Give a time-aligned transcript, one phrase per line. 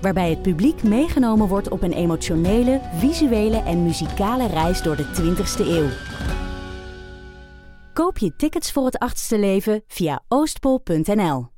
[0.00, 5.66] Waarbij het publiek meegenomen wordt op een emotionele, visuele en muzikale reis door de 20ste
[5.66, 5.88] eeuw.
[7.92, 11.48] Koop je tickets voor het achtste leven via oostpol.nl.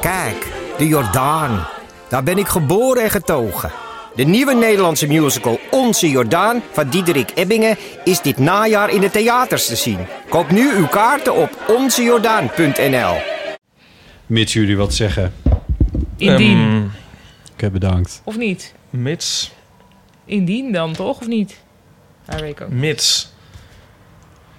[0.00, 1.66] Kijk, de Jordaan.
[2.08, 3.70] Daar ben ik geboren en getogen.
[4.14, 9.66] De nieuwe Nederlandse musical Onze Jordaan van Diederik Ebbingen is dit najaar in de theaters
[9.66, 9.98] te zien.
[10.28, 13.16] Koop nu uw kaarten op onzejordaan.nl.
[14.26, 15.32] Mits jullie wat zeggen.
[16.16, 16.58] Indien.
[16.58, 16.82] Ehm,
[17.52, 18.20] Oké, bedankt.
[18.24, 18.74] Of niet?
[18.90, 19.50] mits.
[20.24, 21.20] Indien dan, toch?
[21.20, 21.56] Of niet?
[22.28, 22.68] Ja, weet ik ook.
[22.68, 23.32] Mits.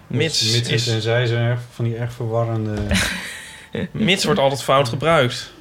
[0.07, 2.73] Mits, Mits is, en zij zijn erg van die erg verwarrende...
[3.91, 5.53] mits wordt altijd fout gebruikt.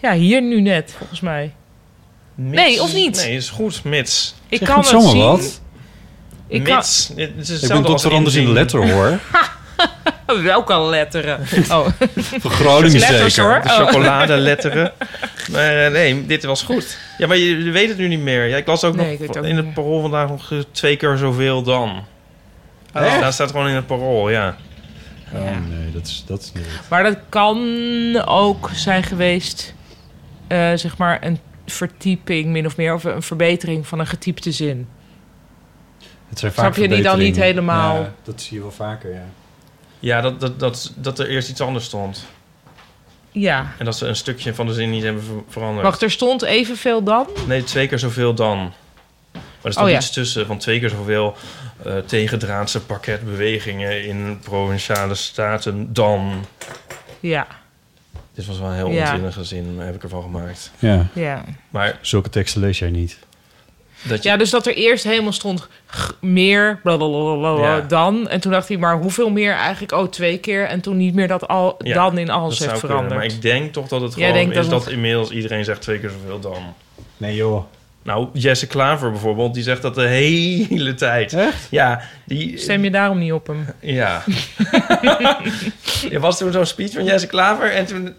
[0.00, 1.54] Ja, hier nu net, volgens mij.
[2.34, 2.56] Mits.
[2.62, 3.16] Nee, of niet?
[3.16, 3.84] Nee, is goed.
[3.84, 4.34] Mits.
[4.48, 5.18] Ik Zeg kan het zien.
[5.18, 5.60] wat.
[6.46, 6.76] Ik kan...
[6.76, 7.12] Mits.
[7.16, 9.18] Het is Ik ben anders in de letter hoor.
[10.26, 11.40] Welke letteren?
[11.70, 11.86] Oh,
[12.40, 13.50] Van Groningen letters zeker.
[13.50, 13.62] hoor.
[13.62, 14.92] De chocoladeletteren.
[15.52, 16.98] maar eh, nee, dit was goed.
[17.18, 18.46] Ja, maar je, weet het nu niet meer.
[18.46, 21.16] Ja, ik las ook Nee, nog ook in het parool vandaag nog eh, twee keer
[21.16, 22.04] zoveel dan.
[22.94, 23.20] Oh.
[23.20, 24.56] Daar staat gewoon in het parool, ja.
[25.32, 25.38] Ja.
[25.38, 26.66] Oh, nee, dat is, dat is niet.
[26.90, 27.58] Maar dat kan
[28.24, 29.74] ook zijn geweest,
[30.46, 34.88] eh, zeg maar, een vertyping min of meer, of een verbetering van een getypte zin.
[36.28, 37.96] Het zijn Snap vaak je die dan niet helemaal?
[37.96, 39.24] Ja, dat zie je wel vaker, ja.
[40.02, 42.24] Ja, dat, dat, dat, dat er eerst iets anders stond.
[43.30, 43.72] Ja.
[43.78, 45.82] En dat ze een stukje van de zin niet hebben ver- veranderd.
[45.86, 47.26] Wacht, er stond evenveel dan?
[47.46, 48.58] Nee, twee keer zoveel dan.
[49.32, 49.98] Maar er stond Oh ja.
[49.98, 51.36] iets tussen van twee keer zoveel
[51.84, 56.44] eh tegendraadse parketbewegingen in provinciale staten dan.
[57.20, 57.46] Ja,
[58.34, 59.00] Dit was wel een heel Ja.
[59.10, 60.70] onzinnige zin, heb ik ervan gemaakt.
[60.78, 61.44] Ja, ja.
[61.70, 63.18] Maar zulke teksten lees jij niet.
[64.02, 64.28] Dat je...
[64.28, 65.68] Ja, dus dat er eerst helemaal stond
[66.20, 67.80] meer Ja.
[67.80, 68.28] dan.
[68.28, 69.92] En toen dacht hij, maar hoeveel meer eigenlijk?
[69.92, 70.64] Oh, twee keer.
[70.66, 72.88] En toen niet meer dat al Ja, dan in alles heeft kunnen.
[72.88, 73.14] veranderd.
[73.14, 75.98] Maar ik denk toch dat het gewoon is dat dat, het- inmiddels iedereen zegt twee
[75.98, 76.74] keer zoveel dan.
[77.16, 77.64] Nee joh.
[78.04, 81.32] Nou, Jesse Klaver bijvoorbeeld, die zegt dat de hele tijd.
[81.32, 81.66] Echt?
[81.70, 82.58] Ja, die...
[82.58, 83.66] Stem je daarom niet op hem?
[83.80, 84.22] Ja.
[86.12, 88.14] er was toen zo'n speech van Jesse Klaver en toen...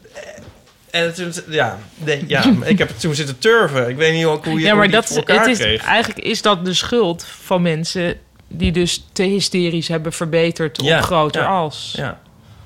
[0.93, 3.89] En toen, ja, nee, ja, ik heb het toen zitten turven.
[3.89, 5.83] Ik weet niet ook hoe je Ja, maar dat, voor elkaar het is, kreeg.
[5.83, 8.15] eigenlijk is dat de schuld van mensen
[8.47, 11.47] die dus te hysterisch hebben verbeterd Ja, op groter ja.
[11.47, 11.93] als.
[11.97, 12.19] Ja,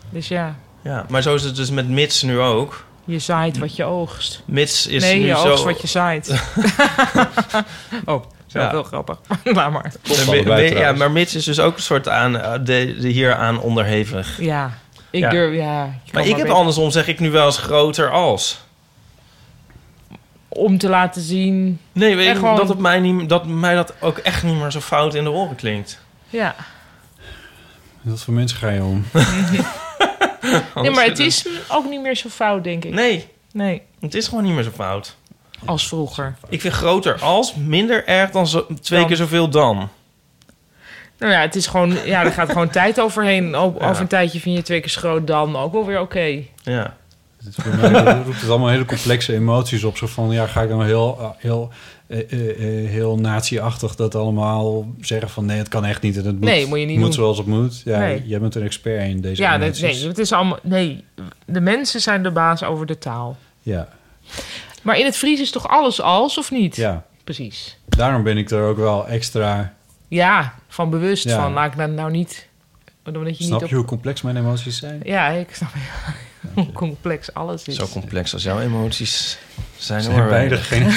[0.10, 2.86] Dus ja, ja, maar zo is het dus met Mits nu ook.
[3.06, 4.42] je zaait wat je oogst.
[4.46, 5.48] Mits is nee, nu je zo...
[5.48, 6.30] oogst wat je zaait.
[8.06, 8.70] oh, zo Ja.
[8.70, 9.18] heel grappig.
[9.44, 9.94] Laat maar.
[10.74, 14.42] Ja, maar Mits is dus ook een soort aan, eh, de, de hier aan onderhevig.
[14.42, 14.78] Ja,
[15.10, 15.30] ik Ja.
[15.30, 15.94] durf, ja.
[16.12, 18.60] Maar ik heb beter- andersom, zeg ik nu wel eens groter als.
[20.48, 23.76] Om te laten zien, Nee, weet En je, gewoon- dat, het mij niet, dat mij
[23.76, 26.00] dat ook echt niet meer zo fout in de oren klinkt.
[26.30, 26.56] ja.
[28.02, 29.06] Wat voor mensen ga je om?
[30.82, 32.94] Nee, maar het is ook niet meer zo fout, denk ik.
[32.94, 35.16] Nee, Nee, het is gewoon niet meer zo fout.
[35.66, 36.36] als vroeger.
[36.50, 39.08] Ik vind groter als minder erg dan zo, twee Dan.
[39.08, 39.90] keer zoveel dan.
[41.18, 43.50] Nou ja, het is gewoon, ja, er gaat gewoon tijd overheen.
[43.50, 43.58] Ja.
[43.58, 46.40] Over een tijdje vind je twee keer zo groot dan ook wel weer oké.
[46.64, 46.96] Ja.
[47.44, 47.56] Het,
[48.26, 49.98] roept het allemaal hele complexe emoties op.
[49.98, 51.70] Zo van, ja, ga ik dan heel, eh, heel,
[52.08, 55.46] eh, eh, eh, heel nazi-achtig dat allemaal zeggen van...
[55.46, 57.48] nee, het kan echt niet en het moet, Nee, moet je niet moet zoals het
[57.48, 57.82] moet.
[57.86, 58.24] Ja, Nee.
[58.26, 60.60] jij bent een expert in deze Ja, dat, nee, het is allemaal.
[60.64, 61.04] Nee,
[61.46, 63.38] de mensen zijn de baas over de taal.
[63.62, 63.88] Ja,
[64.82, 66.76] Maar in het Fries is toch alles als of niet?
[66.76, 67.78] ja, Precies.
[67.86, 69.74] daarom ben ik er ook wel extra...
[70.08, 71.36] Ja, van bewust Ja.
[71.42, 71.54] van.
[71.54, 72.48] Laat ik dat nou niet.
[73.04, 75.00] Dat je Snap niet je hoe complex mijn emoties zijn?
[75.04, 75.70] ja, ik snap
[76.54, 77.76] hoe complex alles is.
[77.76, 79.38] Zo complex als jouw emoties
[79.78, 80.02] zijn.
[80.02, 80.30] Zijn hoor.
[80.30, 80.92] beide geen...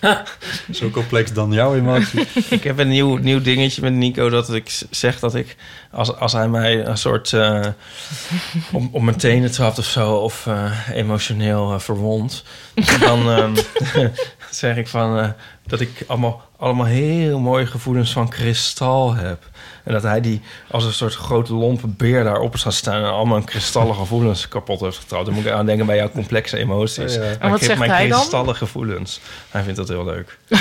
[0.78, 2.36] Zo complex dan jouw emoties.
[2.50, 5.56] Ik heb een nieuw, nieuw dingetje met Nico dat ik zeg dat ik...
[5.90, 7.32] Als, als hij mij een soort...
[7.32, 7.66] eh
[8.72, 10.14] om, om mijn tenen trapt of zo...
[10.14, 12.44] of eh, emotioneel eh, verwond...
[13.00, 13.54] dan ehm,
[14.50, 15.18] zeg ik van...
[15.18, 15.28] eh,
[15.66, 19.50] dat ik allemaal, allemaal heel mooie gevoelens van kristal heb.
[19.84, 23.02] En dat hij die als een soort grote lompe beer daarop zou staan...
[23.04, 25.24] en al mijn kristallen gevoelens kapot heeft getrouwd.
[25.26, 27.14] Dan moet ik aan denken bij jouw complexe emoties.
[27.14, 27.28] Ja, ja.
[27.28, 28.18] Maar En wat ik zegt mijn hij dan?
[28.18, 29.20] kristallen gevoelens.
[29.50, 30.38] Hij vindt dat heel leuk.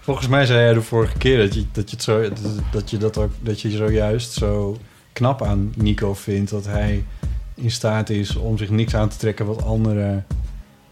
[0.00, 2.38] Volgens mij zei jij de vorige keer dat je, dat je, het zo, dat,
[2.72, 4.78] dat je dat ook dat je zojuist zo
[5.12, 7.04] knap aan Nico vindt dat hij
[7.54, 10.26] in staat is om zich niks aan te trekken wat anderen.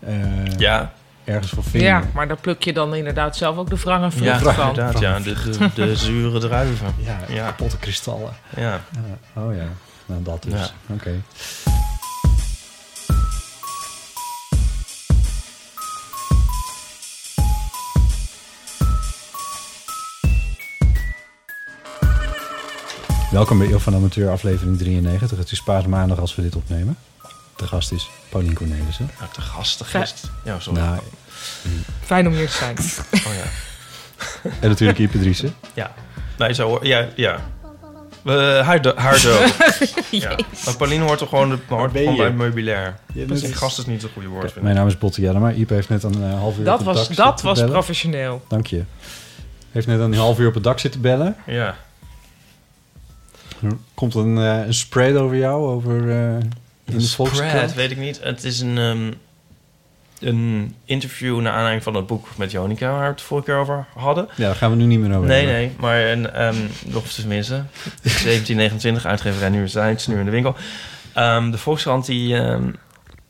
[0.01, 0.15] eh,
[0.59, 0.93] Ja,
[1.25, 1.89] ergens voor vinden.
[1.89, 4.69] Ja, maar daar pluk je dan inderdaad zelf ook de wrange Ja, vrucht van.
[4.69, 4.99] inderdaad.
[4.99, 6.95] Ja, de, de, de zure druiven.
[6.99, 7.47] Ja, Ja.
[7.47, 8.33] kapotte kristallen.
[8.57, 8.81] Ja.
[9.33, 9.65] Ja, oh ja,
[10.07, 10.53] nou dat dus.
[10.53, 10.95] Ja.
[10.95, 11.11] Oké.
[23.31, 25.39] Welkom bij Eeuw van Amateur, aflevering 93.
[25.39, 26.97] Het is paasmaandag als we dit opnemen.
[27.63, 29.11] De gast is Paulien Cornelissen.
[29.19, 30.31] Nou, te gastig gist.
[30.45, 30.81] Ja, sorry.
[30.81, 30.99] Nou,
[32.05, 32.77] Fijn om hier te zijn.
[33.27, 34.51] Oh ja.
[34.61, 35.55] en natuurlijk Ipe Driessen.
[35.75, 35.93] Ja.
[36.39, 36.87] Nee, zo hoor.
[36.87, 37.41] Ja, ja.
[38.25, 38.81] Uh, haar,
[40.11, 40.37] ja.
[40.65, 42.99] Maar Pauline hoort toch gewoon, de, hoort gewoon bij het meubilair.
[43.15, 45.51] Ja, Dus is- gast is niet het goede woord, Mijn naam is Botte Jellema.
[45.53, 47.73] Ipe heeft net een eh, half uur Dat op het was, dak dat was bellen.
[47.73, 48.45] professioneel.
[48.49, 48.83] Dank je.
[49.71, 51.37] Heeft net een half uur op het dak zitten bellen.
[51.47, 51.77] Ja.
[53.63, 56.37] Er komt een, eh, een spread over jou, over eh,
[56.85, 57.75] in de Spread, Volkskrant.
[57.75, 58.21] weet ik niet.
[58.23, 59.13] Het is een, ehm,
[60.21, 62.91] een interview naar aanleiding van het boek met Jonica...
[62.91, 64.29] waar we het vorige keer over hadden.
[64.37, 65.55] Ja, daar gaan we nu niet meer over Nee, hebben.
[65.61, 67.55] nee, maar een, ehm nog tenminste.
[68.03, 70.57] 1729, uitgeverij Universiteit, nu in de winkel.
[71.13, 72.71] Ehm, de Volkskrant die ehm,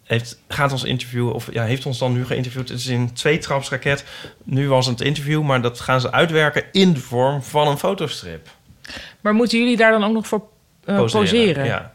[0.04, 2.68] heeft, gaat ons interviewen, of ja, heeft ons dan nu geïnterviewd.
[2.68, 4.04] Het is in twee trapsraket.
[4.44, 8.48] Nu was het interview, maar dat gaan ze uitwerken in de vorm van een fotostrip.
[9.20, 10.42] Maar moeten jullie daar dan ook nog voor
[10.84, 11.64] eh, poseren?
[11.64, 11.92] Ja.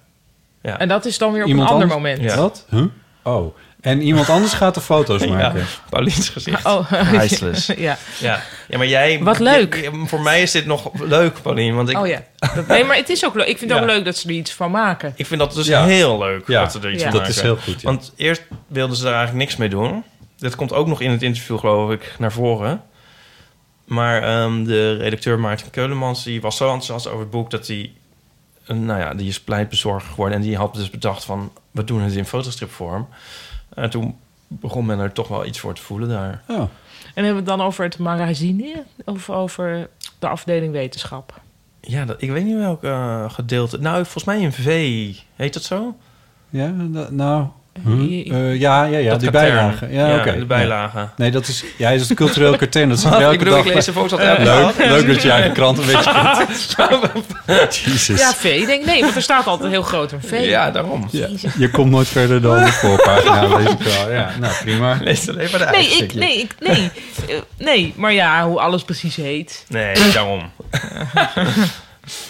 [0.62, 0.80] Ja.
[0.80, 2.12] En dat is dan weer op Iemand een ander anders?
[2.18, 2.32] moment.
[2.32, 2.42] Ja.
[2.42, 2.66] Wat?
[2.70, 2.84] Huh?
[3.24, 3.56] Oh.
[3.82, 5.30] En iemand anders gaat de foto's Ja.
[5.34, 5.66] maken.
[5.90, 6.66] Paulien's gezicht.
[6.66, 7.66] Oh, Priceless.
[7.68, 7.98] ja.
[8.20, 8.42] Ja.
[8.68, 9.20] ja, maar jij...
[9.24, 9.90] Wat leuk.
[10.06, 11.76] voor mij is dit nog leuk, Paulien.
[11.76, 12.24] Want ik, oh ja.
[12.56, 13.48] Dat- nee, maar het is ook leuk.
[13.48, 13.86] Ik vind het Ja.
[13.86, 15.14] ook leuk dat ze er iets van maken.
[15.16, 15.86] ik vind dat dus Ja.
[15.86, 17.10] heel leuk Ja, dat ze er iets Ja.
[17.12, 17.50] van Dat is maken.
[17.52, 17.88] heel goed, ja.
[17.90, 20.04] Want eerst wilden ze daar eigenlijk niks mee doen.
[20.38, 22.82] Dat komt ook nog in het interview, geloof ik, naar voren.
[23.86, 27.52] Maar ehm, de redacteur Maarten Keulemans die was zo enthousiast over het boek...
[27.52, 27.92] dat hij,
[28.68, 30.38] nou ja, die is pleitbezorger geworden.
[30.38, 33.08] En die had dus bedacht van, we doen het in fotostripvorm.
[33.74, 34.18] En toen
[34.48, 36.44] begon men er toch wel iets voor te voelen daar.
[36.48, 36.58] Oh.
[36.58, 41.42] En hebben we het dan over het magazine of over de afdeling wetenschap?
[41.82, 43.78] Ja, dat, ik weet niet welk eh, gedeelte...
[43.78, 45.16] Nou, volgens mij in V.
[45.36, 45.98] Heet dat zo?
[46.50, 46.68] Ja,
[47.10, 47.48] nou...
[47.86, 49.54] Eh, ja, ja, ja, Dat die katern.
[49.56, 49.94] bijlagen.
[49.94, 50.38] Ja, oké.
[50.38, 51.12] de bijlagen.
[51.18, 52.90] Nee, dat is, ja, dat is het cultureel katern.
[52.90, 55.52] Dat is elke ik bedoel, dag ik lees de altijd Leuk, leuk dat je eigen
[55.54, 56.46] krant een beetje...
[57.86, 58.20] Jezus.
[58.20, 58.44] Ja, V.
[58.44, 60.40] Ik denk, nee, want er staat altijd heel groot een V.
[60.44, 61.08] Ja, daarom.
[61.12, 61.28] Ja,
[61.58, 64.12] je komt nooit verder dan de voorpagina, lees ik wel.
[64.12, 64.98] Ja, nou, prima.
[65.02, 66.92] Lees alleen maar de Nee, ik, nee, ik, nee.
[67.28, 69.66] Eh, nee, maar ja, hoe alles precies heet.
[69.68, 70.52] Nee, daarom.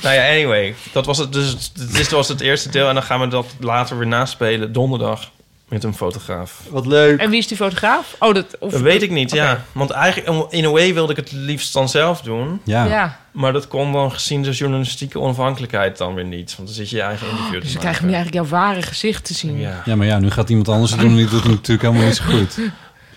[0.02, 0.76] nou ja, anyway.
[0.92, 2.88] Dat was het, dus, dit was het eerste deel.
[2.88, 4.72] En dan gaan we dat later weer naspelen.
[4.74, 5.32] Donderdag.
[5.68, 6.62] Met een fotograaf.
[6.70, 7.20] Wat leuk.
[7.20, 8.16] En wie is die fotograaf?
[8.20, 8.58] Oh, dat...
[8.60, 9.64] Of, Dat weet ik niet, ja.
[9.72, 12.62] Want eigenlijk, in a way wilde ik het liefst dan zelf doen.
[12.64, 12.86] Ja.
[12.86, 16.56] Ja, Maar dat kon dan gezien de journalistieke onafhankelijkheid dan weer niet.
[16.56, 18.14] Want dan zit je je eigen interview dus te dan nu maken.
[18.14, 19.58] eigenlijk jouw ware gezicht te zien.
[19.58, 19.82] Ja.
[19.86, 22.06] ja, maar ja, nu gaat iemand anders het doen en die doet het natuurlijk helemaal
[22.06, 22.58] niet zo goed.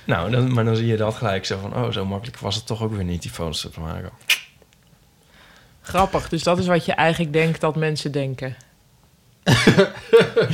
[0.04, 1.74] Nou, dan, maar dan zie je dat gelijk zo van...
[1.84, 4.10] Oh, zo makkelijk was het toch ook weer niet, die foto's te maken.
[5.82, 8.56] Grappig, dus dat is wat je eigenlijk denkt dat mensen denken.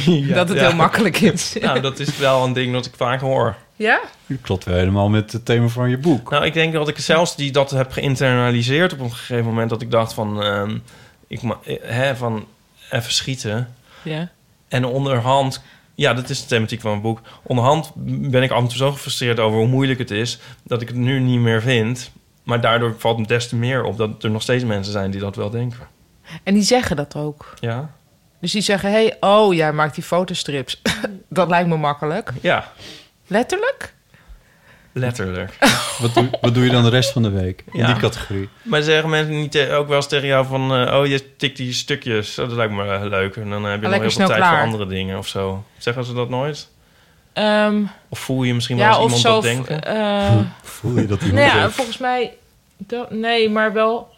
[0.04, 0.66] Ja, dat het ja.
[0.66, 1.52] heel makkelijk is.
[1.60, 3.56] Nou, dat is wel een ding dat ik vaak hoor.
[3.76, 4.00] Ja?
[4.26, 6.30] Dat klopt wel helemaal met het thema van je boek.
[6.30, 9.70] Nou, ik denk dat ik zelfs die dat heb geïnternaliseerd op een gegeven moment.
[9.70, 10.78] Dat ik dacht van, ehm,
[11.26, 12.46] ik eh, hè, van
[12.90, 13.74] even schieten.
[14.02, 14.30] Ja.
[14.68, 15.62] En onderhand,
[15.94, 17.20] ja, dat is de thematiek van mijn boek.
[17.42, 17.92] Onderhand
[18.30, 20.96] ben ik af en toe zo gefrustreerd over hoe moeilijk het is, dat ik het
[20.96, 22.10] nu niet meer vind.
[22.42, 25.20] Maar daardoor valt me des te meer op dat er nog steeds mensen zijn die
[25.20, 25.88] dat wel denken.
[26.42, 27.54] En die zeggen dat ook.
[27.60, 27.90] Ja,
[28.46, 30.82] Dus die zeggen, hé, hey, oh, jij maakt die fotostrips.
[31.28, 32.30] dat lijkt me makkelijk.
[32.40, 32.72] ja
[33.26, 33.94] Letterlijk?
[34.92, 35.56] letterlijk.
[36.00, 37.86] Wat doe, wat doe je dan de rest van de week in Ja.
[37.86, 38.48] die categorie?
[38.62, 40.74] maar zeggen mensen niet ook wel eens tegen jou van...
[40.74, 43.36] eh, oh, je tikt die stukjes, oh, dat lijkt me eh, leuk.
[43.36, 44.52] En dan heb je nog Lekker heel veel tijd klaar.
[44.54, 45.64] voor andere dingen of zo.
[45.78, 46.68] Zeggen ze dat nooit?
[47.32, 49.32] Ehm, Of voel je misschien wel ja, eens of iemand zo...
[49.34, 49.82] dat denken?
[49.84, 52.34] eh, Voel je dat iemand nou ja, volgens mij...
[52.76, 54.14] dat- nee, maar wel...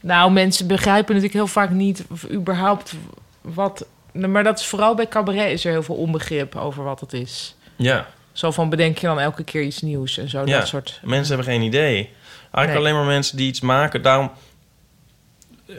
[0.00, 2.04] Nou, mensen begrijpen natuurlijk heel vaak niet...
[2.10, 2.92] of überhaupt
[3.40, 3.86] wat...
[4.12, 7.54] Maar dat is vooral bij cabaret is er heel veel onbegrip over wat het is.
[7.76, 10.58] Ja, Zo van bedenk je dan elke keer iets nieuws en zo, Ja.
[10.58, 11.00] dat soort...
[11.04, 11.94] mensen hebben geen idee.
[11.94, 12.76] Eigenlijk Nee.
[12.76, 14.02] alleen maar mensen die iets maken.
[14.02, 14.30] Daarom,
[15.66, 15.74] eh,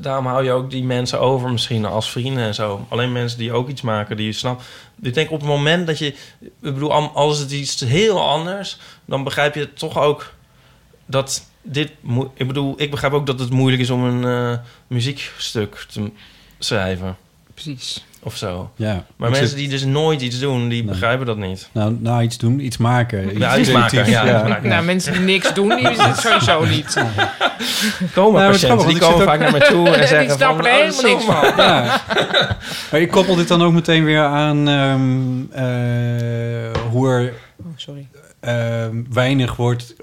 [0.00, 2.86] daarom hou je ook die mensen over misschien als vrienden en zo.
[2.88, 4.64] Alleen mensen die ook iets maken, die je snapt.
[5.02, 6.06] Ik denk op het moment dat je...
[6.40, 8.78] Ik bedoel, al- als het iets heel anders...
[9.04, 10.32] dan begrijp je toch ook
[11.06, 11.90] dat dit...
[12.34, 16.10] Ik bedoel, ik begrijp ook dat het moeilijk is om een eh, muziekstuk te
[16.58, 17.16] schrijven.
[17.54, 18.04] Precies.
[18.26, 18.70] Of zo.
[18.76, 18.92] Ja.
[19.16, 20.92] Maar Ik mensen zit- die dus nooit iets doen, die Nee.
[20.92, 21.68] begrijpen dat niet.
[21.72, 23.38] Nou, nou, iets doen, iets maken.
[23.38, 24.68] Ja, iets maken, creatiefs, ja, iets maken.
[24.68, 27.04] Nou, mensen die niks doen, die is het sowieso niet.
[28.14, 30.36] Komen Nou, patiënten, grappig, die komen ook- vaak naar mij toe en Die zeggen van...
[30.36, 31.64] snappen er oh, helemaal zo niks van.
[31.64, 32.00] Ja.
[32.90, 37.32] Maar ik koppel dit dan ook meteen weer aan ehm, eh, hoe er
[37.76, 38.08] sorry.
[38.40, 39.94] ehm, weinig wordt...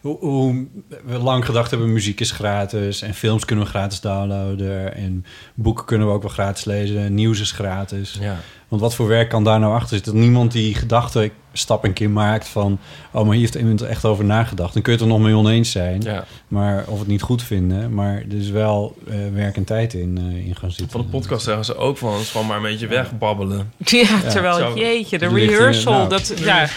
[0.00, 0.66] Hoe,
[1.04, 3.02] we lang gedacht hebben, muziek is gratis...
[3.02, 4.94] en films kunnen we gratis downloaden...
[4.94, 5.24] en
[5.54, 7.14] boeken kunnen we ook wel gratis lezen...
[7.14, 8.18] nieuws is gratis.
[8.20, 8.40] Ja.
[8.72, 10.12] Want wat voor werk kan daar nou achter zitten?
[10.12, 12.78] Dat niemand die gedachte stap een keer maakt van...
[13.10, 14.72] oh, maar hier heeft iemand er echt over nagedacht.
[14.72, 16.00] Dan kun je het er nog mee oneens zijn.
[16.02, 16.24] ja.
[16.48, 17.94] Maar of het niet goed vinden.
[17.94, 20.90] Maar er is wel eh, werk en tijd in, eh, in gaan zitten.
[20.90, 22.12] Van de podcast zeggen ze ook van...
[22.12, 23.72] het is gewoon maar een beetje wegbabbelen.
[23.84, 24.72] Ja, terwijl, Zo.
[24.74, 26.08] jeetje, de rehearsal, nou.
[26.08, 26.68] dat, ja,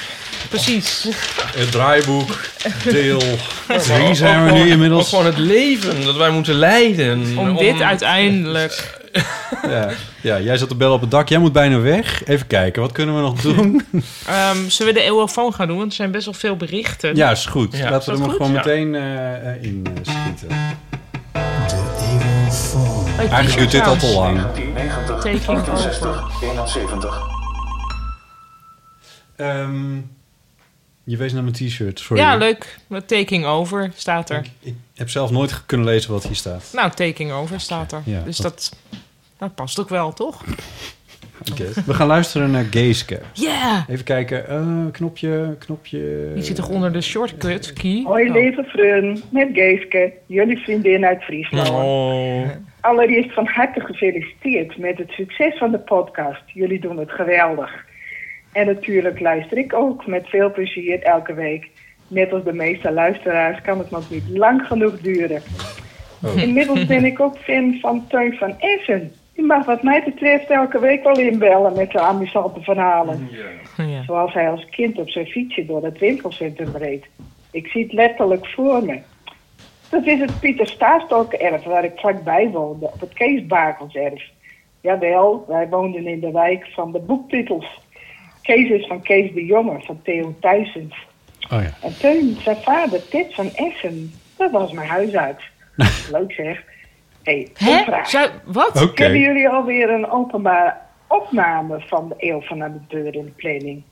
[0.50, 1.08] precies.
[1.56, 2.40] Het draaiboek,
[2.84, 3.22] deel
[3.68, 5.02] drie zijn we nu inmiddels.
[5.02, 7.38] Ook gewoon het leven dat wij moeten leiden.
[7.38, 9.04] Om dit uiteindelijk...
[9.69, 9.89] Ja.
[10.22, 11.29] ja, jij zat te bellen op het dak.
[11.29, 12.25] Jij moet bijna weg.
[12.25, 13.86] Even kijken, wat kunnen we nog doen?
[14.27, 15.77] Ehm, zullen we de eeuwofoon gaan doen?
[15.77, 17.15] Want er zijn best wel veel berichten.
[17.15, 17.77] ja, is goed.
[17.77, 20.48] Ja, Laten we er maar gewoon meteen eh, in eh, schieten.
[23.15, 24.41] Hey, Eigenlijk duurt dit al te lang.
[24.41, 27.22] 1990, Taking 68, 71.
[29.36, 29.95] Ehm,
[31.03, 32.22] je wees naar mijn t-shirt, sorry.
[32.24, 32.77] Ja, leuk.
[32.88, 34.38] Met Taking Over staat er.
[34.39, 36.63] Ik, ik heb zelf nooit kunnen lezen wat hier staat.
[36.74, 38.01] Nou, Taking Over staat er.
[38.05, 39.00] Ja, dus dat- dat,
[39.46, 40.44] dat past ook wel, toch?
[41.52, 41.64] Oké.
[41.86, 43.20] We gaan luisteren naar Geeske.
[43.34, 43.86] Ja!
[43.90, 44.48] Even kijken.
[44.48, 46.32] eh, knopje, knopje.
[46.34, 48.02] Die zit toch onder de shortcut key?
[48.06, 48.34] Hoi Oh.
[48.36, 51.70] lieve vriend, met Geeske, jullie vriendin uit Friesland.
[51.70, 52.50] Oh.
[52.82, 56.42] Allereerst van harte gefeliciteerd met het succes van de podcast.
[56.54, 57.72] Jullie doen het geweldig.
[58.52, 61.68] En natuurlijk luister ik ook met veel plezier elke week.
[62.08, 65.42] Net als de meeste luisteraars kan het nog niet lang genoeg duren.
[66.24, 66.42] Oh.
[66.42, 69.12] Inmiddels ben ik ook fan van Teun van Essen.
[69.36, 73.30] Die mag wat mij betreft elke week wel inbellen met zijn amusante verhalen.
[73.77, 74.04] Ja.
[74.04, 77.06] Zoals hij als kind op zijn fietsje door het winkelcentrum reed.
[77.51, 79.00] Ik zie het letterlijk voor me.
[79.89, 84.24] Dat is het Pieter Staastok-erf waar ik vlakbij woonde, op het Kees Bakelserf.
[84.82, 87.80] Jawel, wij woonden in de wijk van de boektitels.
[88.42, 90.96] Kees is van Kees de Jonge, van Theo Thijsens.
[91.51, 91.74] Oh ja.
[91.82, 95.44] En Teun, zijn vader, Tit van Essen, dat was mijn huisarts.
[96.12, 96.63] Leuk zeg.
[97.25, 98.05] Hey, Hè?
[98.05, 98.82] Zou, wat?
[98.84, 99.03] Oké.
[99.03, 100.74] Hebben jullie alweer een openbare
[101.08, 103.84] opname van de Eeuw van Amateur in de planning?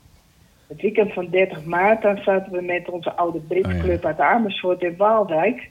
[0.68, 4.08] Het weekend van 30 maart, dan zaten we met onze oude Britclub Oh ja.
[4.08, 5.68] uit Amersfoort in Waalwijk.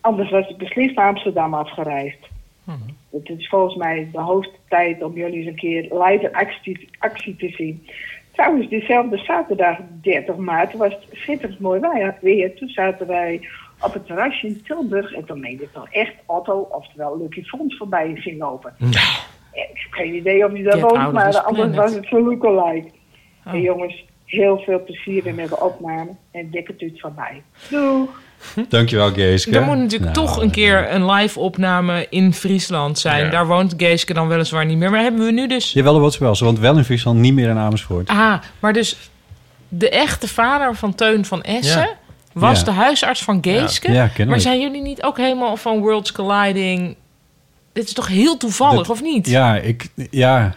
[0.00, 2.28] Anders was ik beslist naar Amsterdam afgereisd.
[2.64, 2.78] Mhm.
[3.10, 7.36] Het is volgens mij de hoogste tijd om jullie eens een keer live actie, actie
[7.36, 7.86] te zien.
[8.32, 12.54] Trouwens, diezelfde zaterdag 30 maart was het schitterend mooi weer- weer.
[12.54, 13.40] Toen zaten wij
[13.80, 17.76] op het terrasje in Tilburg en toen meende ik dan echt Otto, oftewel Lucky Fons,
[17.76, 18.74] voorbij zien lopen.
[18.78, 18.96] Ik
[19.52, 22.90] heb geen idee of je daar woont, maar anders was het zo'n lookalike.
[23.46, 23.52] Oh.
[23.52, 27.42] En jongens, heel veel plezier met de opname en dikke tuut van mij.
[27.68, 28.20] Doeg!
[28.68, 29.58] Dankjewel, Geeske.
[29.58, 33.24] Er moet natuurlijk Nou, toch een keer een live opname in Friesland zijn.
[33.24, 33.30] Ja.
[33.30, 34.90] Daar woont Geeske dan weliswaar niet meer.
[34.90, 35.72] Maar hebben we nu dus...
[35.72, 36.34] Jawel, dat was wel.
[36.34, 38.08] Ze woont wel in Friesland, niet meer in Amersfoort.
[38.08, 39.10] Ah, maar dus
[39.68, 41.80] de echte vader van Teun van Essen...
[41.80, 41.98] Ja.
[42.32, 42.64] Was Ja.
[42.64, 43.92] de huisarts van Geeske.
[43.92, 44.28] Ja, kennelijk.
[44.30, 46.96] maar zijn jullie niet ook helemaal van Worlds Colliding...
[47.72, 49.26] Dit is toch heel toevallig, Dat- of niet?
[49.26, 49.88] Ja, ik...
[50.10, 50.54] Ja,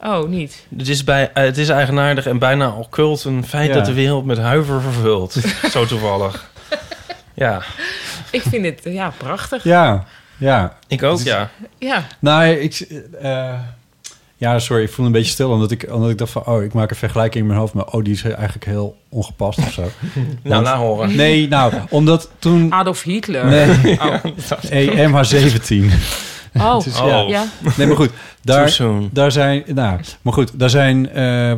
[0.00, 0.66] Oh, niet.
[0.76, 3.74] Het is, bij, eh, het is eigenaardig en bijna occult een feit Ja.
[3.74, 5.32] dat de wereld met huiver vervult.
[5.72, 6.50] Zo toevallig.
[7.34, 7.62] Ja,
[8.30, 9.64] Ik vind dit, ja, prachtig.
[9.64, 10.04] ja,
[10.36, 10.76] ja.
[10.88, 11.50] ik ook, ja.
[11.78, 12.80] Ja, Nou, ik...
[13.20, 13.54] eh,
[14.44, 15.50] ja, sorry, ik voel een beetje stil.
[15.50, 16.46] Omdat ik, omdat ik dacht van...
[16.46, 17.74] Oh, ik maak een vergelijking in mijn hoofd.
[17.74, 19.82] Maar oh, die is eigenlijk heel ongepast of zo.
[20.42, 21.16] Nou, na horen.
[21.16, 22.72] Nee, nou, omdat toen...
[22.72, 23.46] Adolf Hitler.
[23.46, 24.14] Nee, Oh,
[24.68, 25.74] hey, MH17.
[26.54, 26.80] oh.
[26.84, 27.06] Dus Oh.
[27.06, 27.20] ja.
[27.20, 27.44] ja.
[27.76, 28.10] Nee, maar goed.
[28.42, 28.76] Daar,
[29.12, 29.62] daar zijn...
[29.66, 31.10] Nou, maar goed, daar zijn...
[31.10, 31.52] eh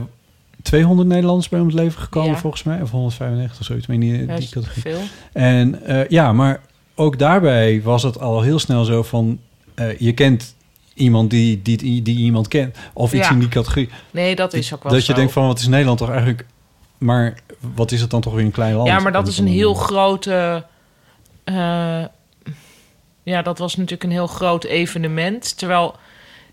[0.63, 2.37] 200 Nederlanders bij om het leven gekomen, Ja.
[2.39, 2.83] volgens mij.
[2.83, 3.87] Of 195 of zoiets.
[3.87, 4.83] Ik weet niet, Ja, die categorie.
[4.83, 5.01] veel.
[5.33, 6.61] En eh, ja, maar
[6.95, 9.39] ook daarbij was het al heel snel zo van...
[9.75, 10.55] eh, je kent
[10.97, 12.77] iemand die, die, die, iemand kent.
[12.93, 13.33] Of iets Ja.
[13.33, 13.89] in die categorie.
[14.11, 15.13] Nee, dat is ook wel dat zo.
[15.13, 16.45] je denkt van, wat is Nederland toch eigenlijk...
[16.99, 17.35] Maar
[17.75, 18.89] wat is het dan toch weer een klein land?
[18.89, 20.65] Ja, maar dat is een heel grote...
[21.45, 22.03] eh,
[23.23, 25.59] ja, dat was natuurlijk een heel groot evenement.
[25.59, 25.97] Terwijl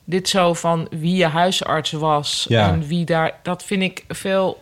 [0.03, 2.67] dit zo van wie je huisarts was Ja.
[2.67, 3.31] en wie daar...
[3.43, 4.61] Dat vind ik veel...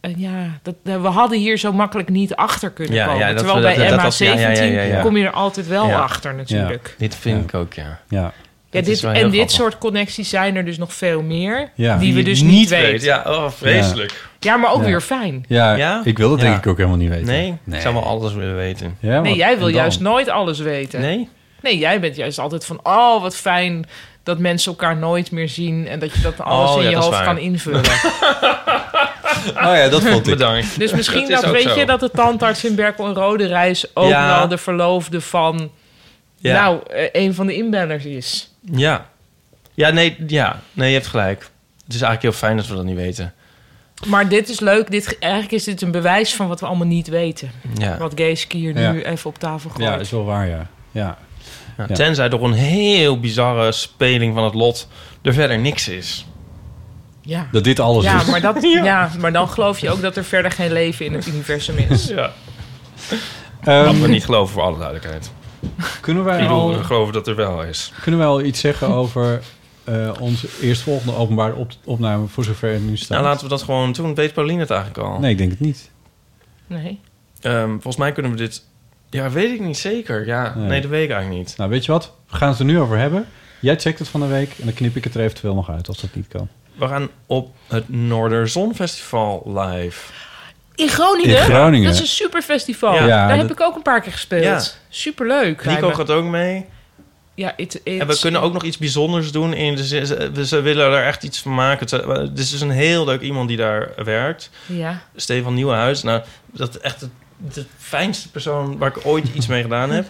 [0.00, 3.20] eh, ja, dat, we hadden hier zo makkelijk niet achter kunnen Ja, komen.
[3.20, 5.00] ja, dat- Terwijl dat- bij dat MH17 was- ja, ja, ja, ja, ja.
[5.02, 5.98] kom je er altijd wel Ja.
[6.00, 6.94] achter natuurlijk.
[6.98, 7.42] Dit vind Ja.
[7.44, 8.00] ik ook, ja.
[8.08, 8.32] Ja,
[8.74, 11.70] Ja, dit, en dit soort connecties zijn er dus nog veel meer.
[11.74, 11.96] Ja.
[11.96, 13.06] Die we dus niet weten.
[13.06, 14.28] Ja, oh, vreselijk.
[14.40, 14.86] Ja, maar ook Ja.
[14.86, 15.44] weer fijn.
[15.48, 16.00] ja, Ja?
[16.04, 16.58] ik wil dat denk Ja.
[16.58, 17.26] ik ook helemaal niet weten.
[17.26, 18.96] Nee, ik zou wel alles willen weten.
[19.00, 21.00] Ja, Nee, jij wil juist nooit alles weten.
[21.00, 21.28] Nee?
[21.62, 22.80] Nee, jij bent juist altijd van...
[22.82, 23.86] oh, wat fijn
[24.22, 25.88] dat mensen elkaar nooit meer zien...
[25.88, 27.82] en dat je dat alles Oh, in ja, je hoofd kan invullen.
[29.56, 30.32] Oh ja, dat vond ik.
[30.32, 30.78] Bedankt.
[30.78, 31.78] dus misschien Dat weet zo.
[31.78, 31.86] je...
[31.86, 33.86] dat de tandarts in Berkel en Rode Reis...
[33.94, 34.38] ook Ja.
[34.38, 35.70] wel de verloofde van...
[36.50, 36.62] Ja.
[36.62, 38.54] nou, eh, een van de inbellers is.
[38.60, 39.06] Ja.
[39.74, 40.60] Ja, nee, ja.
[40.72, 41.38] nee, je hebt gelijk.
[41.84, 43.32] Het is eigenlijk heel fijn dat we dat niet weten.
[44.06, 44.90] Maar dit is leuk.
[44.90, 47.50] Dit, eigenlijk is dit een bewijs van wat we allemaal niet weten.
[47.78, 47.96] Ja.
[47.98, 48.92] Wat Geeske hier Ja.
[48.92, 49.82] nu even op tafel gooit.
[49.84, 50.66] Ja, dat is wel waar, ja.
[50.90, 51.18] ja.
[51.76, 51.94] Ja, Ja.
[51.94, 54.88] Tenzij door een heel bizarre speling van het lot
[55.22, 56.26] er verder niks is.
[57.22, 57.48] ja.
[57.52, 58.26] Dat dit alles Ja, is.
[58.26, 61.26] maar, dat, ja, maar dan geloof je ook dat er verder geen leven in het
[61.26, 62.06] universum is.
[62.08, 62.32] Ja.
[63.64, 65.30] Ehm, Wat we niet geloven voor alle duidelijkheid.
[66.00, 67.92] Kunnen, wij Ik bedoel, al, dat er wel is.
[68.02, 69.40] kunnen wij al iets zeggen over
[69.84, 73.08] eh, onze eerstvolgende openbare op- opname, voor zover het nu staat?
[73.08, 74.14] Nou, laten we dat gewoon doen.
[74.14, 75.18] Weet Pauline het eigenlijk al?
[75.18, 75.90] Nee, ik denk het niet.
[76.66, 77.00] Nee.
[77.40, 78.64] Ehm, volgens mij kunnen we dit...
[79.10, 80.26] Ja, weet ik niet zeker.
[80.26, 80.66] Ja, Nee.
[80.68, 81.56] nee, dat weet ik eigenlijk niet.
[81.56, 82.12] Nou, weet je wat?
[82.30, 83.26] We gaan het er nu over hebben.
[83.60, 85.88] Jij checkt het van de week en dan knip ik het er eventueel nog uit
[85.88, 86.48] als dat niet kan.
[86.74, 90.12] We gaan op het Noorderzonfestival live.
[90.74, 91.36] In Groningen?
[91.36, 91.84] In Groningen.
[91.86, 92.94] Dat is een super festival.
[92.94, 93.00] Ja.
[93.06, 94.42] Ja, Daar dat- heb ik ook een paar keer gespeeld.
[94.44, 94.62] Ja.
[94.88, 95.64] Superleuk.
[95.64, 96.64] Nico gaat ook mee.
[97.34, 99.54] Ja, it, En we kunnen ook nog iets bijzonders doen.
[99.54, 101.86] In de, zin- ze, ze willen er echt iets van maken.
[101.86, 104.50] Het is- Het is dus een heel leuk iemand die daar werkt.
[104.66, 105.02] Ja.
[105.16, 106.02] Stefan Nieuwenhuis.
[106.02, 110.06] Nou, dat is echt de, de fijnste persoon waar ik ooit iets mee gedaan heb.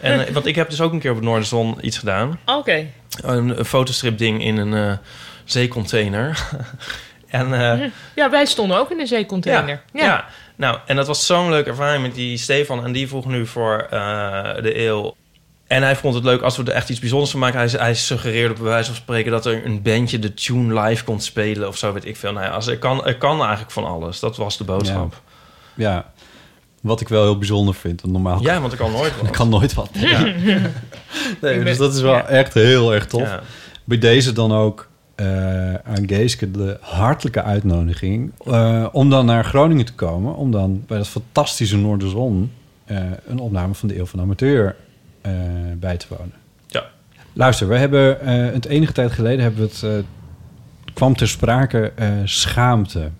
[0.00, 2.38] En, eh, want ik heb dus ook een keer op het Noorderzon iets gedaan.
[2.46, 2.86] Oké.
[3.22, 4.96] Een, een fotostrip ding in een eh,
[5.44, 6.48] zeecontainer.
[7.28, 9.82] En eh, Ja, wij stonden ook in een zeecontainer.
[9.92, 10.24] Ja, ja.
[10.56, 12.84] nou, en dat was zo'n leuke ervaring met die Stefan.
[12.84, 15.14] En die vroeg nu voor eh, de eeuw.
[15.66, 17.58] En hij vond het leuk als we er echt iets bijzonders van maken.
[17.58, 21.20] Hij, hij suggereerde bij wijze van spreken dat er een bandje de tune live kon
[21.20, 22.32] spelen of zo, weet ik veel.
[22.32, 24.20] Nou ja, als, er, kan, er kan eigenlijk van alles.
[24.20, 25.20] Dat was de boodschap.
[25.74, 26.10] Ja,
[26.80, 28.00] wat ik wel heel bijzonder vind.
[28.00, 29.30] Want normaal Ja, want er kan nooit ik wat.
[29.30, 29.88] kan nooit wat.
[29.92, 30.18] Ja.
[31.40, 32.26] Nee, Ik dus dat is wel ja.
[32.26, 33.22] echt heel erg tof.
[33.22, 33.40] Ja.
[33.84, 38.32] Bij deze dan ook eh, aan Geeske de hartelijke uitnodiging...
[38.46, 40.36] eh, om dan naar Groningen te komen...
[40.36, 42.52] om dan bij dat fantastische Noorderzon...
[42.84, 42.96] eh,
[43.26, 44.76] een opname van de Eeuw van de Amateur
[45.76, 46.34] bij te wonen.
[46.66, 46.84] Ja.
[47.32, 49.42] Luister, we hebben het enige tijd geleden...
[49.42, 50.04] Hebben we het,
[50.94, 51.92] kwam ter sprake
[52.24, 53.10] schaamte...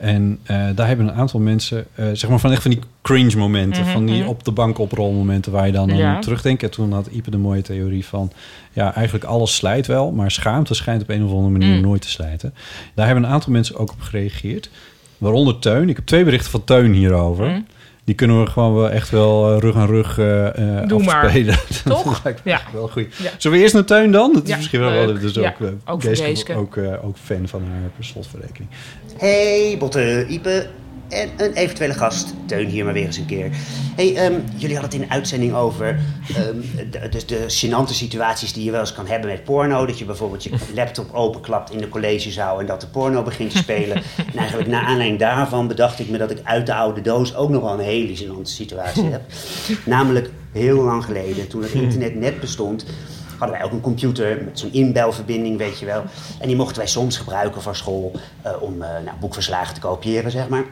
[0.00, 3.36] En eh, daar hebben een aantal mensen, eh, zeg maar van echt van die cringe
[3.36, 4.28] momenten, Mhm, van die mhm.
[4.28, 6.14] op de bank oprolmomenten waar je dan Ja.
[6.14, 6.62] aan terugdenkt.
[6.62, 8.30] En toen had Ipe de mooie theorie van,
[8.72, 11.80] ja, eigenlijk alles slijt wel, maar schaamte schijnt op een of andere manier Mm.
[11.82, 12.54] nooit te slijten.
[12.94, 14.70] Daar hebben een aantal mensen ook op gereageerd,
[15.18, 15.88] waaronder Teun.
[15.88, 17.62] Ik heb twee berichten van Teun hierover.
[18.08, 21.22] Die kunnen we gewoon wel echt wel eh, rug aan rug eh eh Doe maar.
[21.24, 21.58] afspelen.
[21.84, 22.04] Toch?
[22.04, 22.60] Dat lijkt me Ja.
[22.72, 23.06] wel goed.
[23.16, 23.30] Ja.
[23.38, 24.32] Zullen we eerst naar Teun dan?
[24.32, 25.06] Dat is Ja, misschien wel leuk.
[25.06, 26.54] wel dus Ja, ook, ook Geeske Geeske.
[26.56, 28.70] ook, eh, ook fan van haar slotverrekening.
[29.16, 30.66] Hey, Botte, Ipe
[31.08, 32.34] en een eventuele gast.
[32.46, 33.50] Teun hier maar weer eens een keer.
[33.96, 35.98] Hey, ehm, jullie hadden het in de uitzending over
[36.36, 39.86] ehm, de, dus de gênante situaties die je wel eens kan hebben met porno.
[39.86, 43.58] Dat je bijvoorbeeld je laptop openklapt in de collegezaal en dat de porno begint te
[43.58, 43.96] spelen.
[44.32, 47.50] en eigenlijk naar aanleiding daarvan bedacht ik me dat ik uit de oude doos ook
[47.50, 49.22] nog wel een hele gênante situatie heb.
[49.84, 52.84] Namelijk heel lang geleden, toen het internet net bestond,
[53.38, 56.02] hadden wij ook een computer met zo'n inbelverbinding, weet je wel.
[56.40, 60.30] En die mochten wij soms gebruiken voor school eh, om eh, nou, boekverslagen te kopiëren,
[60.30, 60.64] zeg maar.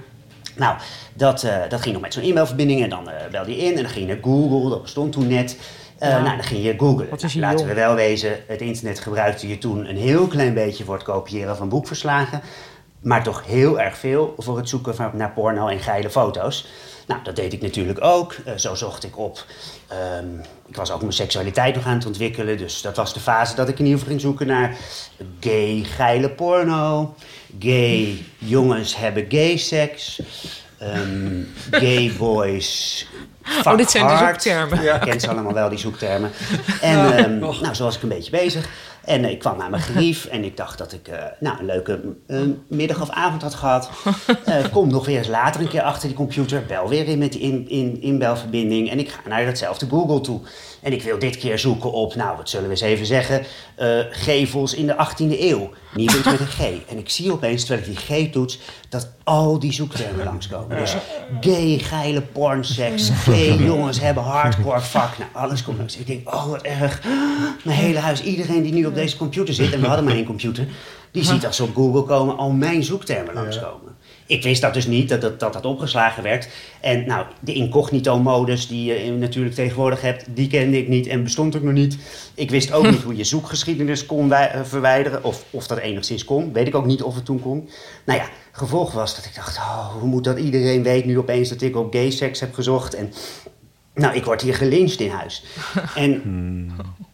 [0.57, 0.77] Nou,
[1.15, 3.83] dat, eh, dat ging nog met zo'n e-mailverbinding en dan eh, belde je in en
[3.83, 5.59] dan ging je naar Google, dat bestond toen net.
[6.01, 6.23] Ja.
[6.23, 7.09] Nou, dan ging je googlen.
[7.11, 10.95] Nou, laten we wel wezen, het internet gebruikte je toen een heel klein beetje voor
[10.95, 12.41] het kopiëren van boekverslagen.
[13.01, 16.67] Maar toch heel erg veel voor het zoeken van, naar porno en geile foto's.
[17.07, 18.37] Nou, dat deed ik natuurlijk ook.
[18.57, 19.45] Zo zocht ik op.
[19.89, 22.59] Ehm, ik was ook mijn seksualiteit nog aan het ontwikkelen.
[22.59, 24.77] Dus dat was de fase dat ik in ieder geval ging zoeken naar
[25.41, 27.15] gay geile porno.
[27.59, 30.21] Gay jongens hebben gay seks.
[30.79, 33.07] ehm, gay boys.
[33.43, 34.83] fuck Oh, dit zijn de zoektermen.
[34.83, 36.31] Je kent ze allemaal wel, die zoektermen.
[36.81, 38.69] En ehm, nou, zo was ik een beetje bezig.
[39.05, 41.65] En eh, ik kwam naar mijn gerief en ik dacht dat ik eh, nou, een
[41.65, 43.91] leuke eh, middag of avond had gehad.
[44.45, 46.65] Eh, kom nog weer eens later een keer achter die computer.
[46.67, 48.91] Bel weer in met die in, in, inbelverbinding.
[48.91, 50.41] En ik ga naar datzelfde Google toe.
[50.83, 53.99] En ik wil dit keer zoeken op, nou, wat zullen we eens even zeggen, eh,
[54.11, 55.71] gevels in de 18e eeuw.
[55.95, 56.61] Niet met een G.
[56.89, 58.59] En ik zie opeens, terwijl ik die G toets,
[58.89, 60.77] dat al die zoektermen langskomen.
[60.77, 60.97] Dus
[61.41, 65.19] gay, geile pornseks, gay jongens hebben hardcore fuck.
[65.19, 65.97] Nou, alles komt langs.
[65.97, 67.03] Ik denk, oh wat erg.
[67.65, 70.25] Mijn hele huis, iedereen die nu op deze computer zit, en we hadden maar één
[70.27, 70.67] computer,
[71.11, 73.96] die ziet als ze op Google komen al mijn zoektermen langskomen.
[74.27, 76.49] Ik wist dat dus niet, dat dat, dat dat opgeslagen werd.
[76.81, 81.57] En nou, de incognito-modus die je natuurlijk tegenwoordig hebt, die kende ik niet en bestond
[81.57, 81.99] ook nog niet.
[82.35, 86.53] Ik wist ook niet hoe je zoekgeschiedenis kon eh, verwijderen, of, of dat enigszins kon.
[86.53, 87.69] Weet ik ook niet of het toen kon.
[88.05, 91.49] Nou ja, gevolg was dat ik dacht, oh, hoe moet dat iedereen weet nu opeens
[91.49, 92.95] dat ik op gay seks heb gezocht.
[92.95, 93.13] En
[93.95, 95.45] nou, ik word hier gelyncht in huis.
[95.95, 96.23] En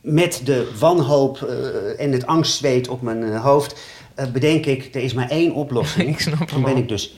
[0.01, 3.81] met de wanhoop eh, en het angstzweet op mijn eh, hoofd
[4.33, 6.09] bedenk ik, er is maar één oplossing.
[6.15, 7.17] Ik snap hem Toen ben ik dus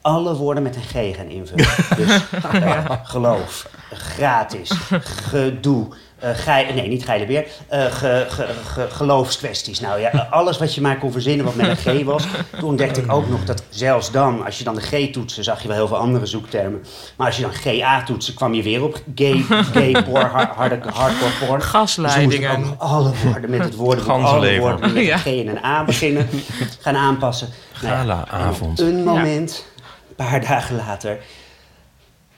[0.00, 1.66] alle woorden met een G gaan invullen.
[1.96, 4.70] Dus eh, geloof, gratis,
[5.02, 5.86] gedoe,
[6.18, 7.46] eh, gei- nee, niet geile beer.
[7.68, 9.80] eh, ge- ge- ge- geloofskwesties.
[9.80, 12.24] Nou ja, alles wat je maar kon verzinnen wat met een G was.
[12.58, 15.62] Toen ontdekte ik ook nog dat zelfs dan, als je dan de G toetste, zag
[15.62, 16.84] je wel heel veel andere zoektermen.
[17.16, 21.46] Maar als je dan GA toetste, kwam je weer op gay, gay porn, hard, hardcore
[21.46, 21.62] porn.
[21.62, 22.40] Gasleidingen.
[22.60, 25.64] Dus ook nog alle woorden met het woord, alle woorden met een G en een
[25.64, 26.28] A beginnen.
[26.80, 27.48] Gaan aanpassen.
[27.82, 28.80] Nou Gala-avond.
[28.80, 29.66] en op Een moment,
[30.08, 31.18] een paar dagen later,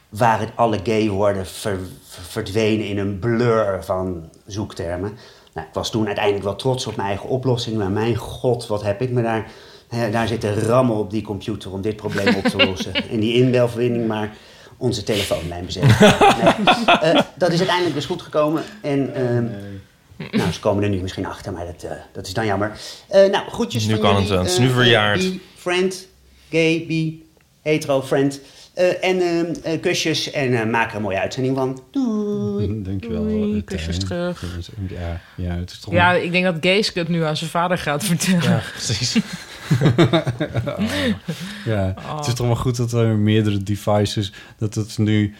[0.08, 5.18] waren alle gay woorden ver- ver- verdwenen in een blur van zoektermen.
[5.54, 8.82] Nou, ik was toen uiteindelijk wel trots op mijn eigen oplossing, maar mijn god, wat
[8.82, 9.50] heb ik me daar,
[9.88, 12.94] hè, daar zitten rammen op die computer om dit probleem op te lossen.
[13.10, 14.36] En die inbelverbinding maar
[14.76, 15.96] onze telefoonlijn bezetten.
[16.42, 16.84] Nee.
[16.96, 19.14] Eh, dat is uiteindelijk dus goed gekomen en...
[19.14, 19.46] ehm,
[20.38, 22.72] Nou, ze komen er nu misschien achter, maar dat, eh, dat is dan jammer.
[23.08, 24.42] Eh, nou, groetjes Nu van kan het jullie, wel.
[24.42, 25.18] Het is nu verjaard.
[25.20, 26.06] Bi, friend,
[26.50, 27.28] gay, bi,
[27.62, 28.40] hetero, friend.
[28.78, 31.82] Eh, en eh, eh, kusjes en eh, maak er een mooie uitzending van.
[31.90, 32.82] Doei.
[32.82, 33.22] Dankjewel.
[33.22, 34.44] Doei, kusjes terug.
[34.88, 37.78] Ja, ja, het is toch Ja, ik denk dat Geeske het nu aan zijn vader
[37.78, 38.42] gaat vertellen.
[38.42, 39.16] Ja, precies.
[41.64, 42.16] Ja, Oh.
[42.16, 44.32] het is toch wel goed dat er meerdere devices...
[44.58, 45.34] dat het nu,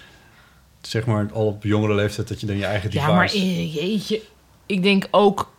[0.80, 2.28] zeg maar, al op jongere leeftijd...
[2.28, 3.10] dat je dan je eigen device...
[3.10, 4.20] Ja, maar jeetje.
[4.66, 5.52] Ik denk ook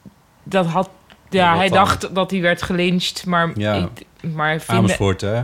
[0.43, 0.89] dat had...
[1.29, 1.77] Ja, hij dan?
[1.77, 3.51] dacht dat hij werd gelyncht, maar...
[3.59, 3.73] Ja.
[3.73, 5.43] Ik, maar vinden, Amersfoort, hè?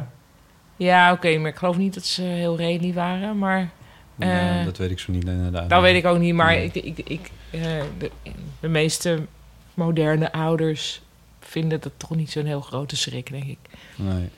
[0.76, 3.70] Ja, oké, maar ik geloof niet dat ze heel redelijk waren, maar...
[4.16, 5.70] Ja, eh, dat weet ik zo niet inderdaad.
[5.70, 6.66] Dat weet ik ook niet, maar Nee.
[6.74, 7.62] ik, ik, ik, eh,
[7.98, 8.12] de,
[8.60, 9.26] de meeste
[9.74, 11.02] moderne ouders
[11.40, 13.58] vinden dat toch niet zo'n heel grote schrik, denk ik.
[13.96, 14.30] Nee.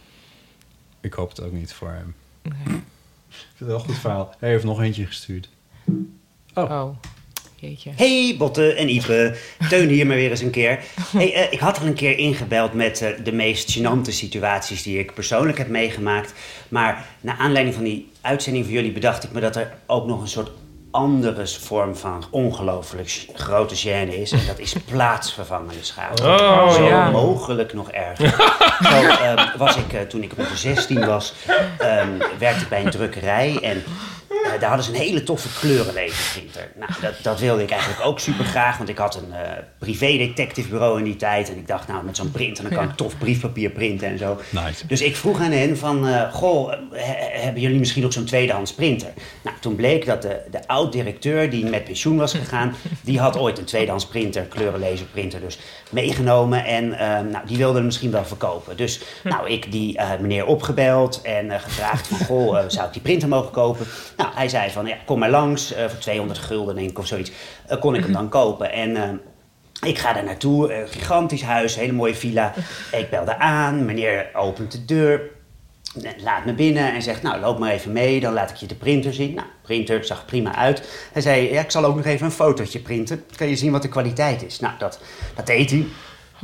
[1.01, 2.15] Ik hoop het ook niet voor hem.
[2.41, 2.53] Nee.
[3.29, 4.35] Ik vind het wel een goed verhaal.
[4.39, 5.49] Hij heeft nog eentje gestuurd.
[6.53, 6.71] Oh.
[6.71, 6.95] Oh,
[7.59, 7.91] jeetje.
[7.95, 9.35] Hey Botte en Ipe,
[9.69, 10.79] Teun hier maar weer eens een keer.
[11.11, 14.99] Hey, eh, ik had al een keer ingebeld met eh, de meest gênante situaties die
[14.99, 16.33] ik persoonlijk heb meegemaakt.
[16.69, 20.21] Maar naar aanleiding van die uitzending van jullie bedacht ik me dat er ook nog
[20.21, 20.49] een soort
[20.91, 24.31] andere vorm van ongelooflijk grote gêne is.
[24.31, 26.23] En dat is plaatsvervangende schade.
[26.23, 27.09] Oh, Zo ja.
[27.09, 28.29] mogelijk nog erger.
[28.91, 31.33] Zo ehm, was ik, eh, toen ik rond de 16 was,
[31.77, 33.59] ehm, werkte ik bij een drukkerij.
[33.61, 33.83] En
[34.59, 36.71] daar hadden ze een hele toffe kleurenlaserprinter.
[36.75, 40.17] Nou, dat, dat wilde ik eigenlijk ook super graag, want ik had een eh privé
[40.17, 41.49] detective bureau in die tijd.
[41.49, 44.39] En ik dacht, nou, met zo'n printer dan kan ik tof briefpapier printen en zo.
[44.49, 44.87] Nice.
[44.87, 48.25] Dus ik vroeg aan hen van, eh, goh, eh, he- hebben jullie misschien nog zo'n
[48.25, 49.09] tweedehands printer?
[49.43, 53.57] Nou, toen bleek dat de, de oud-directeur die met pensioen was gegaan, die had ooit
[53.57, 55.59] een tweedehands printer, kleurenlaserprinter dus,
[55.89, 56.65] meegenomen.
[56.65, 58.77] En eh, nou, die wilde hem misschien wel verkopen.
[58.77, 62.93] Dus nou, ik die eh, meneer opgebeld en eh, gevraagd van, goh, eh, zou ik
[62.93, 63.85] die printer mogen kopen?
[64.17, 67.31] Nou, hij zei van, ja, kom maar langs, eh, voor 200 gulden denk of zoiets,
[67.67, 68.71] eh, kon ik hem dan kopen.
[68.71, 68.95] En...
[68.95, 69.09] eh,
[69.81, 72.53] ik ga daar naartoe, een gigantisch huis, hele mooie villa.
[72.91, 75.21] Ik belde aan, meneer opent de deur,
[76.23, 78.75] laat me binnen en zegt, nou loop maar even mee, dan laat ik je de
[78.75, 79.33] printer zien.
[79.33, 81.07] Nou, printer zag prima uit.
[81.13, 83.81] Hij zei, ja, ik zal ook nog even een fotootje printen, kan je zien wat
[83.81, 84.59] de kwaliteit is.
[84.59, 84.99] Nou, dat,
[85.35, 85.85] dat deed hij.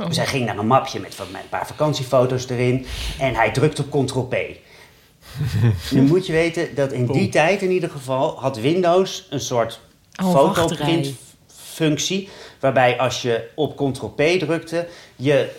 [0.06, 2.86] Dus hij ging naar een mapje met mijn paar vakantiefoto's erin
[3.18, 4.36] en hij drukte op Ctrl-P.
[5.90, 9.80] nu moet je weten dat in die tijd in ieder geval had Windows een soort
[10.22, 11.14] Oh, fotoprint wachtrij.
[11.46, 12.28] functie.
[12.60, 15.50] Waarbij als je op Ctrl-P drukte, je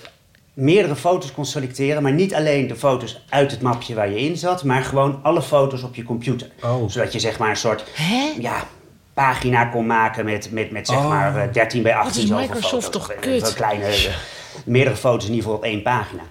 [0.54, 2.04] meerdere foto's kon selecteren.
[2.04, 5.42] Maar niet alleen de foto's uit het mapje waar je in zat, maar gewoon alle
[5.42, 6.48] foto's op je computer.
[6.64, 6.90] Oh.
[6.90, 7.84] Zodat je zeg maar een soort
[8.40, 8.68] ja,
[9.14, 11.10] pagina kon maken met, met, met zeg Oh.
[11.10, 12.90] maar eh, 13 bij 18 is zoveel Microsoft foto's.
[12.90, 13.54] toch eh, kut?
[13.54, 14.16] Kleine, eh,
[14.66, 16.22] meerdere foto's in ieder geval op één pagina.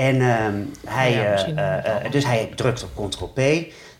[0.00, 3.38] En ehm, hij, Ja, eh, eh, eh, dus hij drukt op Ctrl-P.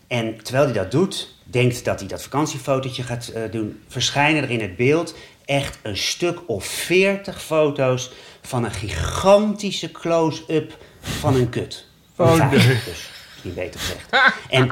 [0.07, 4.49] En terwijl hij dat doet, denkt dat hij dat vakantiefotootje gaat eh, doen, verschijnen er
[4.49, 8.11] in het beeld echt een stuk of 40 foto's
[8.41, 11.85] van een gigantische close-up van een kut.
[12.15, 12.59] Van Oh, nee.
[12.59, 14.33] dus misschien beter gezegd.
[14.49, 14.69] En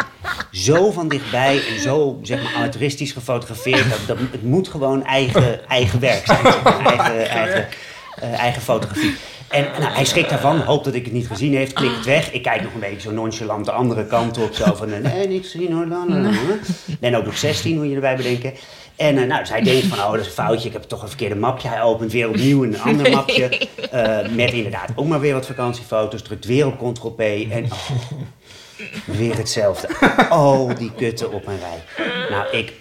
[0.52, 5.68] zo van dichtbij en zo zeg maar amateuristisch gefotografeerd, dat, dat, het moet gewoon eigen,
[5.68, 6.42] eigen werk zijn.
[6.54, 7.68] zeg maar, eigen, eigen,
[8.16, 9.16] eh, eigen fotografie.
[9.50, 12.32] En nou, hij schrikt daarvan, hoopt dat ik het niet gezien heeft, klikt het weg.
[12.32, 14.54] Ik kijk nog een beetje zo nonchalant de andere kant op.
[14.54, 16.58] Zo van, eh, nee, niks hoor.
[17.00, 18.54] En ook nog 16, moet je erbij bedenken.
[18.96, 20.68] En eh, nou, dus hij denkt van, oh, dat is een foutje.
[20.68, 21.68] Ik heb toch een verkeerde mapje.
[21.68, 23.68] Hij opent weer opnieuw een ander mapje.
[23.92, 26.22] eh, met inderdaad ook maar weer wat vakantiefoto's.
[26.22, 27.20] Drukt weer op Ctrl-P.
[27.52, 27.90] En oh,
[29.06, 29.88] weer hetzelfde.
[30.30, 32.08] Al die kutten op een rij.
[32.30, 32.74] Nou, ik...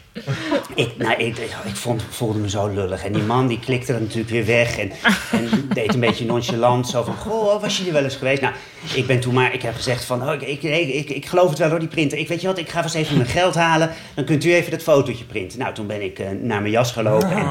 [0.74, 3.04] Ik, nou, ik, ik vond, voelde me zo lullig.
[3.04, 4.78] En die man die klikte er natuurlijk weer weg.
[4.78, 4.92] En,
[5.30, 6.88] en deed een beetje nonchalant.
[6.88, 8.42] Zo van, goh, was je hier wel eens geweest?
[8.42, 8.54] Nou,
[8.94, 9.54] ik ben toen maar...
[9.54, 11.88] Ik heb gezegd van, oh, ik, ik, ik, ik, ik geloof het wel hoor, die
[11.88, 12.18] printer.
[12.18, 13.90] Ik weet je wat, ik ga vast even mijn geld halen.
[14.14, 15.58] Dan kunt u even dat fotootje printen.
[15.58, 17.30] Nou, toen ben ik eh, naar mijn jas gelopen.
[17.30, 17.50] En,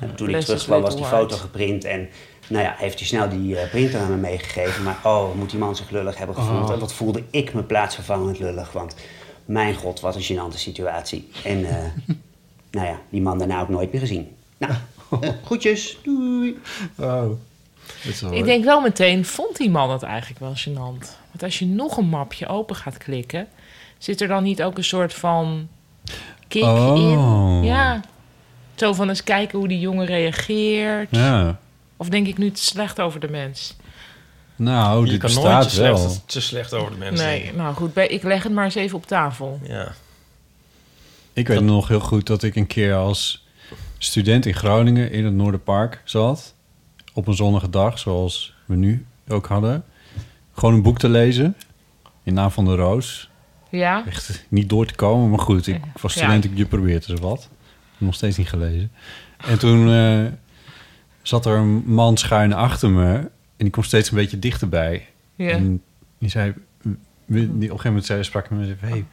[0.00, 1.84] en toen ik terug kwam, was die foto geprint.
[1.84, 2.08] En
[2.48, 4.82] nou ja, heeft hij snel die eh, printer aan me meegegeven.
[4.82, 6.70] Maar oh, moet die man zich lullig hebben gevoeld.
[6.70, 8.72] En wat voelde ik me plaatsvervangend lullig.
[8.72, 8.94] Want
[9.44, 11.28] mijn god, wat een gênante situatie.
[11.44, 11.84] En eh,
[12.76, 14.36] nou ja, die man daarna ook nooit meer gezien.
[14.58, 14.72] Nou,
[15.44, 15.98] groetjes.
[16.02, 16.58] Doei.
[16.96, 17.30] Oh.
[18.30, 21.06] Ik denk wel meteen, vond die man het eigenlijk wel gênant?
[21.30, 23.48] Want als je nog een mapje open gaat klikken...
[23.98, 25.68] zit er dan niet ook een soort van
[26.48, 26.98] kick Oh.
[26.98, 27.62] in?
[27.64, 28.00] Ja.
[28.74, 31.08] Zo van eens kijken hoe die jongen reageert.
[31.10, 31.58] Ja.
[31.96, 33.76] Of denk ik nu te slecht over de mens?
[34.56, 35.96] Nou, je dit kan nooit te bestaat wel.
[35.96, 38.96] slecht, te slecht over de mensen Nee, nou goed, ik leg het maar eens even
[38.96, 39.60] op tafel.
[39.62, 39.92] Ja.
[41.32, 43.46] Ik weet nog heel goed dat ik een keer als
[43.98, 46.54] student in Groningen in het Noorderpark zat.
[47.18, 49.84] Op een zonnige dag, zoals we nu ook hadden.
[50.52, 51.56] Gewoon een boek te lezen.
[52.22, 53.30] In naam van de Roos.
[53.70, 54.06] Ja?
[54.06, 55.66] Echt niet door te komen, maar goed.
[55.66, 56.20] Ik was Ja.
[56.20, 57.48] student, ik je probeert dus wat.
[57.98, 58.90] Nog steeds niet gelezen.
[59.36, 60.24] En toen eh,
[61.22, 63.14] zat er een man schuin achter me.
[63.16, 65.06] En die kwam steeds een beetje dichterbij.
[65.34, 65.48] Ja.
[65.50, 65.82] En
[66.18, 66.54] die zei...
[67.26, 68.92] Die, op een gegeven moment zei, sprak hij me en zei...
[68.92, 69.04] Hey,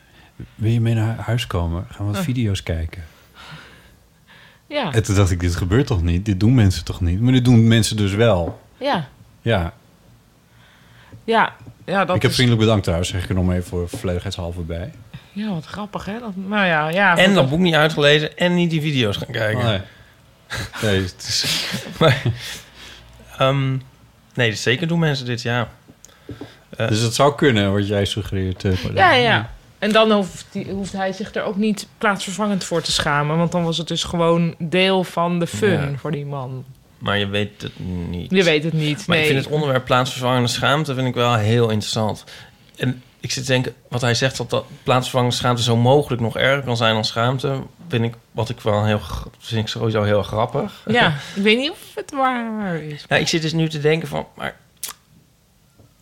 [0.56, 1.86] wil je mee naar huis komen?
[1.90, 2.26] Gaan we wat Oh.
[2.28, 3.04] video's kijken?
[4.68, 4.92] Ja.
[4.94, 6.26] En toen dacht ik, dit gebeurt toch niet?
[6.26, 7.22] Dit doen mensen toch niet?
[7.22, 8.62] Maar dit doen mensen dus wel.
[8.78, 9.08] Ja.
[9.42, 9.74] Ja,
[11.24, 11.54] Ja.
[11.86, 12.36] Ja, dat ik heb is...
[12.36, 13.10] vriendelijk bedankt trouwens.
[13.12, 14.92] Zeg ik er nog even voor volledigheidshalve bij.
[15.32, 16.20] Ja, wat grappig, hè?
[16.20, 17.18] Dat, nou ja, ja.
[17.18, 19.60] En dat boek niet uitgelezen en niet die video's gaan kijken.
[19.64, 19.80] Oh, nee.
[20.82, 21.66] Nee, het is...
[22.00, 22.22] Maar,
[23.38, 23.78] ehm,
[24.34, 25.68] nee, zeker doen mensen dit, ja.
[26.78, 28.64] Eh, Dus het zou kunnen, wat jij suggereert.
[28.64, 29.50] eh, Ja, ja.
[29.86, 33.38] En dan hoeft, die, hoeft hij zich er ook niet plaatsvervangend voor te schamen.
[33.38, 35.98] Want dan was het dus gewoon deel van de fun Ja.
[35.98, 36.66] voor die man.
[36.98, 38.32] Maar je weet het niet.
[38.32, 39.08] Je weet het niet.
[39.08, 39.26] Maar nee.
[39.26, 42.24] ik vind het onderwerp plaatsvervangende schaamte vind ik wel heel interessant.
[42.76, 46.38] En ik zit te denken, wat hij zegt, dat, dat plaatsvervangende schaamte zo mogelijk nog
[46.38, 49.02] erger kan zijn dan schaamte, vind ik, wat ik wel heel,
[49.40, 50.84] vind ik sowieso heel grappig.
[50.88, 53.06] Ja, ik weet niet of het waar is.
[53.08, 54.56] Nou, ik zit dus nu te denken van, maar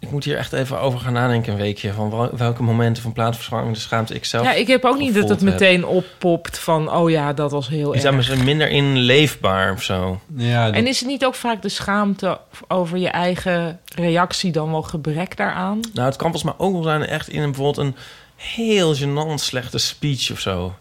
[0.04, 1.94] ik moet hier echt even over gaan nadenken een weekje.
[1.94, 5.30] Van wel- welke momenten van plaatsvervangende schaamte ik zelf Ja, ik heb ook niet dat
[5.30, 5.50] het heb.
[5.50, 6.92] meteen oppopt van...
[6.94, 8.16] oh ja, dat was heel zijn erg.
[8.16, 10.20] misschien minder inleefbaar of zo.
[10.36, 14.52] Ja, dat- En is het niet ook vaak de schaamte over je eigen reactie...
[14.52, 15.80] dan wel gebrek daaraan?
[15.94, 17.96] Nou, het kan volgens mij ook wel zijn echt in een, bijvoorbeeld een
[18.36, 20.74] heel gênant slechte speech of zo.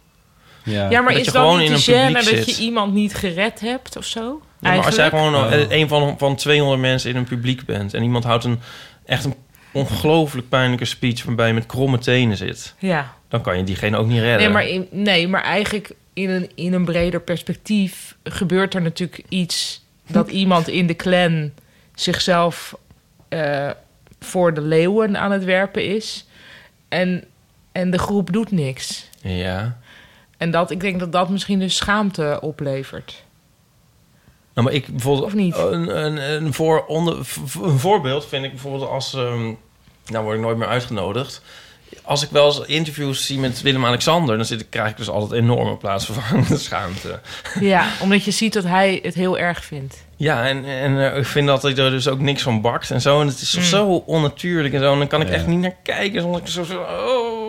[0.64, 0.90] ja.
[0.90, 2.56] Ja, maar Dat is je dan gewoon niet in een dat zit.
[2.56, 4.40] je iemand niet gered hebt of zo?
[4.61, 5.50] Ja, maar als jij gewoon Oh.
[5.68, 7.94] een van, van 200 mensen in een publiek bent...
[7.94, 8.61] en iemand houdt een
[9.04, 9.34] echt een
[9.72, 11.24] ongelooflijk pijnlijke speech...
[11.24, 12.74] waarbij je met kromme tenen zit...
[12.78, 13.14] Ja.
[13.28, 14.38] dan kan je diegene ook niet redden.
[14.38, 19.22] Nee, maar, in, nee, maar eigenlijk in een, in een breder perspectief gebeurt er natuurlijk
[19.28, 21.50] iets dat iemand in de clan
[21.94, 22.78] zichzelf
[23.28, 23.70] eh,
[24.20, 26.26] voor de leeuwen aan het werpen is.
[26.88, 27.24] En,
[27.72, 29.08] en de groep doet niks.
[29.20, 29.78] Ja.
[30.36, 33.21] En dat, ik denk dat dat misschien dus schaamte oplevert.
[34.54, 35.26] Nou, maar ik bijvoorbeeld...
[35.26, 35.56] Of niet?
[35.56, 37.16] Een, een, een, voor, onder,
[37.62, 39.14] een voorbeeld vind ik bijvoorbeeld als...
[39.14, 39.52] ehm,
[40.06, 41.42] nou word ik nooit meer uitgenodigd.
[42.02, 44.36] Als ik wel eens interviews zie met Willem-Alexander...
[44.36, 47.20] dan zit, ik- krijg ik dus altijd enorme plaatsvervangende schaamte.
[47.60, 50.04] Ja, omdat je ziet dat hij het heel erg vindt.
[50.16, 53.00] Ja, en, en eh, ik vind dat hij er dus ook niks van bakt en
[53.00, 53.20] zo.
[53.20, 53.62] En het is Mm.
[53.62, 54.92] zo onnatuurlijk en zo.
[54.92, 55.34] En dan kan ik Ja.
[55.34, 56.20] echt niet naar kijken.
[56.20, 56.64] Zonder ik zo...
[56.64, 57.41] zo oh.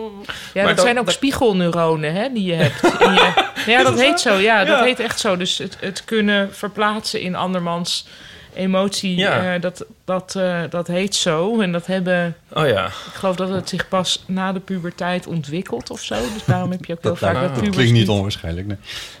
[0.54, 2.82] Ja, Maar dat zijn ook dat- spiegelneuronen hè, die je hebt.
[3.08, 3.32] in je-
[3.66, 4.34] ja, dat heet zo.
[4.34, 4.84] Ja, dat Ja.
[4.84, 5.36] heet echt zo.
[5.36, 8.06] Dus het, het kunnen verplaatsen in andermans
[8.54, 9.54] emotie, Ja.
[9.54, 11.60] eh, dat, dat, eh, dat heet zo.
[11.60, 12.86] En dat hebben, Oh ja.
[12.86, 16.14] ik geloof dat het zich pas na de puberteit ontwikkelt of zo.
[16.34, 18.66] Dus daarom heb je ook heel dat, vaak lijkt- dat pubers klinkt niet onwaarschijnlijk.
[18.66, 18.76] Nee.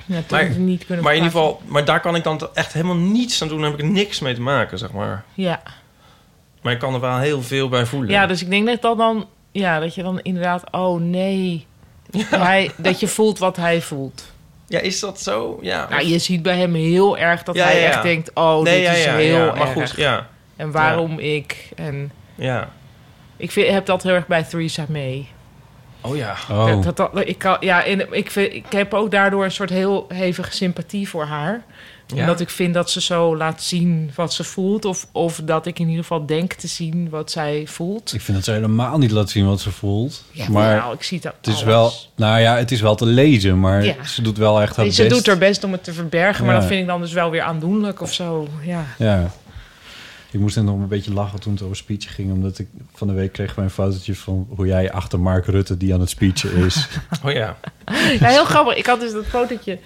[0.06, 1.60] ja, Maar- niet kunnen Maar in ieder geval...
[1.66, 3.60] Maar daar kan ik dan echt helemaal niets aan doen.
[3.60, 5.24] Daar heb ik niks mee te maken, zeg maar.
[5.34, 5.62] Ja.
[6.62, 8.10] Maar ik kan er wel heel veel bij voelen.
[8.10, 9.28] ja, dus ik denk dat dat dan...
[9.54, 10.62] Ja, dat je dan inderdaad...
[10.70, 11.66] Oh nee.
[12.30, 14.32] Hij, dat je voelt wat hij voelt.
[14.66, 15.58] Ja, is dat zo?
[15.62, 15.86] Ja.
[15.90, 17.86] Nou, je ziet bij hem heel erg dat Ja, hij ja.
[17.88, 18.30] echt denkt...
[18.34, 19.52] Oh, nee, dit ja, is ja, heel ja.
[19.54, 19.72] Maar erg.
[19.72, 20.26] goed, ja.
[20.56, 21.68] En waarom ik?
[21.76, 22.68] En Ja.
[23.36, 25.26] ik vind, heb dat heel erg bij Theresa May.
[26.00, 26.34] Oh ja.
[26.50, 29.50] Oh, Dat, dat, dat- ik, kan, ja, en ik, vind, ik heb ook daardoor een
[29.50, 31.62] soort heel hevige sympathie voor haar.
[32.06, 32.20] Ja.
[32.20, 34.84] Omdat ik vind dat ze zo laat zien wat ze voelt.
[34.84, 38.12] Of, of dat ik in ieder geval denk te zien wat zij voelt.
[38.14, 40.24] ik vind dat ze helemaal niet laat zien wat ze voelt.
[40.30, 41.64] Ja, maar nou, ik zie dat het is alles.
[41.64, 41.92] wel...
[42.14, 44.04] Nou ja, het is wel te lezen, maar Ja.
[44.04, 45.14] ze doet wel echt haar ze best.
[45.14, 46.44] doet haar best om het te verbergen.
[46.44, 46.60] Maar Ja.
[46.60, 48.48] dat vind ik dan dus wel weer aandoenlijk of zo.
[48.62, 48.84] Ja.
[48.98, 49.30] Ja.
[50.30, 52.32] Ik moest net nog een beetje lachen toen het over speechen ging.
[52.32, 55.76] Omdat ik van de week kreeg wij een fotootje van hoe jij achter Mark Rutte
[55.76, 56.88] die aan het speechen is.
[57.24, 57.56] Oh ja.
[58.20, 58.74] Ja, heel grappig.
[58.76, 59.78] Ik had dus dat fotootje.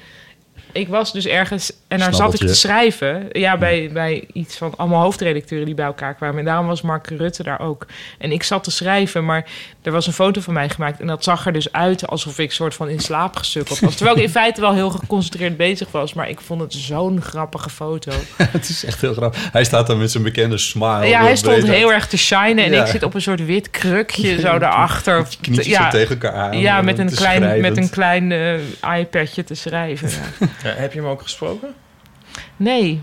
[0.78, 3.26] Ik was dus ergens en daar zat ik te schrijven.
[3.32, 6.38] Ja, bij, bij iets van allemaal hoofdredacteuren die bij elkaar kwamen.
[6.38, 7.86] En daarom was Mark Rutte daar ook.
[8.18, 9.44] En ik zat te schrijven, maar
[9.82, 11.00] er was een foto van mij gemaakt.
[11.00, 13.94] En dat zag er dus uit alsof ik soort van in slaap gesukkeld was.
[13.94, 16.14] Terwijl ik in feite wel heel geconcentreerd bezig was.
[16.14, 18.12] Maar ik vond het zo'n grappige foto.
[18.42, 19.48] het is echt heel grappig.
[19.52, 21.06] Hij staat daar met zijn bekende smile.
[21.06, 21.68] ja, hij stond uit.
[21.68, 22.64] heel erg te shinen.
[22.64, 22.82] En Ja.
[22.82, 25.26] ik zit op een soort wit krukje zo daarachter.
[25.40, 26.58] Knietjes ja, tegen elkaar aan.
[26.58, 27.76] ja, met een klein, met schrijvend.
[27.76, 30.10] een klein eh, iPadje te schrijven.
[30.62, 30.67] Ja.
[30.68, 31.74] Ja, Heb je hem ook gesproken?
[32.57, 33.02] Nee.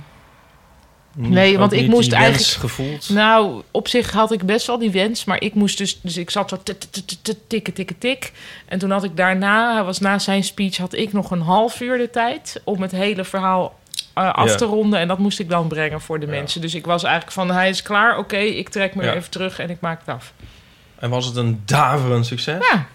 [1.18, 3.10] Nee, ook want ik moest eigenlijk- gevoeld.
[3.10, 6.30] Nou, op zich had ik best wel die wens, maar ik moest dus, dus ik
[6.30, 8.32] zat zo tikken, tikken, tik.
[8.66, 11.82] En toen had ik daarna, hij was na zijn speech, had ik nog een half
[11.82, 13.80] uur de tijd om het hele verhaal
[14.14, 14.56] eh, af Ja.
[14.56, 15.00] te ronden.
[15.00, 16.62] En dat moest ik dan brengen voor de mensen.
[16.62, 19.14] Dus ik was eigenlijk van, hij is klaar, oké, ik trek me Ja.
[19.14, 20.34] even terug en ik maak het af.
[21.00, 22.68] En was het een daverend succes?
[22.72, 22.86] Ja,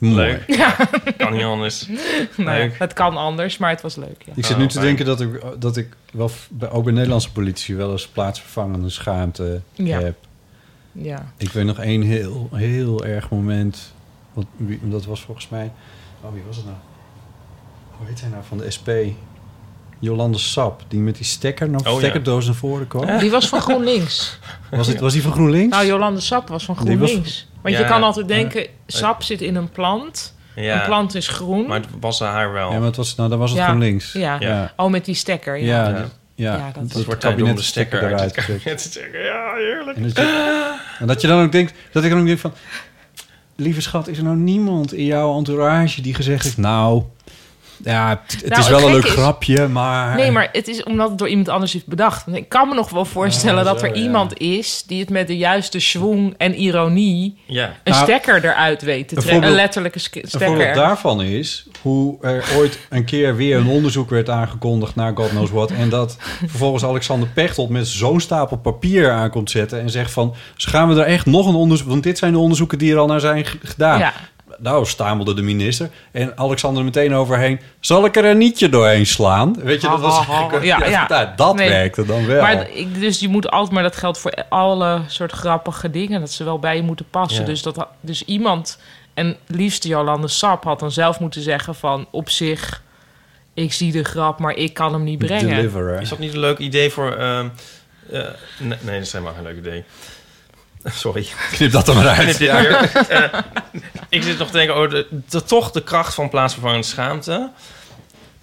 [0.00, 0.44] Leuk.
[1.16, 1.86] Kan niet anders.
[2.36, 2.78] Leuk.
[2.78, 4.22] het kan anders, maar het was leuk.
[4.26, 4.32] Ja.
[4.36, 4.84] Ik zit Oh, nu te fijn.
[4.84, 6.30] denken dat ik, dat ik wel
[6.70, 10.00] ook bij Nederlandse politie wel eens plaatsvervangende schaamte Ja.
[10.00, 10.16] heb.
[10.92, 11.32] ja.
[11.36, 13.92] Ik weet nog één heel, heel erg moment.
[14.32, 15.72] Wat, wie, dat was volgens mij.
[16.20, 16.76] Oh, wie was het nou?
[17.98, 18.88] Hoe heet hij nou van de SP?
[19.98, 22.18] Jolande Sap, die met die stekker, nog Oh, ja.
[22.24, 23.18] naar voren kwam.
[23.18, 24.38] Die was van GroenLinks.
[24.70, 25.76] Was, het, was die van GroenLinks?
[25.76, 27.48] Nou, Jolande Sap was van Die was- GroenLinks.
[27.62, 27.80] Want Ja.
[27.80, 30.34] je kan altijd denken, sap zit in een plant.
[30.56, 31.66] Ja, Een plant is groen.
[31.66, 32.70] maar het was haar wel.
[32.72, 33.66] ja, maar het was, nou, dan was het Ja.
[33.66, 34.12] GroenLinks.
[34.12, 34.36] Ja.
[34.40, 34.72] Ja.
[34.76, 35.56] Oh, met die stekker.
[35.56, 35.88] Ja.
[35.88, 36.64] Ja, Ja.
[36.64, 39.20] dat dat, is het wordt kabinet de stekker uit het kabinet trekken.
[39.22, 39.96] Ja, heerlijk.
[39.96, 42.52] En dat, je, en dat je dan ook denkt, dat ik dan ook denk van,
[43.56, 47.02] lieve schat, is er nou niemand in jouw entourage die gezegd heeft, nou,
[47.84, 50.16] ja, het, het Nou, is wel een leuk is- grapje, maar...
[50.16, 52.24] Nee, maar het is omdat het door iemand anders is bedacht.
[52.24, 54.02] Want Ik kan me nog wel voorstellen dat zo, er ja.
[54.02, 57.64] iemand is die het met de juiste schwung en ironie Ja.
[57.84, 59.42] een Nou, stekker eruit weet te trekken.
[59.48, 60.74] Een letterlijke sk- Een voorbeeld stekker.
[60.74, 65.50] daarvan is hoe er ooit een keer weer een onderzoek werd aangekondigd naar God knows
[65.50, 65.70] what.
[65.70, 66.16] En dat
[66.46, 71.00] vervolgens Alexander Pechtold met zo'n stapel papier aankomt zetten en zegt van, dus gaan we
[71.00, 73.44] er echt nog een onderzoek, want dit zijn de onderzoeken die er al naar zijn
[73.62, 73.98] gedaan.
[73.98, 74.12] Ja.
[74.62, 75.90] Nou, stamelde de minister.
[76.12, 77.60] En Alexander er meteen overheen.
[77.80, 79.54] Zal ik er een nietje doorheen slaan?
[79.62, 80.64] Weet je, dat was eigenlijk...
[80.64, 81.32] Ja, ja.
[81.36, 81.68] dat Nee.
[81.68, 82.40] werkte dan wel.
[82.42, 82.68] Maar
[82.98, 86.58] dus je moet altijd, maar dat geldt voor alle soort grappige dingen, dat ze wel
[86.58, 87.40] bij je moeten passen.
[87.40, 87.46] Ja.
[87.46, 88.78] Dus, dat, dus iemand,
[89.14, 92.82] en liefst Jolande Sap, had dan zelf moeten zeggen van op zich,
[93.54, 95.56] ik zie de grap, maar ik kan hem niet brengen.
[95.56, 96.00] Deliverer.
[96.00, 97.12] Is dat niet een leuk idee voor...
[97.12, 97.48] ehm,
[98.10, 98.20] eh,
[98.58, 99.84] nee, nee, dat is helemaal geen leuk idee.
[100.84, 101.26] Sorry.
[101.52, 102.92] Knip dat er maar Knip uit.
[103.08, 103.38] Eh,
[104.08, 107.50] ik zit nog te denken over de, de- toch de kracht van plaatsvervangende schaamte.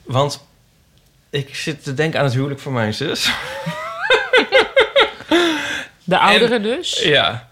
[0.03, 0.45] Want
[1.29, 3.29] ik zit te denken aan het huwelijk van mijn zus.
[6.03, 6.99] De ouderen dus.
[7.03, 7.47] Ja.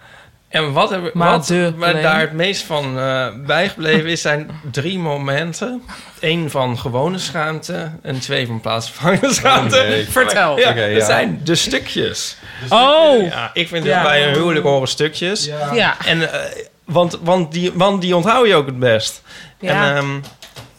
[0.48, 5.00] En wat, hebben, Maar wat me daar het meest van eh, bijgebleven is, zijn drie
[5.00, 5.82] momenten.
[6.20, 9.78] Eén van gewone schaamte en twee van plaatsvervangende schaamte.
[9.80, 10.06] Oh, nee.
[10.10, 10.60] Vertel.
[10.60, 11.06] Ja, dat ja.
[11.06, 12.38] zijn de stukjes.
[12.70, 13.94] Oh, Ja, ik vind Ja.
[13.94, 15.46] het bij een huwelijk horen stukjes.
[15.74, 15.98] ja.
[16.06, 16.40] En, eh,
[16.86, 19.22] want, want, die, want die onthoud je ook het best.
[19.60, 19.88] Ja.
[19.90, 20.20] En ehm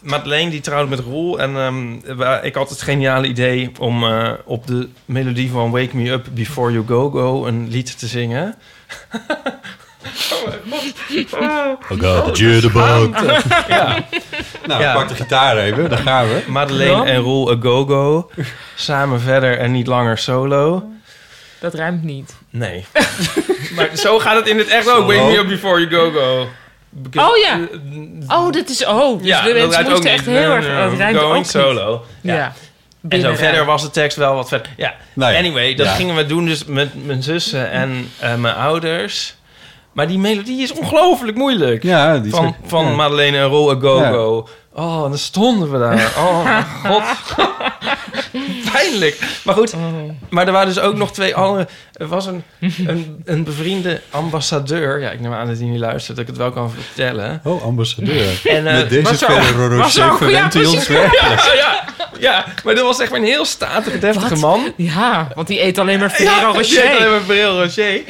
[0.00, 1.40] Madeleine die trouwde met Roel.
[1.40, 6.10] En ehm, ik had het geniale idee om eh, op de melodie van Wake Me
[6.10, 8.54] Up Before You Go Go een lied te zingen.
[11.32, 13.08] Oh god, the jitterbug.
[13.68, 14.04] Ja,
[14.66, 14.94] Nou, Ja.
[14.94, 16.42] pak de gitaar even, daar gaan we.
[16.46, 17.04] Madeleine Ja.
[17.04, 18.30] en Roel A Go Go.
[18.74, 20.84] Samen verder en niet langer solo.
[21.60, 22.34] Dat ruimt niet.
[22.50, 22.84] Nee.
[23.76, 25.06] maar zo gaat het in het echt ook.
[25.06, 26.48] Wake Me Up Before You Go Go.
[26.90, 27.52] Because- Oh ja.
[28.28, 28.86] eh, Oh, dit is...
[28.86, 30.20] Oh, dus ja, de dat mensen rijmt ook moesten niet.
[30.20, 30.66] echt heel erg...
[30.66, 31.46] No, no, Het going ook niet.
[31.48, 32.04] solo.
[32.20, 32.34] Ja.
[32.34, 32.52] Ja.
[33.08, 34.68] En zo verder was de tekst wel wat verder.
[34.76, 35.38] Ja, Nou ja.
[35.38, 35.92] anyway, dat Ja.
[35.92, 39.34] gingen we doen dus met mijn zussen en eh, mijn ouders.
[39.92, 41.82] Maar die melodie is ongelooflijk moeilijk.
[41.82, 42.90] Ja, die van is- van ja.
[42.94, 44.48] Madeleine en Roll a Go Go.
[44.74, 46.12] Oh, en dan stonden we daar.
[46.18, 47.02] Oh, mijn god.
[48.72, 49.18] Pijnlijk.
[49.44, 49.74] Maar goed,
[50.30, 51.68] maar er waren dus ook nog twee andere...
[51.92, 52.42] Er was een,
[52.86, 55.00] een, een bevriende ambassadeur.
[55.00, 57.40] Ja, ik neem aan dat hij niet luistert, dat ik het wel kan vertellen.
[57.44, 58.40] Oh, ambassadeur.
[58.44, 61.02] En, eh, Met deze Ferrero was er Rocher verwendt hij ons ja,
[61.54, 61.84] ja,
[62.18, 64.38] ja, maar dat was echt maar een heel statige, deftige Wat?
[64.38, 64.72] man.
[64.76, 67.10] Ja, want die eet alleen maar Ferrero Ja, die heet alleen Rocher.
[67.10, 68.00] maar Ferrero Rocher.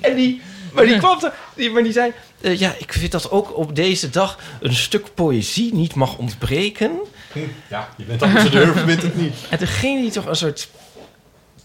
[0.00, 0.40] En die,
[0.72, 2.12] maar die kwam er, die, maar die zei...
[2.40, 6.90] eh, ja, ik vind dat ook op deze dag een stuk poëzie niet mag ontbreken.
[7.68, 9.34] Ja, je bent ambassadeur, verbindt het niet.
[9.50, 10.68] En toen ging hij toch een soort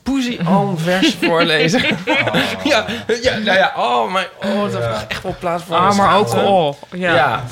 [0.03, 1.81] poesie-alm vers voorlezen.
[2.63, 2.85] ja,
[3.21, 6.17] ja, nou ja, oh, maar oh, dat was echt wel plaats voor Ah, een maar
[6.17, 6.33] ook...
[6.33, 7.15] Oh, ja.
[7.15, 7.43] Ja.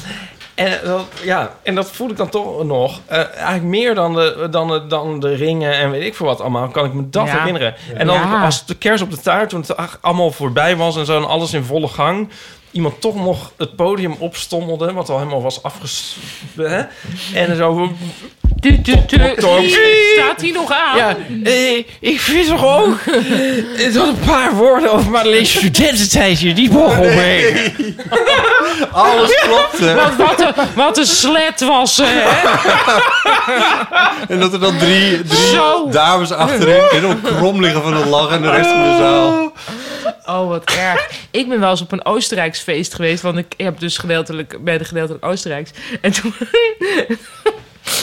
[0.55, 2.99] En dat, ja, en dat voel ik dan toch nog.
[3.05, 6.41] Eh, eigenlijk meer dan de, dan, de, dan de ringen en weet ik veel wat
[6.41, 7.37] allemaal, kan ik me dat Ja.
[7.37, 7.75] herinneren.
[7.97, 8.43] En dan Ja.
[8.43, 11.53] als de kers op de taart, toen het allemaal voorbij was en zo en alles
[11.53, 12.29] in volle gang,
[12.73, 16.17] iemand toch nog het podium opstommelde, wat al helemaal was afges...
[16.55, 16.81] hè?
[17.33, 17.91] En zo...
[18.55, 19.35] Du, du, du.
[19.35, 19.67] Tom.
[20.13, 20.97] Staat hij nog aan?
[20.97, 22.97] Ja, eh, ik vind toch ook
[23.77, 27.71] eh, dat een paar woorden over Madeleine studententijd hier niet mogen omheen.
[28.91, 29.93] Alles klopte.
[29.93, 32.21] Wat, wat, een, wat een slet was ze, hè?
[34.33, 35.59] En dat er dan drie, drie
[35.91, 39.51] dames achterin helemaal krom liggen van het lachen en de rest van de zaal.
[40.25, 41.09] Oh, wat erg.
[41.31, 43.21] Ik ben wel eens op een Oostenrijks feest geweest.
[43.21, 45.71] Want ik heb dus gedeeltelijk, ben gedeeltelijk Oostenrijks.
[46.01, 46.33] En toen...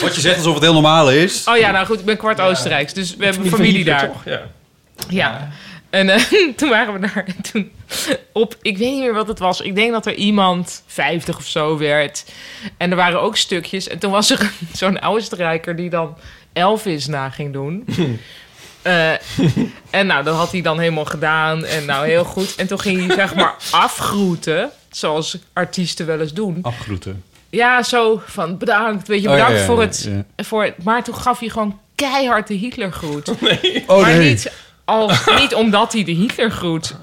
[0.01, 1.47] Wat je zegt alsof het heel normaal is.
[1.47, 4.07] Oh ja, nou goed, ik ben kwart Oostenrijks, dus we hebben familie daar.
[4.07, 4.25] toch?
[4.25, 4.41] Ja.
[5.09, 5.51] Ja.
[5.89, 6.23] En eh,
[6.57, 7.71] toen waren we daar en toen
[8.31, 9.61] op, ik weet niet meer wat het was.
[9.61, 12.25] Ik denk dat er iemand 50 of zo werd.
[12.77, 13.87] En er waren ook stukjes.
[13.87, 16.17] En toen was er zo'n Oostenrijker die dan
[16.53, 17.85] Elvis na ging doen.
[18.81, 19.11] Eh,
[19.89, 21.65] en nou, dat had hij dan helemaal gedaan.
[21.65, 22.55] En nou, heel goed.
[22.55, 24.69] En toen ging hij zeg maar afgroeten.
[24.89, 26.59] Zoals artiesten wel eens doen.
[26.61, 27.23] Afgroeten.
[27.49, 29.07] Ja, zo van bedankt.
[29.07, 30.43] Weet je, Oh, ja, bedankt ja, voor, het, ja.
[30.43, 30.83] voor het.
[30.83, 33.29] Maar toen gaf hij gewoon keihard de Hitlergroet.
[33.87, 34.29] Oh maar nee.
[34.29, 34.51] niet,
[34.85, 36.95] als, niet omdat hij de Hitlergroet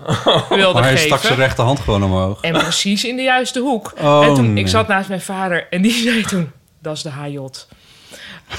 [0.49, 1.07] wilde maar hij geven.
[1.07, 2.41] stak zijn rechterhand gewoon omhoog.
[2.41, 3.93] En precies in de juiste hoek.
[4.01, 4.65] Oh, en toen, nee.
[4.65, 6.51] ik zat naast mijn vader en die zei toen...
[6.83, 7.39] Dat is de HJ.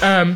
[0.00, 0.32] Ehm,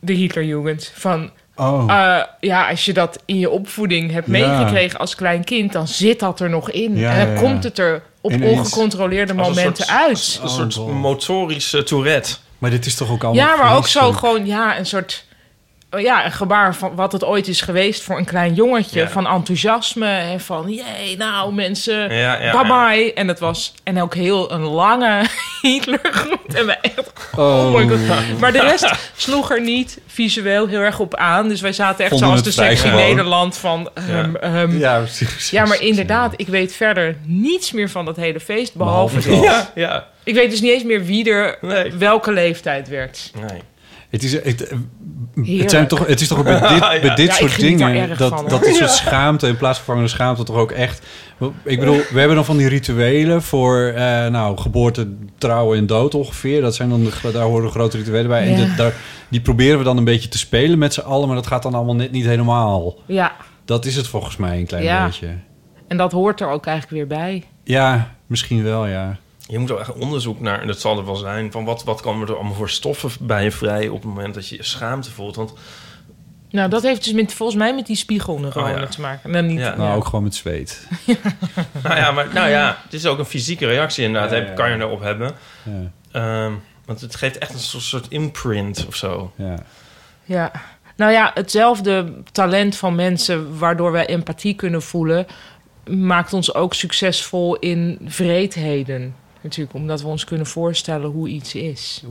[0.00, 0.92] de Hitlerjugend.
[0.94, 1.84] Van, Oh.
[1.88, 4.32] eh, ja, als je dat in je opvoeding hebt Ja.
[4.32, 5.72] meegekregen als klein kind...
[5.72, 6.96] dan zit dat er nog in.
[6.96, 7.40] Ja, en dan ja, ja.
[7.40, 8.58] komt het er op Ineens.
[8.58, 10.38] ongecontroleerde Als een momenten soort- uit.
[10.42, 12.34] Een soort Oh, motorische tourette.
[12.58, 15.24] Maar dit is toch ook allemaal Ja, maar ook zo gewoon, ja, een soort...
[15.90, 19.00] oh Ja, een gebaar van wat het ooit is geweest voor een klein jongetje.
[19.00, 19.08] Ja.
[19.08, 23.12] Van enthousiasme en van, jee, nou mensen, Ja, ja, bye bye.
[23.14, 25.24] En het was, en ook heel een lange
[25.62, 26.54] Hitlergroet.
[26.54, 28.38] En wij echt, Oh, oh my god.
[28.40, 31.48] Maar de rest sloeg er niet visueel heel erg op aan.
[31.48, 32.96] Dus wij zaten echt Vonden zoals de gewoon.
[32.96, 33.90] Nederland van...
[33.94, 34.96] ehm, ehm, ja.
[34.96, 35.52] Ja, precies.
[35.52, 38.74] maar inderdaad, ik weet verder niets meer van dat hele feest.
[38.74, 39.44] Behalve, Behalve dat.
[39.44, 40.06] Ja, ja.
[40.24, 41.92] ik weet dus niet eens meer wie er Nee.
[41.92, 43.30] welke leeftijd werd.
[43.48, 43.62] Nee.
[44.10, 44.72] Het is, het, het,
[45.34, 45.70] Heerlijk.
[45.70, 48.08] zijn toch, het is toch ook bij dit, bij dit Ja, soort dingen...
[48.18, 51.06] Dat, van, dat dit soort schaamte en plaatsvervangende schaamte toch ook echt...
[51.64, 56.14] Ik bedoel, we hebben dan van die rituelen voor eh, nou, geboorte, trouwen en dood
[56.14, 56.60] ongeveer.
[56.60, 58.54] Dat zijn dan de, daar horen grote rituelen bij.
[58.54, 58.92] En daar,
[59.28, 61.26] die proberen we dan een beetje te spelen met z'n allen...
[61.26, 62.94] maar dat gaat dan allemaal net niet helemaal.
[63.06, 63.32] Ja,
[63.64, 65.04] Dat is het volgens mij een klein Ja.
[65.04, 65.28] beetje.
[65.88, 67.44] en dat hoort er ook eigenlijk weer bij.
[67.64, 69.16] Ja, misschien wel, ja.
[69.48, 72.00] Je moet wel echt onderzoek naar, en dat zal er wel zijn, van wat, wat
[72.00, 75.10] komen er allemaal voor stoffen bij je vrij op het moment dat je je schaamte
[75.10, 75.36] voelt.
[75.36, 75.52] Want
[76.50, 78.86] Nou, dat heeft dus met, volgens mij met die spiegelneuronen Oh, ja.
[78.86, 79.30] te maken.
[79.30, 79.76] Nou, niet, Ja.
[79.76, 79.94] Nou, ja.
[79.94, 80.86] ook gewoon met zweet.
[81.84, 84.54] nou ja, maar nou ja, het is ook een fysieke reactie inderdaad, Ja, heb- ja,
[84.54, 85.32] kan je erop hebben.
[85.62, 86.52] Ja, Ehm,
[86.84, 89.32] want het geeft echt een soort, soort imprint of zo.
[89.36, 89.54] ja.
[90.24, 90.52] Ja.
[90.96, 95.26] Nou ja, hetzelfde talent van mensen waardoor wij empathie kunnen voelen,
[95.90, 99.14] maakt ons ook succesvol in vreedheden.
[99.48, 102.02] Natuurlijk, omdat we ons kunnen voorstellen hoe iets is.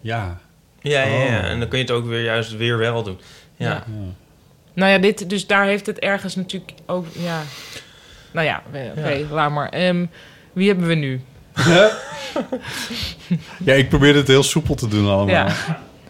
[0.00, 0.38] ja.
[0.80, 1.38] Ja, ja, ja.
[1.38, 1.44] Oh.
[1.44, 3.18] en dan kun je het ook weer juist weer wel doen.
[3.56, 3.68] Ja.
[3.68, 3.84] Ja.
[4.72, 7.06] Nou ja, dit, dus daar heeft het ergens natuurlijk ook.
[7.12, 7.40] Ja.
[8.32, 8.62] Nou ja,
[8.96, 9.68] oké, laat maar.
[9.68, 10.06] Ehm,
[10.52, 11.20] wie hebben we nu?
[13.64, 15.34] Ja, ik probeerde het heel soepel te doen allemaal.
[15.34, 15.46] Ja.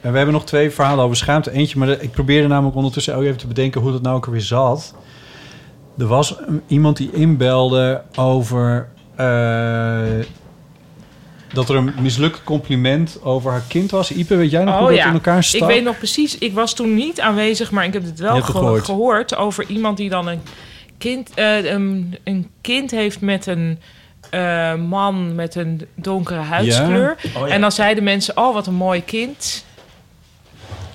[0.01, 1.51] En we hebben nog twee verhalen over schaamte.
[1.53, 4.27] Eentje, maar de- ik probeerde namelijk ondertussen ook even te bedenken hoe dat nou ook
[4.27, 4.95] alweer zat.
[5.99, 6.35] Er was
[6.67, 8.89] iemand die inbelde over
[11.53, 14.13] dat er een mislukt compliment over haar kind was.
[14.13, 15.63] Ipe, weet jij nog hoe dat in elkaar stak?
[15.63, 18.35] Oh Ik weet nog precies, ik was toen niet aanwezig, maar ik heb het wel
[18.35, 18.85] het gehoord.
[18.85, 19.37] gehoord.
[19.37, 20.41] over iemand die dan een
[20.99, 23.79] kind, eh, een, een kind heeft met een
[24.31, 27.17] eh, man met een donkere huidskleur.
[27.37, 27.55] Oh, ja.
[27.55, 29.65] En dan zeiden mensen, oh wat een mooi kind.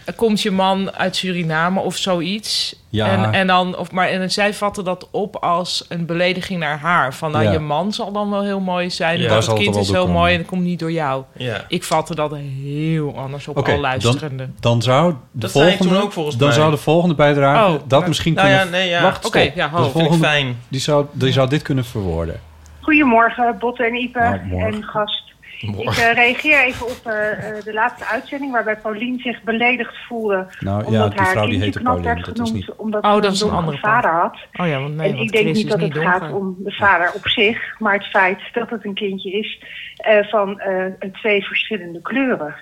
[0.05, 2.75] Er komt je man uit Suriname of zoiets.
[2.89, 3.07] Ja.
[3.07, 7.13] En, en, dan, of, maar, en zij vatten dat op als een belediging naar haar.
[7.13, 7.51] Van nou, Ja.
[7.51, 9.19] je man zal dan wel heel mooi zijn.
[9.19, 9.35] Ja.
[9.35, 11.23] het kind is wel heel mooi en dat komt niet door jou.
[11.37, 11.65] ja.
[11.67, 14.49] Ik vatte dat heel anders op al dan, luisterende.
[14.59, 16.57] dan zou de Dat volgende, toen ook volgens dan mij.
[16.57, 18.65] zou de volgende bijdrage Oh, dat misschien Nou kunnen.
[18.65, 19.01] ja, nee, ja.
[19.01, 19.89] Wacht, Oké, ja, ho.
[19.89, 20.57] Volgende, fijn.
[20.67, 22.39] die zou, die zou dit kunnen verwoorden.
[22.81, 25.32] Goedemorgen, Botte en Ipe Nou, en gast.
[25.63, 30.47] Ik eh, reageer even op eh, eh, de laatste uitzending waarbij Paulien zich beledigd voelde.
[30.59, 32.13] Nou ja, omdat die haar vrouw die kindje heette knap Paulien.
[32.13, 32.75] werd Dat is genoemd niet...
[32.75, 34.37] omdat Oh, ze dat een is een donkere andere vader had.
[34.53, 36.55] Oh ja, want nee, en want ik denk Chris niet dat het niet gaat om
[36.59, 39.63] de vader op zich, maar het feit dat het een kindje is
[39.95, 42.55] eh, van eh, twee verschillende kleuren.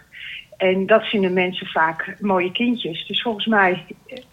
[0.58, 3.08] En dat vinden mensen vaak mooie kindjes.
[3.08, 3.86] Dus volgens mij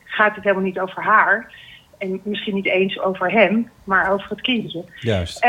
[0.04, 1.52] gaat het helemaal niet over haar.
[1.98, 4.84] En misschien niet eens over hem, maar over het kindje.
[5.00, 5.46] Juist.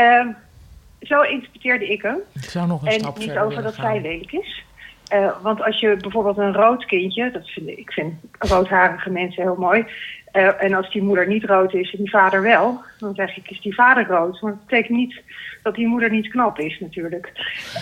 [1.00, 2.18] Zo interpreteerde ik hem.
[2.34, 3.84] Ik zou nog een En stap niet over dat gaan.
[3.84, 4.64] zij lelijk is.
[5.10, 9.42] Eh, want als je bijvoorbeeld een rood kindje, dat vind ik, ik vind roodharige mensen
[9.42, 9.84] heel mooi.
[10.32, 13.50] Eh, en als die moeder niet rood is en die vader wel, dan zeg ik
[13.50, 14.40] is die vader rood.
[14.40, 15.22] Maar dat betekent niet
[15.62, 17.32] dat die moeder niet knap is natuurlijk.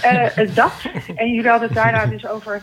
[0.02, 0.84] Eh, dat.
[1.14, 2.62] En jullie hadden het daarna dus over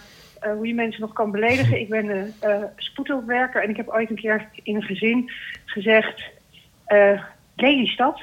[0.58, 1.80] hoe je mensen nog kan beledigen.
[1.80, 2.34] Ik ben een
[2.76, 5.32] spoedhulpwerker en ik heb ooit een keer in een gezin
[5.66, 6.24] gezegd...
[7.56, 8.22] Lelystad?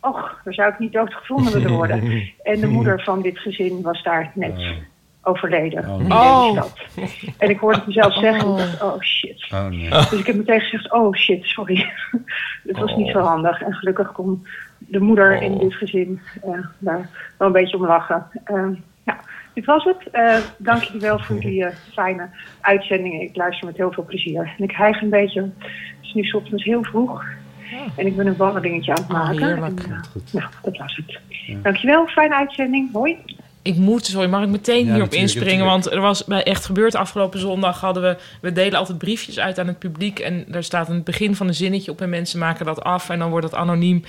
[0.00, 2.02] Och, daar zou ik niet doodgevonden willen worden.
[2.42, 4.74] En de moeder van dit gezin was daar net
[5.22, 5.88] overleden.
[5.88, 6.18] Oh, in nee.
[6.18, 6.78] Lelystad.
[7.38, 9.48] En ik hoorde het mezelf zeggen en ik dacht, oh shit.
[9.52, 9.88] Oh nee.
[9.88, 11.92] Dus ik heb meteen gezegd, oh shit, sorry.
[12.68, 13.62] Het was niet zo handig.
[13.62, 14.46] En gelukkig kon
[14.78, 18.26] de moeder in dit gezin eh, daar wel een beetje om lachen.
[18.44, 18.68] Eh,
[19.04, 19.20] ja,
[19.54, 20.10] dit was het.
[20.10, 22.28] Eh, dank jullie wel voor die fijne
[22.60, 23.20] uitzendingen.
[23.20, 24.54] Ik luister met heel veel plezier.
[24.58, 25.40] En ik hijg een beetje.
[25.40, 25.52] Het
[26.02, 27.24] is nu 's ochtends heel vroeg.
[27.96, 29.46] En ik ben een wandelingetje aan het Oh, maken.
[29.46, 29.80] heerlijk.
[29.80, 31.18] En, eh, nou, dat was het.
[31.62, 32.92] Dankjewel, fijne uitzending.
[32.92, 33.16] Hoi.
[33.62, 35.64] Ik moet, sorry, mag ik meteen Ja, hierop inspringen?
[35.64, 38.16] Want er was bij Echt Gebeurd afgelopen zondag hadden we...
[38.40, 40.18] We delen altijd briefjes uit aan het publiek.
[40.18, 43.10] En daar staat een begin van een zinnetje op en mensen maken dat af.
[43.10, 44.04] En dan wordt dat anoniem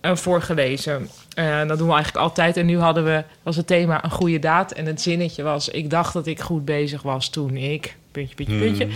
[0.00, 1.08] eh, voorgelezen.
[1.34, 2.56] Eh, dat doen we eigenlijk altijd.
[2.56, 4.72] En nu hadden we, was het thema een goede daad.
[4.72, 5.68] En het zinnetje was...
[5.68, 7.96] Ik dacht dat ik goed bezig was toen ik...
[8.14, 8.88] Puntje, puntje, puntje.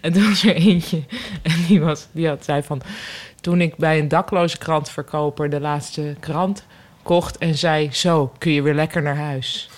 [0.00, 1.02] En toen was er eentje.
[1.42, 2.82] En die, was, die had, zei van...
[3.40, 6.64] Toen ik bij een dakloze krantverkoper de laatste krant
[7.02, 7.88] kocht en zei...
[7.92, 9.68] Zo, kun je weer lekker naar huis.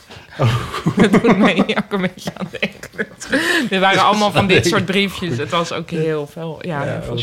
[0.96, 2.78] Dat doet mij ook een beetje aan denken.
[3.70, 5.36] Er waren allemaal van dit soort briefjes.
[5.36, 7.14] Het was ook heel veel, ja, Ja, heel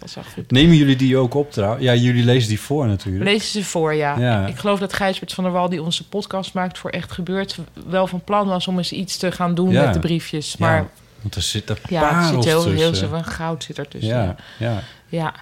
[0.00, 0.50] was echt goed.
[0.50, 1.84] Nemen jullie die ook op trouwens?
[1.84, 3.24] Ja, jullie lezen die voor natuurlijk.
[3.24, 4.18] Lezen ze voor, ja.
[4.18, 4.46] Ja.
[4.46, 7.58] Ik geloof dat Gijsbert van der Wal, die onze podcast maakt voor Echt Gebeurd...
[7.88, 9.84] wel van plan was om eens iets te gaan doen Ja.
[9.84, 10.56] met de briefjes.
[10.56, 10.88] Maar Ja,
[11.24, 13.08] want er zitten ja, het parels zit heel, heel tussen.
[13.08, 14.14] veel goud zit er tussen.
[14.14, 14.82] ja, ja.
[15.08, 15.34] Ja.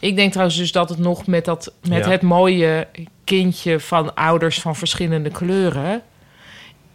[0.00, 2.10] Ik denk trouwens dus dat het nog met, dat, met Ja.
[2.10, 2.86] het mooie
[3.24, 6.02] kindje van ouders van verschillende kleuren.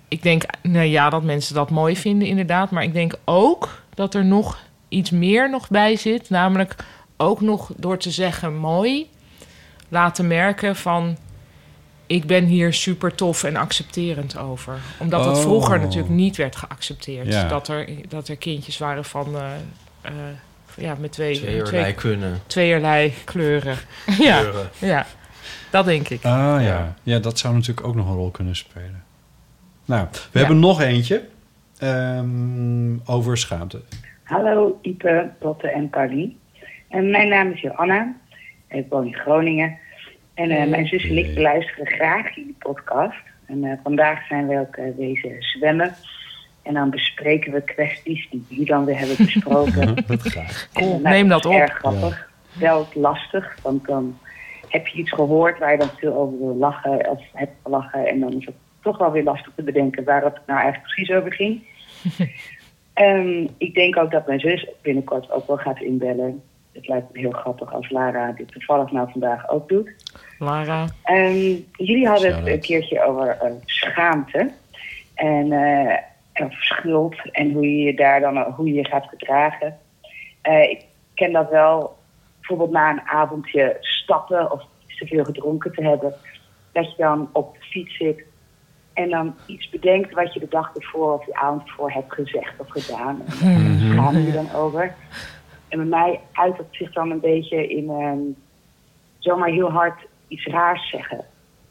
[0.08, 2.72] Ik denk, nou ja, dat mensen dat mooi vinden inderdaad.
[2.72, 4.58] Maar ik denk ook dat er nog
[4.90, 6.30] iets meer nog bij zit.
[6.30, 6.76] Namelijk
[7.18, 9.10] ook nog door te zeggen mooi
[9.90, 11.18] laten merken van...
[12.14, 14.78] Ik ben hier super tof en accepterend over.
[15.00, 15.42] Omdat dat Oh.
[15.42, 17.28] vroeger natuurlijk niet werd geaccepteerd.
[17.28, 17.48] Ja.
[17.48, 19.36] Dat, er, dat er kindjes waren van...
[19.36, 19.52] eh,
[20.02, 20.12] eh,
[20.78, 22.40] ja, met twee, Tweeërlei kunnen.
[22.48, 23.76] tweeërlei kleuren.
[24.20, 24.70] ja, Kleuren.
[24.80, 25.06] ja,
[25.70, 26.26] dat denk ik.
[26.26, 26.96] Ah ja.
[27.04, 27.20] Ja.
[27.20, 29.04] dat zou natuurlijk ook nog een rol kunnen spelen.
[29.86, 30.40] Nou, we Ja.
[30.40, 31.28] hebben nog eentje
[31.78, 33.82] ehm, over schaamte.
[34.24, 36.40] Hallo Ipe, Lotte en Carlien.
[36.90, 38.16] En mijn naam is Johanna.
[38.70, 39.78] Ik woon in Groningen.
[40.34, 43.32] En eh, mijn zus en ik beluisteren graag jullie podcast.
[43.46, 45.96] En eh, vandaag zijn we ook eh, wezen zwemmen.
[46.62, 49.96] En dan bespreken we kwesties die jullie dan weer hebben besproken.
[50.08, 50.70] Dat graag.
[50.74, 51.58] Cool, eh, neem dat dat op.
[51.58, 52.30] erg grappig.
[52.54, 54.18] Wel lastig, want dan
[54.68, 58.08] heb je iets gehoord waar je dan veel over wil lachen of hebt gelachen.
[58.08, 61.16] En dan is het toch wel weer lastig te bedenken waar het nou eigenlijk precies
[61.16, 61.64] over ging.
[62.94, 66.42] Ehm, ik denk ook dat mijn zus binnenkort ook wel gaat inbellen.
[66.74, 69.90] Het lijkt me heel grappig als Lara dit toevallig nou vandaag ook doet.
[70.40, 74.52] Lara, Ehm, jullie hadden het een keertje over eh, schaamte
[75.14, 75.98] en eh,
[76.46, 79.78] of schuld en hoe je je daar dan hoe je je gaat gedragen.
[80.42, 81.98] Eh, ik ken dat wel,
[82.40, 86.14] bijvoorbeeld na een avondje stappen of te veel gedronken te hebben,
[86.72, 88.24] dat je dan op de fiets zit
[88.94, 92.60] en dan iets bedenkt wat je de dag ervoor of de avond ervoor hebt gezegd
[92.60, 93.22] of gedaan.
[93.42, 94.96] En daar schaam je je dan over.
[95.74, 98.20] En bij mij uit dat zich dan een beetje in ehm,
[99.20, 101.26] zomaar heel hard iets raars zeggen.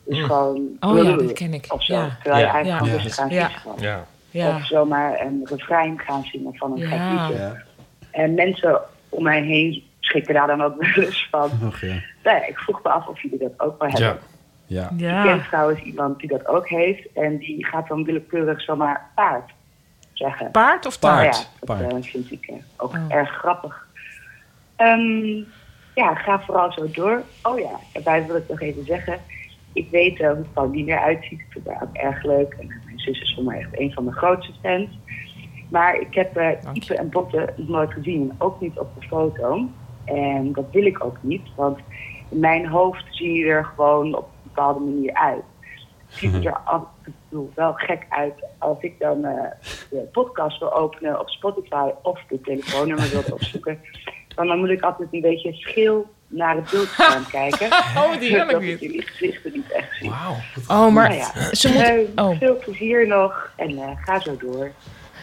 [0.05, 0.77] Dus gewoon...
[0.81, 1.67] Oh ja, dat ken ik.
[1.69, 1.95] Of zo.
[1.95, 2.19] Ja.
[2.23, 2.77] Terwijl je eigenlijk Ja.
[2.87, 4.57] gewoon rustig aan het Ja.
[4.57, 6.87] Of zomaar een refrein gaan zingen van een Ja.
[6.89, 7.43] gek liedje.
[7.45, 7.63] Ja.
[8.11, 11.51] En mensen om mij heen schrikken daar dan ook wel eens van.
[11.67, 11.87] Och, ja.
[12.23, 14.19] Nou ja, ik vroeg me af of jullie dat ook wel hebben.
[14.67, 14.91] Ja.
[14.97, 15.19] Ja.
[15.25, 17.13] Ik ken trouwens iemand die dat ook heeft.
[17.15, 19.51] En die gaat dan willekeurig zomaar paard
[20.13, 20.51] zeggen.
[20.51, 21.23] Paard of Paard.
[21.33, 21.37] taart?
[21.37, 21.93] Ja, dat paard.
[22.05, 23.05] eh, vind ik eh, ook Oh.
[23.09, 23.87] erg grappig.
[24.83, 25.45] Ehm,
[25.95, 27.23] ja, ga vooral zo door.
[27.43, 29.21] Oh ja, daarbij wil ik nog even zeggen.
[29.73, 31.41] Ik weet eh, hoe Pauline eruit ziet.
[31.41, 32.53] Ik vind haar ook erg leuk.
[32.59, 34.89] En mijn zus is voor mij echt een van de grootste fans.
[35.71, 36.59] Maar ik heb je.
[36.73, 38.33] Ipe en Botte nooit gezien.
[38.39, 39.69] Ook niet op de foto.
[40.05, 41.49] En dat wil ik ook niet.
[41.57, 41.79] Want
[42.29, 45.43] in mijn hoofd zie je er gewoon op een bepaalde manier uit.
[46.07, 49.51] Het ziet er af en toe wel gek uit als ik dan eh,
[49.91, 53.81] de podcast wil openen op Spotify of de telefoonnummer wil opzoeken.
[54.35, 57.67] Dan, dan moet ik altijd een beetje schil naar het beeldscherm kijken.
[57.97, 58.71] Oh, die heb ik dat niet.
[58.73, 60.11] ik jullie gezichten niet echt zie.
[60.11, 60.37] Wauw.
[60.87, 61.83] Oh, maar Nou ja, ze moet...
[62.15, 62.39] eh, Oh.
[62.39, 64.71] Veel plezier nog en eh, ga zo door.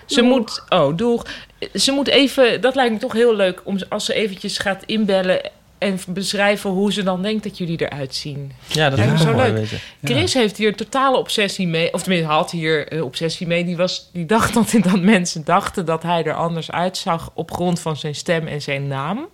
[0.05, 1.25] Ze moet, oh, doeg.
[1.73, 5.41] Ze moet even, dat lijkt me toch heel leuk, om, als ze eventjes gaat inbellen
[5.79, 8.51] en beschrijven hoe ze dan denkt dat jullie eruit zien.
[8.67, 9.57] Ja, dat Ja, is zo wel mooi leuk.
[9.59, 9.79] weten.
[10.03, 13.65] Chris heeft hier een totale obsessie mee, of tenminste had hier een obsessie mee.
[13.65, 17.79] Die, was, die dacht dat, dat mensen dachten dat hij er anders uitzag op grond
[17.79, 19.27] van zijn stem en zijn naam.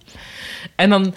[0.75, 1.13] En dan,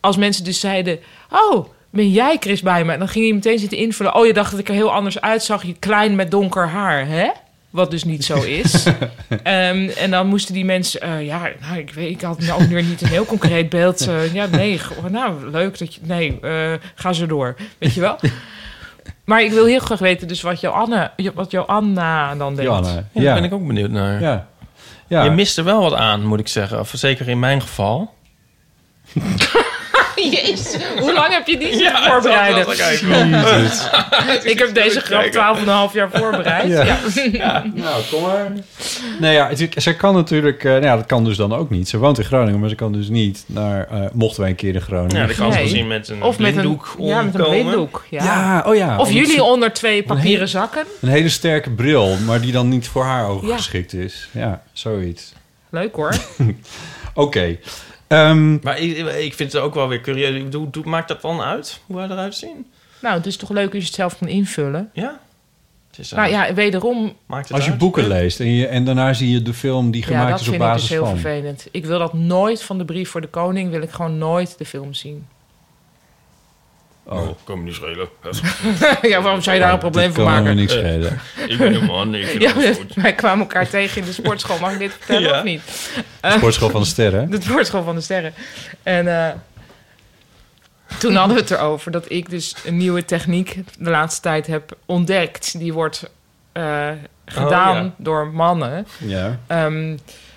[0.00, 0.98] als mensen dus zeiden,
[1.30, 2.92] oh, ben jij Chris bij me?
[2.92, 5.20] En dan ging hij meteen zitten invullen, oh, je dacht dat ik er heel anders
[5.20, 7.28] uitzag, je klein met donker haar, hè?
[7.74, 8.84] Wat dus niet zo is.
[9.42, 11.00] Ehm, en dan moesten die mensen...
[11.00, 14.06] eh, ja, nou, ik, weet, ik had nou ook weer niet een heel concreet beeld.
[14.08, 16.00] eh, ja, nee, goh, nou, leuk dat je...
[16.04, 17.56] Nee, eh, ga zo door.
[17.78, 18.18] Weet je wel?
[19.24, 22.86] Maar ik wil heel graag weten dus wat Joanne, wat Joanna dan denkt.
[22.86, 23.22] Ja, Ja.
[23.24, 24.20] daar ben ik ook benieuwd naar.
[24.20, 24.48] Ja.
[25.08, 25.24] Ja.
[25.24, 26.80] Je mist er wel wat aan, moet ik zeggen.
[26.80, 28.14] Of zeker in mijn geval.
[30.42, 32.66] Jezus, hoe lang heb je die Ja, voorbereiden?
[32.66, 33.88] dat Jezus.
[34.52, 35.24] ik heb deze grap
[35.90, 36.68] 12,5 jaar voorbereid.
[36.68, 36.84] Ja.
[37.32, 37.64] Ja.
[37.74, 38.52] Nou, kom maar.
[39.20, 40.64] Nee, ja, het- ze kan natuurlijk...
[40.64, 41.88] eh, nou ja, dat kan dus dan ook niet.
[41.88, 43.86] Ze woont in Groningen, maar ze kan dus niet naar...
[43.90, 45.20] eh, mochten wij een keer in Groningen...
[45.20, 45.62] Ja, dat kan ze Nee.
[45.62, 48.04] misschien met een Of met een, ja, met een blinddoek.
[48.10, 48.24] Ja.
[48.24, 48.98] Ja, oh ja.
[48.98, 50.84] Of jullie ze- onder twee papieren zakken.
[51.00, 53.56] Een hele sterke bril, maar die dan niet voor haar ogen Ja.
[53.56, 54.28] geschikt is.
[54.32, 55.32] Ja, zoiets.
[55.70, 56.14] Leuk hoor.
[57.14, 57.56] Oké.
[58.06, 60.36] Ehm, Maar ik, ik vind het ook wel weer curieus.
[60.36, 62.66] Ik bedoel, doe- maakt dat dan uit, hoe wij eruit zien?
[63.02, 64.90] Nou, het is toch leuk als je het zelf kan invullen.
[64.92, 65.20] Ja?
[65.90, 67.78] Het is, eh, Nou ja, wederom, maakt het als je uit?
[67.78, 70.52] boeken leest en, je, en daarna zie je de film die gemaakt dat is op
[70.52, 71.18] vind ik basis dus heel van.
[71.18, 71.66] vervelend.
[71.70, 74.64] Ik wil dat nooit van de brief voor de koning, wil ik gewoon nooit de
[74.64, 75.26] film zien.
[77.06, 78.08] Oh, kan me niet schelen.
[79.12, 80.56] ja, waarom zou je daar een probleem Dit van kan me maken?
[80.56, 81.18] niks schelen.
[81.48, 82.54] ik ben een man, ik vind Ja,
[83.02, 84.58] wij kwamen elkaar tegen in de sportschool.
[84.58, 85.38] Mag ik dit vertellen Ja.
[85.38, 85.90] of niet?
[86.20, 87.30] Eh, Sportschool van de Sterren.
[87.30, 88.34] De sportschool van de sterren.
[88.82, 89.32] En eh,
[90.98, 94.76] toen hadden we het erover dat ik dus een nieuwe techniek de laatste tijd heb
[94.86, 95.58] ontdekt.
[95.58, 96.10] Die wordt
[96.52, 96.88] eh,
[97.26, 97.90] gedaan Oh, ja.
[97.96, 98.86] door mannen.
[98.98, 99.38] Ja.
[99.46, 99.96] Ehm,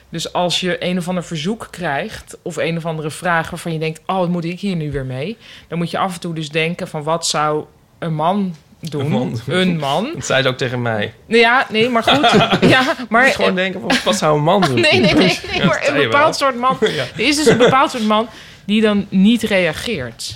[0.10, 3.80] dus als je een of ander verzoek krijgt of een of andere vraag waarvan je
[3.80, 5.38] denkt, oh, wat moet ik hier nu weer mee?
[5.68, 7.66] Dan moet je af en toe dus denken van wat zou
[8.00, 9.02] een man doen?
[9.02, 9.40] Een man.
[9.48, 10.10] Een man.
[10.14, 11.14] Dat zei het ook tegen mij.
[11.26, 12.32] Nou Ja, nee, maar goed.
[12.70, 14.80] ja, maar gewoon denken, van, wat zou een man doen?
[14.92, 16.78] Nee, nee, nee, maar een bepaald soort man.
[16.80, 16.88] Ja.
[16.88, 18.28] Er is dus een bepaald soort man
[18.66, 20.36] die dan niet reageert.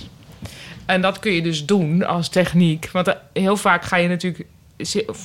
[0.86, 2.88] En dat kun je dus doen als techniek.
[2.92, 4.46] Want eh, heel vaak ga je natuurlijk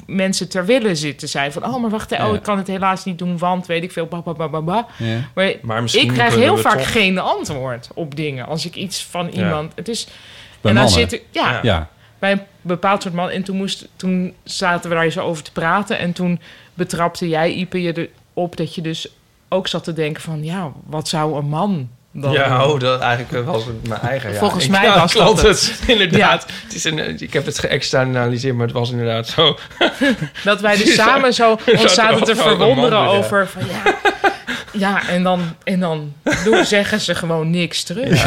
[0.06, 1.66] mensen ter wille zitten zijn van...
[1.66, 2.36] oh, maar wacht, hè, oh, Ja.
[2.38, 4.88] ik kan het helaas niet doen, want weet ik veel, ba, ba, ba, ba, ba.
[4.98, 5.20] Ja.
[5.36, 8.46] Maar, Maar misschien ik krijg heel vaak toch- geen antwoord op dingen.
[8.46, 9.44] Als ik iets van Ja.
[9.44, 9.72] iemand...
[9.76, 10.14] Het is, Bij
[10.62, 10.90] en dan mannen.
[10.92, 11.24] zit ik...
[11.32, 11.90] Ja, Ja.
[12.20, 13.30] Bij een bepaald soort man.
[13.30, 16.00] En toen, moest, toen zaten we daar zo over te praten.
[16.00, 16.40] En toen
[16.74, 19.10] betrapte jij, Ipe, je erop dat je dus
[19.50, 20.44] ook zat te denken van...
[20.44, 21.90] ja, wat zou een man
[22.22, 24.32] dan Ja, oh, dat eigenlijk was het mijn eigen.
[24.32, 24.40] Ja.
[24.40, 25.80] Volgens Ik- mij ja, was dat het.
[25.88, 26.46] Inderdaad.
[26.64, 29.58] Het is een, ik heb het geëxternaliseerd, maar het was inderdaad zo.
[30.44, 33.96] Dat wij dus samen zo ons zaten te man verwonderen over van ja...
[34.72, 36.14] Ja, en dan, en dan
[36.44, 38.26] doen, zeggen ze gewoon niks terug.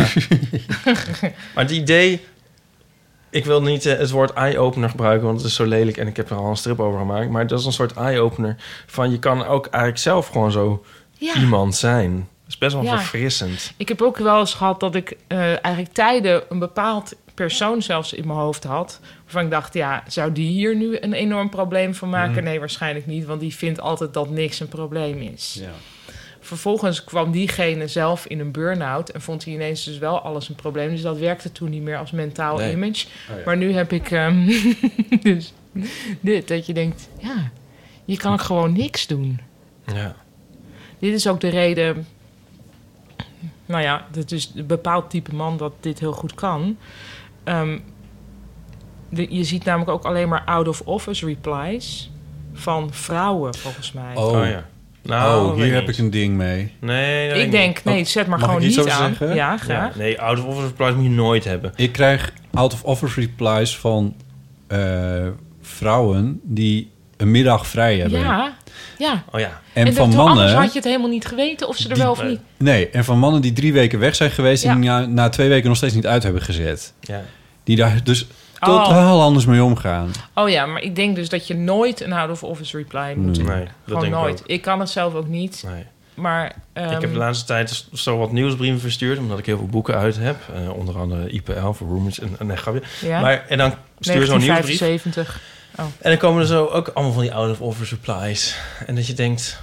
[1.54, 2.24] Maar het idee...
[3.30, 6.16] Ik wil niet eh, het woord eye-opener gebruiken, want het is zo lelijk en ik
[6.16, 7.30] heb er al een strip over gemaakt.
[7.30, 10.84] Maar dat is een soort eye-opener van je kan ook eigenlijk zelf gewoon zo
[11.18, 12.28] iemand zijn.
[12.50, 12.96] Is best wel Ja.
[12.98, 13.72] verfrissend.
[13.76, 18.12] Ik heb ook wel eens gehad dat ik eh, eigenlijk tijden een bepaald persoon zelfs
[18.12, 19.00] in mijn hoofd had.
[19.22, 22.44] Waarvan ik dacht, ja, zou die hier nu een enorm probleem van maken?
[22.44, 25.56] Nee, waarschijnlijk niet, want die vindt altijd dat niks een probleem is.
[25.60, 25.70] Ja.
[26.40, 30.54] Vervolgens kwam diegene zelf in een burn-out en vond hij ineens dus wel alles een
[30.54, 30.90] probleem.
[30.90, 32.72] Dus dat werkte toen niet meer als mentaal Nee.
[32.72, 33.06] image.
[33.30, 33.42] Oh ja.
[33.44, 34.52] Maar nu heb ik ehm,
[35.22, 35.52] dus
[36.20, 37.50] dit, dat je denkt, ja,
[38.04, 39.40] je kan gewoon niks doen.
[39.94, 40.16] Ja.
[40.98, 42.06] Dit is ook de reden.
[43.70, 46.76] Nou ja, dat is een bepaald type man dat dit heel goed kan.
[47.44, 47.78] Ehm,
[49.08, 52.10] de- je ziet namelijk ook alleen maar out-of-office replies
[52.52, 54.16] van vrouwen, volgens mij.
[54.16, 54.64] Oh, Oh, ja.
[55.02, 55.90] Nou, oh hier heb niet.
[55.98, 56.72] ik een ding mee.
[56.80, 59.08] Nee, dat ik weet denk, nee, zet maar Mag gewoon ik iets niet aan.
[59.08, 59.34] zeggen?
[59.34, 59.60] Ja, niet.
[59.60, 59.92] graag.
[59.94, 61.72] Ja, nee, out-of-office replies moet je nooit hebben.
[61.76, 64.14] Ik krijg out-of-office replies van
[64.66, 65.26] eh,
[65.60, 66.90] vrouwen die
[67.20, 68.20] een middag vrij hebben.
[68.20, 68.52] Ja,
[68.98, 69.24] ja.
[69.32, 69.60] Oh ja.
[69.72, 70.54] En, En, van anders mannen...
[70.54, 72.30] had je het helemaal niet geweten of ze er Die- wel of Nee.
[72.30, 72.40] niet.
[72.56, 74.62] Nee, en van mannen die drie weken weg zijn geweest...
[74.62, 74.70] Ja.
[74.70, 76.92] en na, na twee weken nog steeds niet uit hebben gezet.
[77.00, 77.22] ja.
[77.64, 78.26] Die daar dus
[78.60, 78.84] Oh.
[78.84, 80.10] totaal anders mee omgaan.
[80.34, 83.46] Oh ja, maar ik denk dus dat je nooit een out-of-office reply moet Nee.
[83.46, 84.40] dat Gewoon denk ik nooit.
[84.40, 84.46] ook.
[84.46, 85.64] Ik kan het zelf ook niet.
[85.66, 85.84] Nee.
[86.14, 89.18] Maar ehm, ik heb de laatste tijd zo wat nieuwsbrieven verstuurd...
[89.18, 90.36] omdat ik heel veel boeken uit heb.
[90.54, 92.82] Eh, onder andere IPL voor Roommates en, en nee, grapje.
[93.00, 94.78] ja, Maar, en dan stuur je zo'n nieuwsbrief...
[94.78, 95.40] 1975.
[95.98, 98.56] En dan komen er zo ook allemaal van die out-of-office replies.
[98.86, 99.62] En dat je denkt...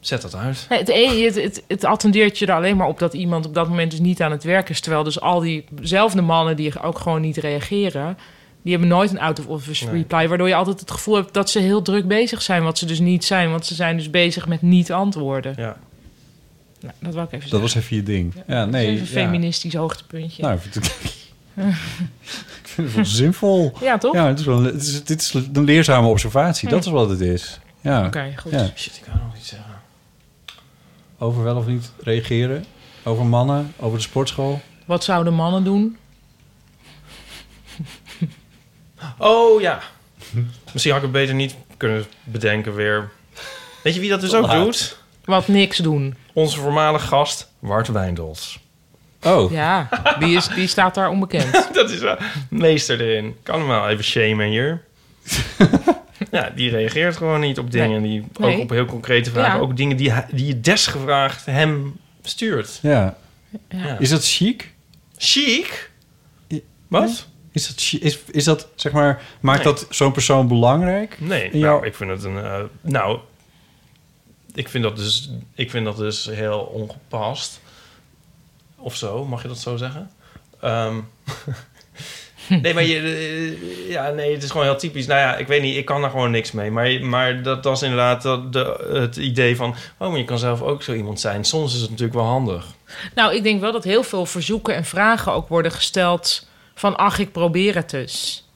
[0.00, 0.66] Zet dat uit.
[0.68, 3.68] Nee, het, het, het, het attendeert je er alleen maar op dat iemand op dat
[3.68, 4.80] moment dus niet aan het werk is.
[4.80, 8.18] Terwijl dus al diezelfde mannen die ook gewoon niet reageren...
[8.62, 9.94] die hebben nooit een out-of-office Nee.
[9.94, 10.28] reply.
[10.28, 12.62] Waardoor je altijd het gevoel hebt dat ze heel druk bezig zijn.
[12.62, 13.50] Wat ze dus niet zijn.
[13.50, 15.54] Want ze zijn dus bezig met niet antwoorden.
[15.56, 15.76] Ja.
[16.80, 17.60] Nou, dat wil ik even Dat zeggen.
[17.60, 18.34] was even je ding.
[18.46, 18.86] Ja, nee.
[18.86, 19.28] is even een ja.
[19.28, 20.42] feministisch hoogtepuntje.
[20.42, 20.58] Nou,
[21.68, 23.72] ik vind het, wel zinvol.
[23.80, 24.14] ja, toch?
[24.14, 26.68] Ja, het is wel, een- het is, dit is een leerzame observatie.
[26.68, 27.60] Dat is wat het is.
[27.80, 28.06] Ja.
[28.06, 28.52] Oké, goed.
[28.52, 28.70] Ja.
[28.76, 29.78] Shit, ik kan nog iets zeggen.
[31.18, 32.64] Over wel of niet reageren.
[33.02, 33.74] Over mannen.
[33.76, 34.60] Over de sportschool.
[34.84, 35.96] Wat zouden mannen doen?
[39.18, 39.80] Oh ja.
[40.72, 43.10] Misschien had ik het beter niet kunnen bedenken weer.
[43.82, 44.64] Weet je wie dat dus ook Laat.
[44.64, 44.98] doet?
[45.24, 46.14] Wat niks doen.
[46.32, 48.60] Onze voormalige gast, Wart Wijndels.
[49.22, 49.52] Oh.
[49.52, 51.68] Ja, die, is, die staat daar onbekend.
[51.74, 52.16] dat is wel
[52.50, 53.36] meester erin.
[53.42, 54.82] Kan hem wel even shamen hier.
[56.30, 58.02] ja, die reageert gewoon niet op dingen.
[58.02, 58.54] Die, Nee.
[58.54, 59.54] Ook op heel concrete vragen.
[59.54, 59.60] Ja.
[59.60, 62.78] Ook dingen die, die je desgevraagd hem stuurt.
[62.82, 63.16] Ja.
[63.68, 63.96] Ja.
[63.98, 64.72] Is dat chic?
[65.16, 65.90] Chic?
[66.88, 67.26] Wat?
[67.52, 69.72] Is dat, is, is dat, zeg maar, maakt Nee.
[69.74, 71.16] dat zo'n persoon belangrijk?
[71.20, 72.38] Nee, nou, ik vind het een...
[72.38, 73.18] eh, nou,
[74.54, 77.60] ik vind, dat dus, ik vind dat dus heel ongepast.
[78.80, 80.10] Of zo, mag je dat zo zeggen?
[80.60, 80.94] Ehm,
[82.62, 85.06] nee, maar je, eh, ja, nee, het is gewoon heel typisch.
[85.06, 86.70] Nou ja, ik weet niet, ik kan daar gewoon niks mee.
[86.70, 89.74] Maar, maar dat was inderdaad dat de, het idee van...
[89.98, 91.44] oh, maar je kan zelf ook zo iemand zijn.
[91.44, 92.66] Soms is het natuurlijk wel handig.
[93.14, 97.18] Nou, ik denk wel dat heel veel verzoeken en vragen ook worden gesteld van ach,
[97.18, 98.48] ik probeer het dus.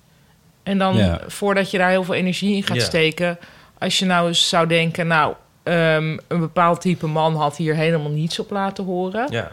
[0.62, 1.20] En dan Ja.
[1.26, 2.82] voordat je daar heel veel energie in gaat Ja.
[2.82, 3.38] steken,
[3.78, 8.10] als je nou eens zou denken, nou, ehm, een bepaald type man had hier helemaal
[8.10, 9.26] niets op laten horen.
[9.30, 9.50] Ja.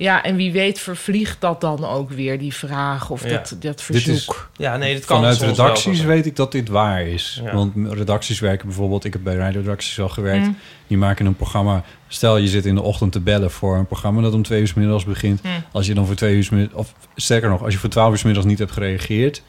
[0.00, 3.28] Ja, en wie weet vervliegt dat dan ook weer, die vraag of Ja.
[3.28, 4.50] dat, dat Dit verzoek.
[4.52, 7.40] is ja nee, dat kan Vanuit redacties weet ik dat dit waar is.
[7.44, 7.54] Ja.
[7.54, 9.04] Want redacties werken bijvoorbeeld...
[9.04, 10.46] Ik heb bij radioredacties wel gewerkt.
[10.46, 10.56] Mm.
[10.86, 11.82] Die maken een programma...
[12.08, 14.20] Stel, je zit in de ochtend te bellen voor een programma...
[14.22, 15.42] dat om twee uur 's middags begint.
[15.42, 15.50] Mm.
[15.72, 16.44] Als je dan voor twee uur...
[16.44, 19.42] 's middags- Of sterker nog, als je voor twaalf uur 's middags niet hebt gereageerd...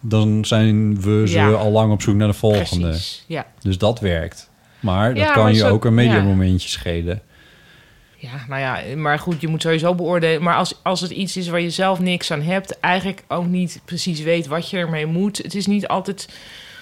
[0.00, 1.50] dan zijn we ze Ja.
[1.50, 2.88] al lang op zoek naar de volgende.
[2.88, 3.46] Precies, ja.
[3.60, 4.50] Dus dat werkt.
[4.80, 5.96] Maar dat Ja, kan maar je zo- ook een ja.
[5.96, 7.20] mediamomentje schelen.
[8.18, 10.42] Ja, nou ja, maar goed, je moet sowieso beoordelen.
[10.42, 13.80] Maar als, als het iets is waar je zelf niks aan hebt, eigenlijk ook niet
[13.84, 15.36] precies weet wat je ermee moet.
[15.38, 16.28] Het is niet altijd.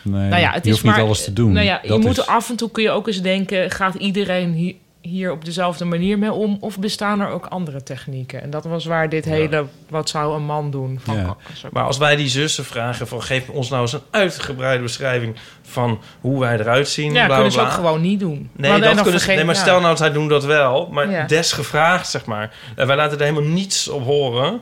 [0.03, 1.53] Nee, nou ja, het je is hoeft maar, niet alles te doen.
[1.53, 3.95] Nou ja, je Dat moet is- af en toe kun je ook eens denken: gaat
[3.95, 4.77] iedereen
[5.09, 6.57] hier, op dezelfde manier mee om?
[6.61, 8.43] Of bestaan er ook andere technieken?
[8.43, 11.01] En dat was waar dit hele, wat zou een man doen?
[11.05, 11.37] Van, Ja.
[11.73, 13.23] Maar als wij die zussen vragen van...
[13.23, 15.37] geef ons nou eens een uitgebreide beschrijving...
[15.63, 17.83] van hoe wij eruit zien, ja, bla, kunnen ze bla, ook bla.
[17.85, 18.51] gewoon niet doen.
[18.53, 19.61] Nee, Maar dan dat kunnen ze, nee, maar ja.
[19.61, 20.89] stel nou, zij doen dat wel.
[20.93, 21.27] Maar Ja.
[21.27, 22.55] desgevraagd, zeg maar.
[22.77, 24.61] En wij laten er helemaal niets op horen.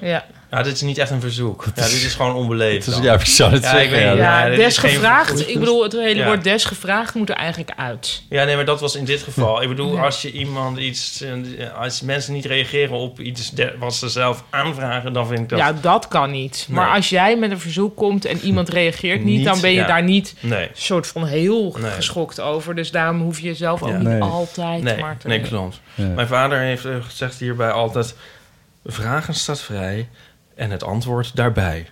[0.00, 0.24] Ja.
[0.54, 1.64] Ja, dit is niet echt een verzoek.
[1.74, 2.86] Ja, dit is gewoon onbeleefd.
[2.86, 5.24] Is- ja, ik zou het Ja, zeggen, ik weet ja.
[5.24, 5.48] geen-.
[5.48, 6.26] Ik bedoel, het hele Ja.
[6.26, 8.22] woord desgevraagd moet er eigenlijk uit.
[8.28, 9.62] Ja, nee, maar dat was in dit geval.
[9.62, 10.02] Ik bedoel, Ja.
[10.04, 11.20] als je iemand iets...
[11.22, 11.32] eh,
[11.80, 15.12] Als mensen niet reageren op iets wat ze zelf aanvragen...
[15.12, 15.58] dan vind ik dat...
[15.58, 16.66] Ja, dat kan niet.
[16.70, 16.94] Maar Nee.
[16.94, 19.86] als jij met een verzoek komt en iemand reageert niet, Niet, dan ben je ja.
[19.86, 20.68] daar niet Nee.
[20.74, 21.90] soort van heel Nee.
[21.90, 22.74] geschokt over.
[22.74, 24.20] Dus daarom hoef je jezelf ook niet Nee.
[24.22, 25.28] altijd Nee, maar te...
[25.28, 25.80] nee, klopt.
[25.94, 28.14] Mijn vader heeft eh, gezegd hierbij altijd...
[28.84, 30.08] Vragen staat vrij
[30.62, 31.86] en het antwoord daarbij.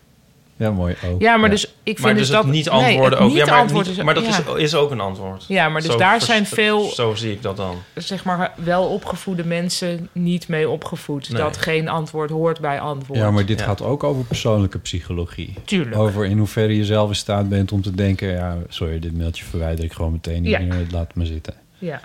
[0.57, 1.21] Ja, mooi ook.
[1.21, 2.45] Ja, maar dus ik vind Maar dus, dus dat...
[2.45, 3.29] het niet nee, antwoorden het ook.
[3.29, 4.39] niet Ja, maar, antwoord niet- is- maar dat ja.
[4.57, 5.45] is, is ook een antwoord.
[5.49, 7.77] Ja, maar dus Zo daar vers- zijn veel, Zo zie ik dat dan.
[7.95, 11.31] zeg maar, wel opgevoede mensen niet mee opgevoed.
[11.31, 11.43] Nee.
[11.43, 13.19] Dat geen antwoord hoort bij antwoord.
[13.19, 13.65] Ja, maar dit Ja.
[13.65, 15.55] gaat ook over persoonlijke psychologie.
[15.65, 15.97] Tuurlijk.
[15.97, 18.29] Over in hoeverre je zelf in staat bent om te denken...
[18.29, 20.45] ja, sorry, dit mailtje verwijder ik gewoon meteen.
[20.45, 20.61] Ja.
[20.91, 21.55] Laat maar zitten.
[21.79, 22.01] Ja,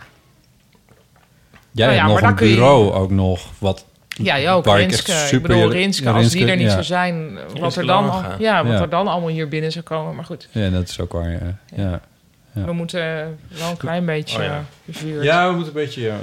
[1.72, 3.86] Jij Nou ja, hebt nog maar dan een kun je- bureau ook nog, wat...
[4.24, 4.66] ja je ook.
[4.68, 5.28] ik Rinske.
[5.32, 6.72] Ik bedoel, Rinske, ja, als die er niet ja.
[6.72, 8.82] zou zijn, wat, er dan, al, ja, wat Ja.
[8.82, 10.16] er dan allemaal hier binnen zou komen.
[10.16, 11.58] Maar goed, Ja, dat is ook waar, ja.
[11.76, 12.02] ja.
[12.54, 12.66] Ja.
[12.66, 13.00] we moeten
[13.60, 14.64] wel een klein beetje Oh ja.
[14.92, 15.24] vuur.
[15.24, 16.02] Ja, we moeten een beetje...
[16.02, 16.16] Ja,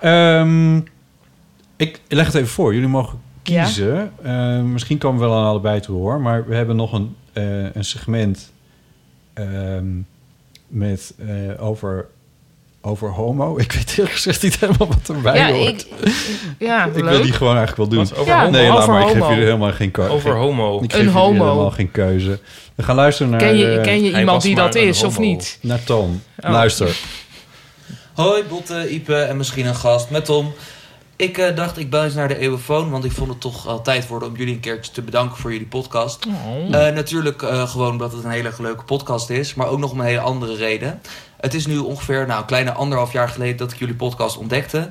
[0.00, 0.40] ja.
[0.40, 0.76] Ehm,
[1.76, 2.74] ik leg het even voor.
[2.74, 3.64] Jullie mogen Ja.
[3.64, 4.12] kiezen.
[4.22, 6.20] Eh, misschien komen we wel aan allebei toe, hoor.
[6.20, 8.52] Maar we hebben nog een, eh, een segment
[9.34, 9.86] ehm,
[10.68, 12.06] met, eh, over,
[12.82, 13.56] over homo.
[13.58, 15.68] Ik weet eerlijk gezegd niet helemaal wat erbij ja, hoort.
[15.68, 15.86] ik,
[16.58, 18.08] ja, Ik wil die gewoon eigenlijk wel doen.
[18.08, 18.50] Wat, over Ja, homo?
[18.50, 19.02] nee, laat over maar.
[19.02, 20.12] Ik geef jullie helemaal geen keuze.
[20.12, 20.76] Over homo.
[20.76, 22.38] Ik Een geef jullie helemaal geen keuze.
[22.74, 25.58] We gaan luisteren naar, Ken je, eh, ken je iemand die dat is of niet?
[25.60, 26.22] naar Tom.
[26.44, 26.50] Oh.
[26.50, 26.96] Luister.
[28.14, 30.52] Hoi, Botte, Ipe en misschien een gast met Tom.
[31.16, 33.82] Ik eh, dacht, ik bel eens naar de Eeuwenfoon, want ik vond het toch al
[33.82, 36.26] tijd worden om jullie een keertje te bedanken voor jullie podcast.
[36.26, 36.86] Oh.
[36.86, 40.00] Eh, natuurlijk eh, gewoon omdat het een hele leuke podcast is, maar ook nog om
[40.00, 41.00] een hele andere reden.
[41.40, 44.90] Het is nu ongeveer nou, een kleine anderhalf jaar geleden dat ik jullie podcast ontdekte.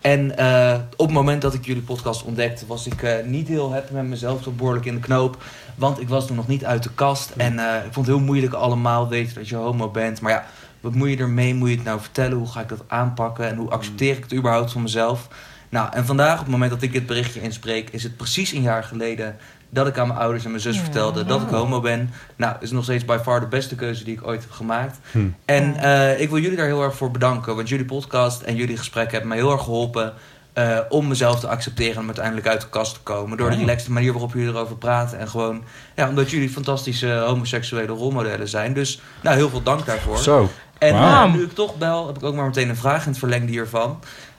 [0.00, 3.72] En eh, op het moment dat ik jullie podcast ontdekte, was ik eh, niet heel
[3.72, 5.42] happy met mezelf, zo behoorlijk in de knoop.
[5.74, 7.30] Want ik was toen nog niet uit de kast.
[7.36, 10.20] En eh, ik vond het heel moeilijk allemaal weten dat je homo bent.
[10.20, 10.46] Maar ja,
[10.80, 11.54] wat moet je ermee?
[11.54, 12.38] Moet je het nou vertellen?
[12.38, 13.48] Hoe ga ik dat aanpakken?
[13.48, 15.28] En hoe accepteer ik het überhaupt van mezelf?
[15.68, 18.62] Nou, en vandaag, op het moment dat ik dit berichtje inspreek, is het precies een
[18.62, 19.36] jaar geleden
[19.70, 22.10] dat ik aan mijn ouders en mijn zus vertelde dat ik homo ben.
[22.36, 24.98] Nou, is nog steeds by far de beste keuze die ik ooit heb gemaakt.
[25.10, 25.28] Hm.
[25.44, 27.56] En eh, ik wil jullie daar heel erg voor bedanken.
[27.56, 30.14] Want jullie podcast en jullie gesprek hebben mij heel erg geholpen.
[30.52, 33.38] eh, om mezelf te accepteren en om uiteindelijk uit de kast te komen.
[33.38, 35.18] Door de relaxte manier waarop jullie erover praten.
[35.18, 35.62] En gewoon,
[35.96, 38.72] ja, omdat jullie fantastische homoseksuele rolmodellen zijn.
[38.72, 40.18] Dus, nou, heel veel dank daarvoor.
[40.18, 40.50] Zo.
[40.78, 43.18] En eh, nu ik toch bel, heb ik ook maar meteen een vraag in het
[43.18, 43.98] verlengde hiervan.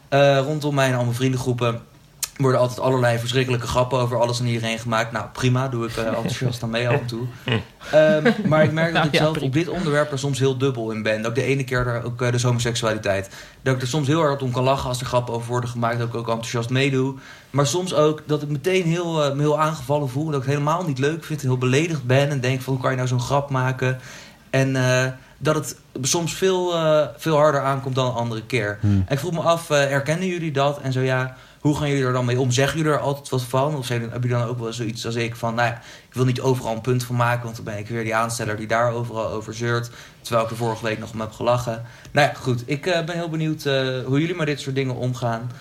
[0.09, 1.81] Eh, rondom mij en al mijn vriendengroepen
[2.43, 5.11] worden altijd allerlei verschrikkelijke grappen over alles en iedereen gemaakt.
[5.11, 7.25] Nou, prima, doe ik eh, enthousiast aan mee af en toe.
[7.91, 10.91] Ehm, maar ik merk dat Nou ik zelf op dit onderwerp er soms heel dubbel
[10.91, 11.21] in ben.
[11.21, 13.29] Dat ik de ene keer daar ook, eh, dus homoseksualiteit,
[13.61, 15.99] dat ik er soms heel hard om kan lachen als er grappen over worden gemaakt.
[15.99, 17.15] Dat ik ook enthousiast meedoe.
[17.49, 20.25] Maar soms ook dat ik meteen heel, eh, me heel aangevallen voel.
[20.25, 22.29] Dat ik het helemaal niet leuk vind heel beledigd ben.
[22.29, 23.99] En denk van, hoe kan je nou zo'n grap maken?
[24.49, 25.05] En eh,
[25.37, 28.77] dat het soms veel, eh, veel harder aankomt dan een andere keer.
[28.81, 28.87] Hm.
[28.87, 30.81] En ik vroeg me af, eh, herkennen jullie dat?
[30.81, 32.51] En zo ja, hoe gaan jullie er dan mee om?
[32.51, 33.75] Zeggen jullie er altijd wat van?
[33.75, 35.55] Of zijn, hebben jullie dan ook wel zoiets als ik van...
[35.55, 35.73] nou ja,
[36.07, 37.43] ik wil niet overal een punt van maken...
[37.43, 39.89] want dan ben ik weer die aansteller die daar overal over zeurt...
[40.21, 41.85] terwijl ik er vorige week nog om heb gelachen.
[42.11, 42.63] Nou ja, goed.
[42.65, 43.73] Ik eh, ben heel benieuwd eh,
[44.05, 45.51] hoe jullie met dit soort dingen omgaan.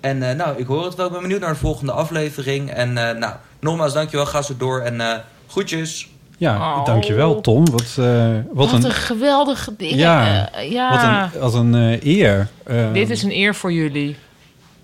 [0.00, 1.06] En eh, nou, ik hoor het wel.
[1.06, 2.70] Ik ben benieuwd naar de volgende aflevering.
[2.70, 4.26] En eh, nou, nogmaals dankjewel.
[4.26, 5.16] Ga zo door en eh
[5.48, 6.08] groetjes.
[6.36, 6.84] Ja, Oh.
[6.84, 7.70] dankjewel Tom.
[7.70, 9.96] Wat, eh, wat, Wat, een, geweldige dingen.
[9.96, 10.90] Ja, Eh, ja.
[10.90, 11.02] Wat
[11.34, 12.48] een, wat een eh, eer.
[12.92, 14.16] Dit is een eer voor jullie.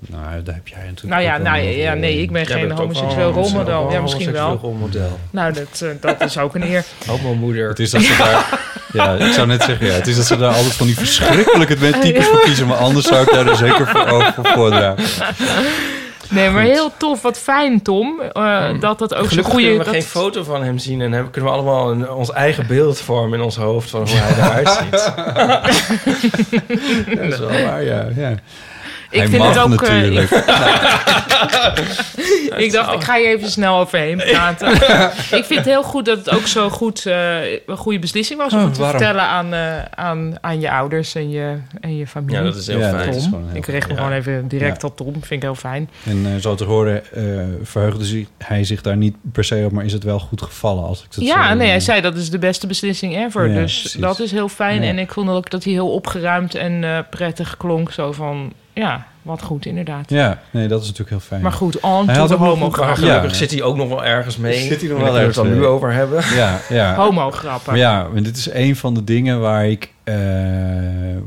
[0.06, 2.22] Nou, daar heb jij natuurlijk Nou ja, nou, ja, nee, in.
[2.22, 3.92] ik ben geen homoseksueel rolmodel.
[3.92, 4.58] Ja, misschien wel.
[4.62, 5.18] rolmodel.
[5.30, 6.84] Nou, dat, eh, dat is ook een eer.
[7.06, 7.68] Homo-moeder.
[7.68, 8.46] Het is dat ze daar...
[8.92, 9.92] Ja, ik zou net zeggen, ja.
[9.92, 12.66] Het is dat ze daar altijd van die verschrikkelijke types voor kiezen.
[12.66, 15.04] Maar anders zou ik daar er zeker voor, voordragen.
[16.30, 17.22] Nee, maar heel tof.
[17.22, 18.20] Wat fijn, Tom.
[18.32, 19.66] eh, dat dat ook zo'n Gelukkig goede...
[19.66, 21.00] kunnen we dat- geen foto van hem zien...
[21.00, 23.90] en hebben, kunnen we allemaal een, ons eigen beeld vormen in ons hoofd...
[23.90, 24.90] van hoe hij eruit ziet.
[27.20, 28.06] Dat is wel waar, ja.
[28.16, 28.34] ja.
[29.14, 29.82] Ik Hij vind mag het ook...
[29.82, 30.30] eh, natuurlijk.
[32.64, 34.72] ik dacht, ik ga hier even snel overheen praten.
[35.38, 38.52] ik vind het heel goed dat het ook zo goed, eh, een goede beslissing was...
[38.52, 42.06] om Oh, het te vertellen aan, eh, aan, aan je ouders en je, en je
[42.06, 42.36] familie.
[42.36, 43.14] Ja, dat is heel Ja, fijn.
[43.14, 43.98] is heel ik richt me ja.
[44.00, 44.88] gewoon even direct Ja.
[44.88, 45.12] op Tom.
[45.12, 45.90] Vind ik heel fijn.
[46.04, 47.22] En eh, zo te horen eh,
[47.62, 49.72] verheugde zich, hij zich daar niet per se op...
[49.72, 51.54] maar is het wel goed gevallen als ik het Ja, zo...
[51.54, 53.48] nee, hij zei dat is de beste beslissing ever.
[53.48, 54.00] Ja, dus precies.
[54.00, 54.82] dat is heel fijn.
[54.82, 54.88] Ja.
[54.88, 57.92] En ik vond ook dat hij heel opgeruimd en eh, prettig klonk.
[57.92, 60.10] Zo van, ja, wat goed inderdaad.
[60.10, 61.42] Ja, nee, dat is natuurlijk heel fijn.
[61.42, 62.94] Maar goed, on Hij to had de ook nog homo een Maar Ja.
[62.94, 64.58] gelukkig zit hij ook nog wel ergens mee.
[64.60, 66.22] Zit hij nog wel we het dan ergens nu over hebben.
[66.36, 66.94] Ja, ja.
[66.94, 67.70] Homo grappen.
[67.72, 70.14] Maar ja, en dit is een van de dingen waar ik, eh,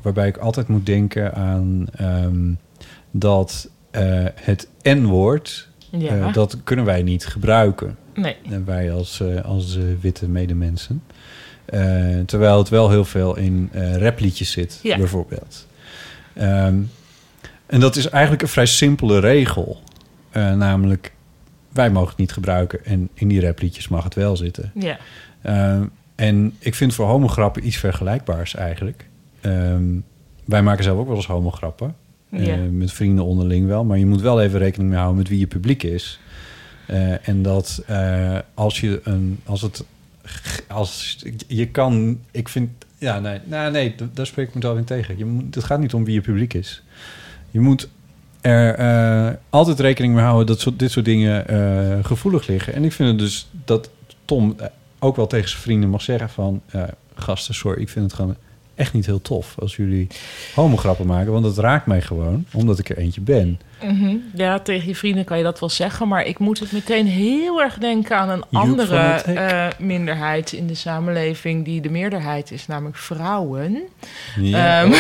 [0.01, 2.51] waarbij ik altijd moet denken aan ehm,
[3.11, 4.03] dat eh,
[4.35, 6.11] het N-woord, Ja.
[6.27, 7.97] eh, dat kunnen wij niet gebruiken.
[8.13, 8.35] Nee.
[8.65, 11.03] Wij als, eh, als eh, witte medemensen.
[11.65, 11.81] Eh,
[12.25, 14.97] terwijl het wel heel veel in eh rapliedjes zit, Ja.
[14.97, 15.67] bijvoorbeeld.
[16.33, 16.75] Ehm,
[17.67, 19.81] en dat is eigenlijk een vrij simpele regel.
[20.29, 21.13] Eh, namelijk,
[21.71, 24.71] wij mogen het niet gebruiken en in die rapliedjes mag het wel zitten.
[24.75, 24.97] Ja.
[25.41, 29.07] Ehm, en ik vind voor homograppen iets vergelijkbaars eigenlijk.
[29.41, 29.83] Ehm,
[30.45, 31.95] wij maken zelf ook wel eens homograppen.
[32.29, 32.55] Eh, Ja.
[32.55, 33.85] met vrienden onderling wel.
[33.85, 36.19] Maar je moet wel even rekening mee houden met wie je publiek is.
[36.85, 39.39] Eh, en dat eh, als je een...
[39.45, 39.83] Als het...
[40.67, 42.19] Als, je kan...
[42.31, 42.69] Ik vind...
[42.97, 45.17] Ja, nee, nou, nee daar spreek ik mezelf in tegen.
[45.17, 46.83] Je moet, het gaat niet om wie je publiek is.
[47.51, 47.89] Je moet
[48.41, 52.73] er eh, altijd rekening mee houden dat dit soort dingen eh, gevoelig liggen.
[52.73, 53.89] En ik vind het dus dat
[54.25, 54.67] Tom eh,
[54.99, 56.61] ook wel tegen zijn vrienden mag zeggen van...
[57.15, 58.35] gasten, sorry, ik vind het gewoon
[58.77, 60.07] echt niet heel tof als jullie
[60.55, 61.31] homograppen maken.
[61.31, 63.59] Want dat raakt mij gewoon, omdat ik er eentje ben.
[63.83, 64.15] Mhm.
[64.33, 66.07] Ja, tegen je vrienden kan je dat wel zeggen.
[66.07, 70.67] Maar ik moet het meteen heel erg denken aan een Joep andere eh, minderheid in
[70.67, 71.65] de samenleving...
[71.65, 73.81] die de meerderheid is, namelijk vrouwen.
[74.39, 74.81] Ja.
[74.81, 74.91] Ehm.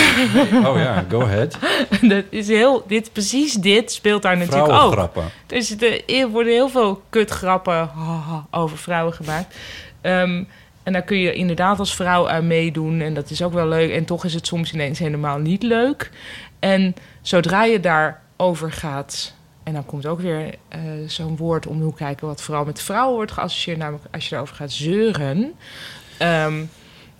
[0.65, 1.57] oh, ja, go ahead.
[2.01, 4.69] dat is heel, dit, precies dit speelt daar natuurlijk ook.
[4.69, 5.23] Vrouwengrappen.
[5.45, 5.75] Dus
[6.07, 7.89] er worden heel veel kutgrappen
[8.51, 9.55] over vrouwen gemaakt.
[10.01, 10.43] Ehm,
[10.87, 13.01] en daar kun je inderdaad als vrouw aan meedoen.
[13.01, 13.91] En dat is ook wel leuk.
[13.91, 16.11] En toch is het soms ineens helemaal niet leuk.
[16.59, 19.33] En zodra je daarover gaat...
[19.63, 22.27] En dan komt ook weer eh, zo'n woord om de hoek kijken...
[22.27, 23.77] wat vooral met vrouwen wordt geassocieerd.
[23.77, 25.53] Namelijk als je erover gaat zeuren...
[26.17, 26.63] ehm,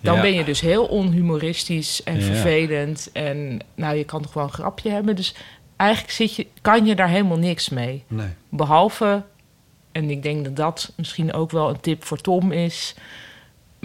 [0.01, 0.21] dan Ja.
[0.21, 2.21] ben je dus heel onhumoristisch en Ja.
[2.21, 3.09] vervelend.
[3.13, 5.15] En nou, je kan toch wel een grapje hebben.
[5.15, 5.35] Dus
[5.75, 8.03] eigenlijk zit je, kan je daar helemaal niks mee.
[8.07, 8.29] Nee.
[8.49, 9.23] Behalve,
[9.91, 12.95] en ik denk dat dat misschien ook wel een tip voor Tom is...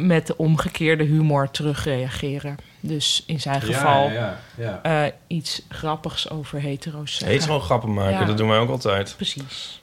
[0.07, 2.57] met de omgekeerde humor terugreageren.
[2.81, 5.05] Dus in zijn geval Ja, ja, ja.
[5.07, 7.43] eh, iets grappigs over hetero's zeggen.
[7.43, 8.25] Gewoon grappen maken, Ja.
[8.25, 9.13] dat doen wij ook altijd.
[9.17, 9.81] Precies.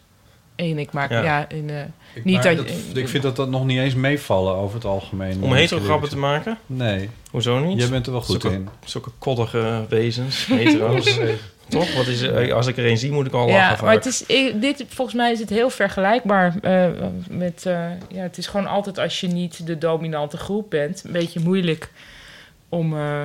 [0.55, 1.23] En ik maak, Ja.
[1.23, 1.81] ja, in, eh,
[2.13, 5.43] Ik, niet dat, dat- ik vind dat dat nog niet eens meevallen over het algemeen.
[5.43, 6.57] Om hetero grappen te maken?
[6.65, 7.09] Nee.
[7.31, 7.79] Hoezo niet?
[7.79, 8.69] Jij bent er wel goed zulke, in.
[8.85, 11.19] Zulke koddige wezens, hetero's.
[11.69, 11.95] Toch?
[11.95, 13.55] Wat is, eh, als ik er een zie, moet ik al lachen.
[13.59, 13.81] Ja, vaak.
[13.81, 16.87] maar het is, ik- dit, volgens mij is het heel vergelijkbaar eh,
[17.29, 17.65] met...
[17.65, 21.03] eh, ja, het is gewoon altijd als je niet de dominante groep bent...
[21.03, 21.91] een beetje moeilijk
[22.69, 22.97] om...
[22.97, 23.21] eh,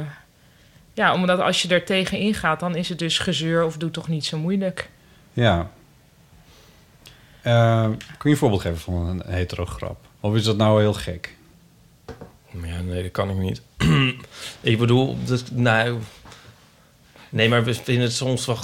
[0.93, 2.61] ja, omdat als je er tegenin gaat...
[2.61, 4.89] dan is het dus gezeur of doe toch niet zo moeilijk.
[5.33, 5.71] Ja.
[7.43, 9.97] Eh, kun je een voorbeeld geven van een hetero grap?
[10.21, 11.35] Of is dat nou heel gek?
[12.51, 13.63] Maar Ja, nee, dat kan ik niet.
[14.61, 15.99] ik bedoel, dat, nou...
[17.35, 18.59] Nee, maar we vinden het soms wel...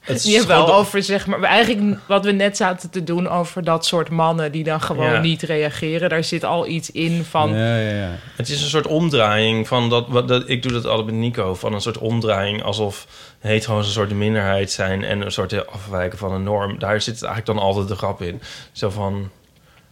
[0.00, 1.42] Het is wel over, zeg maar...
[1.42, 4.52] Eigenlijk wat we net zaten te doen over dat soort mannen...
[4.52, 5.20] die dan gewoon Ja.
[5.20, 6.08] niet reageren.
[6.08, 7.50] Daar zit al iets in van...
[7.50, 8.10] Ja, ja, ja.
[8.36, 10.48] Het is een soort omdraaiing van dat, wat, dat...
[10.48, 11.54] Ik doe dat altijd met Nico.
[11.54, 13.06] Van een soort omdraaiing alsof
[13.38, 15.04] hetero's een soort de minderheid zijn...
[15.04, 16.78] en een soort afwijken van een norm.
[16.78, 18.40] Daar zit eigenlijk dan altijd de grap in.
[18.72, 19.30] Zo van...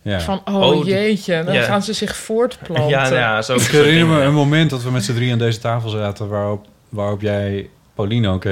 [0.02, 0.20] ja.
[0.20, 1.62] Van, oh, Oh, jeetje, dan ja.
[1.62, 2.88] gaan ze zich voortplanten.
[2.88, 3.54] Ja, nou ja, zo.
[3.54, 6.28] Ik herinner me een moment dat we met z'n drie aan deze tafel zaten...
[6.28, 8.44] waarop, waarop jij Pauline ook.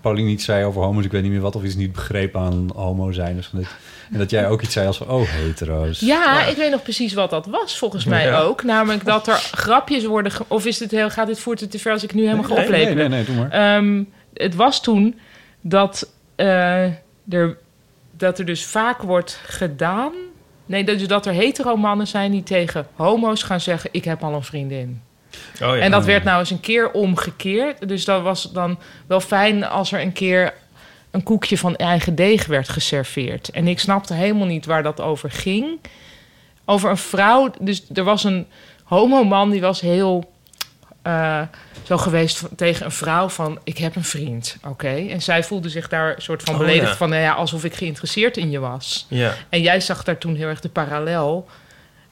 [0.00, 2.70] Pauline iets zei over homo's, ik weet niet meer wat, of iets niet begrepen aan
[2.74, 3.36] homo zijn.
[3.36, 3.68] Dus van dit.
[4.12, 6.00] En dat jij ook iets zei als van, oh, hetero's.
[6.00, 8.40] Ja, ik weet nog precies wat dat was, volgens mij Ja.
[8.40, 8.62] ook.
[8.62, 10.32] Namelijk dat er grapjes worden...
[10.32, 12.44] ge- Of is dit heel, gaat dit voert het te ver als ik nu helemaal
[12.44, 12.96] ga Nee, oplepelen?
[12.96, 13.76] nee, nee, nee, doe maar.
[13.76, 14.02] Ehm,
[14.34, 15.18] het was toen
[15.60, 16.84] dat, eh,
[17.28, 17.56] er,
[18.16, 20.12] dat er dus vaak wordt gedaan...
[20.66, 23.90] Nee, dat, dus dat er hetero mannen zijn die tegen homo's gaan zeggen...
[23.92, 25.00] ik heb al een vriendin.
[25.54, 25.78] Oh, ja.
[25.78, 27.88] En dat werd nou eens een keer omgekeerd.
[27.88, 30.54] Dus dat was dan wel fijn als er een keer
[31.10, 33.48] een koekje van eigen deeg werd geserveerd.
[33.48, 35.80] En ik snapte helemaal niet waar dat over ging.
[36.64, 37.50] Over een vrouw.
[37.60, 38.46] Dus er was een
[38.84, 40.32] homoman die was heel
[41.02, 41.42] eh,
[41.82, 43.58] zo geweest tegen een vrouw van...
[43.64, 45.06] ik heb een vriend, oké?
[45.08, 46.96] En zij voelde zich daar soort van Oh, beledigd ja.
[46.96, 47.08] van...
[47.08, 49.06] Nou ja, alsof ik geïnteresseerd in je was.
[49.08, 49.34] Ja.
[49.48, 51.48] En jij zag daar toen heel erg de parallel...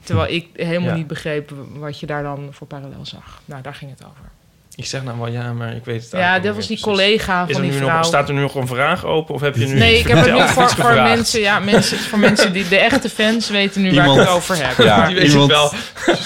[0.05, 0.95] terwijl ik helemaal Ja.
[0.95, 3.41] niet begreep wat je daar dan voor parallel zag.
[3.45, 4.31] Nou, daar ging het over.
[4.77, 6.81] Ik zeg nou wel ja, maar ik weet het Ja, dat was die precies.
[6.81, 7.97] collega Is van er die nu vrouw.
[7.97, 10.19] Nog, staat er nu nog een vraag open of heb je nu Nee, ik heb
[10.25, 13.95] het nu voor, voor mensen, ja, mensen, voor mensen die de echte fans weten nu
[13.95, 14.79] waar ik het over heb.
[14.79, 15.73] Ja, Die weet iemand, wel.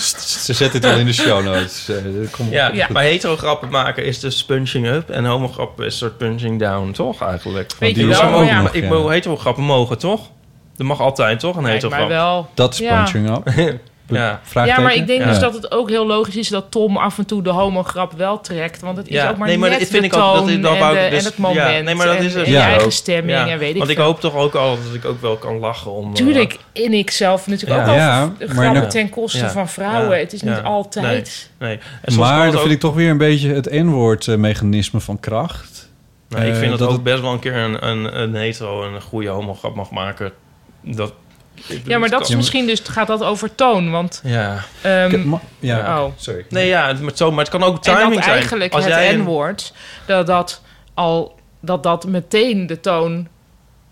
[0.44, 1.88] Ze zetten het wel in de show notes.
[1.88, 2.86] Eh, Ja, Ja.
[2.92, 6.58] maar hetero grappen maken is dus punching up en homo grappen is een soort punching
[6.60, 7.72] down, toch eigenlijk?
[7.78, 8.88] Weet je wel, ja, ik ja.
[8.88, 10.30] bedoel, hetero grappen mogen, toch?
[10.76, 11.56] Dat mag altijd, toch?
[11.56, 12.48] Een hetero wel.
[12.54, 12.96] Dat is Ja.
[13.02, 13.48] punching up.
[14.08, 14.40] Ja.
[14.64, 15.28] Ja, maar ik denk Ja.
[15.28, 18.40] dus dat het ook heel logisch is dat Tom af en toe de homo-grap wel
[18.40, 18.80] trekt.
[18.80, 20.62] Want het is Ja, ook maar nee, maar net dat vind de ik ook- dat-
[20.62, 21.70] dat en, wou de- ik dus- en het moment.
[21.76, 22.44] ja, nee, maar dat en, is het.
[22.46, 22.66] en Ja.
[22.66, 24.04] je eigen stemming Ja, en weet ik Want ik veel.
[24.04, 26.06] hoop toch ook al dat ik ook wel kan lachen om...
[26.08, 27.86] eh, Tuurlijk, in ik zelf natuurlijk Ja.
[27.86, 29.50] ook al Ja, grappen ten koste Ja.
[29.50, 30.16] van vrouwen.
[30.16, 30.22] Ja.
[30.22, 30.54] Het is Ja.
[30.54, 31.50] niet altijd...
[31.58, 31.78] Nee.
[32.02, 35.90] En Maar dan ook- vind ik toch weer een beetje het N-woord-mechanisme van kracht.
[36.28, 38.82] Nou, ik Eh, vind dat, dat ook best wel een keer een, een, een hetero
[38.84, 40.32] een goede homo-grap mag maken.
[40.86, 41.12] Dat,
[41.84, 44.64] Ja, maar dat is misschien dus gaat dat over toon, want Ja.
[44.82, 46.12] ehm, ma- ja, oh.
[46.16, 46.44] sorry.
[46.48, 48.34] Nee, ja, het, maar zo, maar het kan ook en timing dat zijn.
[48.36, 49.72] eigenlijk Als het jij een- N-woord
[50.06, 50.62] dat dat
[50.94, 53.28] al dat dat meteen de toon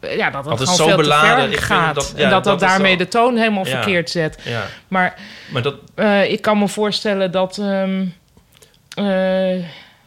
[0.01, 1.51] ja dat Dat het is gewoon zo veel beladen.
[1.51, 2.99] te ver gaat dat- en dat dat, dat daarmee zo.
[2.99, 3.71] de toon helemaal Ja.
[3.71, 4.39] verkeerd zet.
[4.45, 5.15] Ja, Maar
[5.51, 5.75] maar dat...
[5.95, 8.05] eh, ik kan me voorstellen dat ehm,
[8.95, 9.65] eh,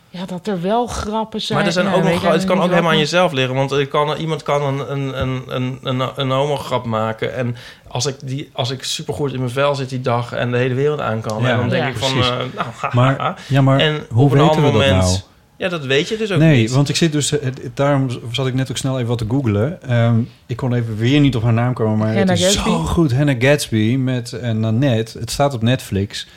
[0.09, 1.57] ja dat er wel grappen zijn.
[1.57, 3.55] Maar er zijn Ja, ook nog, het kan ook helemaal aan jezelf liggen.
[3.55, 7.35] Want kan, iemand kan een, een, een, een, een, een homo-grap maken.
[7.35, 7.55] En
[7.87, 10.73] als ik, die, als ik supergoed in mijn vel zit die dag en de hele
[10.73, 11.41] wereld aan kan...
[11.41, 11.89] Ja, en dan denk Ja.
[11.89, 12.09] ik van...
[12.21, 12.89] eh, nou, haha.
[12.93, 15.03] Maar, ja, maar en hoe op een weten ander we dat moment...
[15.07, 15.17] nou?
[15.57, 16.71] Ja, dat weet je dus ook Nee, niet.
[16.71, 17.29] want ik zit dus...
[17.29, 19.81] het- Daarom zat ik net ook snel even wat te googlen.
[19.81, 22.69] Ehm, ik kon even weer niet op haar naam komen, maar Hannah het is Gatsby?
[22.69, 23.13] zo goed.
[23.13, 25.19] Hannah Gatsby met uh, Nanette.
[25.19, 26.27] Het staat op Netflix.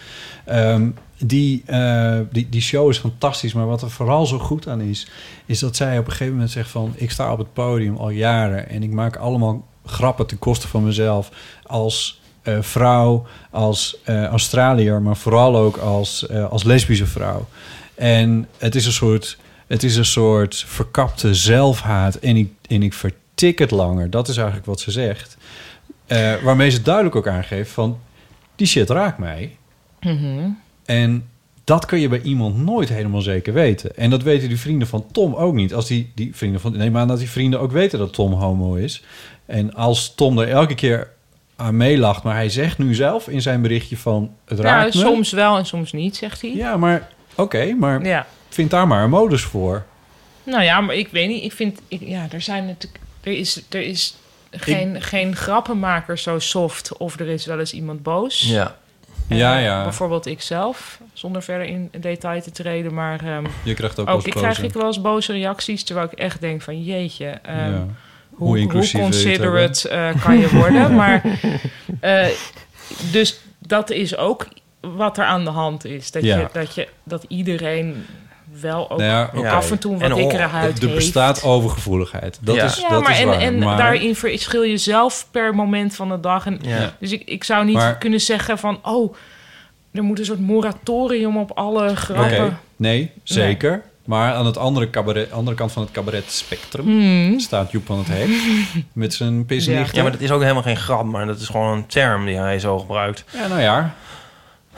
[0.45, 0.89] Ehm,
[1.27, 5.07] die, eh, die, die show is fantastisch, maar wat er vooral zo goed aan is...
[5.47, 6.93] is dat zij op een gegeven moment zegt van...
[6.97, 10.85] ik sta op het podium al jaren en ik maak allemaal grappen ten koste van
[10.85, 11.31] mezelf...
[11.67, 17.49] als eh, vrouw, als Australiër, maar vooral ook als, als lesbische vrouw.
[17.95, 22.15] En het is een soort, het is een soort verkapte zelfhaat.
[22.15, 24.11] En ik, en ik vertik het langer.
[24.11, 25.37] Dat is eigenlijk wat ze zegt.
[26.43, 27.99] Waarmee ze duidelijk ook aangeeft van...
[28.57, 29.57] die shit raakt mij.
[30.01, 30.49] Mhm.
[30.91, 31.29] En
[31.65, 33.97] dat kun je bij iemand nooit helemaal zeker weten.
[33.97, 35.75] En dat weten die vrienden van Tom ook niet.
[35.75, 36.77] Als die, die vrienden van...
[36.77, 39.03] Neem aan dat die vrienden ook weten dat Tom homo is.
[39.47, 41.11] En als Tom er elke keer
[41.57, 42.23] aan meelacht...
[42.23, 44.35] maar hij zegt nu zelf in zijn berichtje van...
[44.45, 45.01] het Ja, raakt me.
[45.01, 46.55] soms wel en soms niet, zegt hij.
[46.55, 48.27] Ja, maar oké, maar Ja.
[48.49, 49.85] vind daar maar een modus voor.
[50.43, 51.45] Nou ja, maar ik weet niet.
[51.45, 54.17] Ik vind, ik, ja, er zijn natuurlijk, er is, er is
[54.51, 58.41] geen, geen grappenmaker zo soft of er is wel eens iemand boos.
[58.41, 58.79] Ja.
[59.31, 59.83] Eh, Ja, ja.
[59.83, 64.63] Bijvoorbeeld ikzelf, zonder verder in detail te treden, maar ehm, Je krijgt ook ik krijg
[64.63, 67.87] ik wel eens boze reacties, terwijl ik echt denk van jeetje, ehm, Ja.
[68.31, 70.95] hoe, Hoe inclusief considerate eh, kan je worden.
[71.01, 71.23] maar
[72.01, 72.27] eh,
[73.13, 74.47] dus dat is ook
[74.81, 76.11] wat er aan de hand is.
[76.11, 76.39] Dat, Ja.
[76.39, 78.07] je, dat, je, dat iedereen
[78.61, 80.95] wel ook Nou ja, af en toe En wat dikkere huid Er heeft.
[80.95, 82.39] bestaat overgevoeligheid.
[82.41, 82.65] Dat Ja.
[82.65, 83.39] is, Ja, dat maar, is en, waar.
[83.41, 86.47] en maar, daarin verschil je zelf per moment van de dag.
[86.47, 86.95] En, Ja.
[86.99, 88.79] Dus ik, ik zou niet Maar- kunnen zeggen van...
[88.83, 89.15] oh,
[89.93, 92.59] er moet een soort moratorium op alle grappen.
[92.77, 93.83] Nee, zeker.
[94.05, 97.39] Maar aan het andere, cabaret, andere kant van het cabaret spectrum Hmm.
[97.41, 98.29] staat Joep van het Hek
[98.93, 99.97] met zijn pisnichten.
[99.97, 102.37] Ja, maar dat is ook helemaal geen grap, maar dat is gewoon een term die
[102.37, 103.25] hij zo gebruikt.
[103.33, 103.95] Ja, nou ja.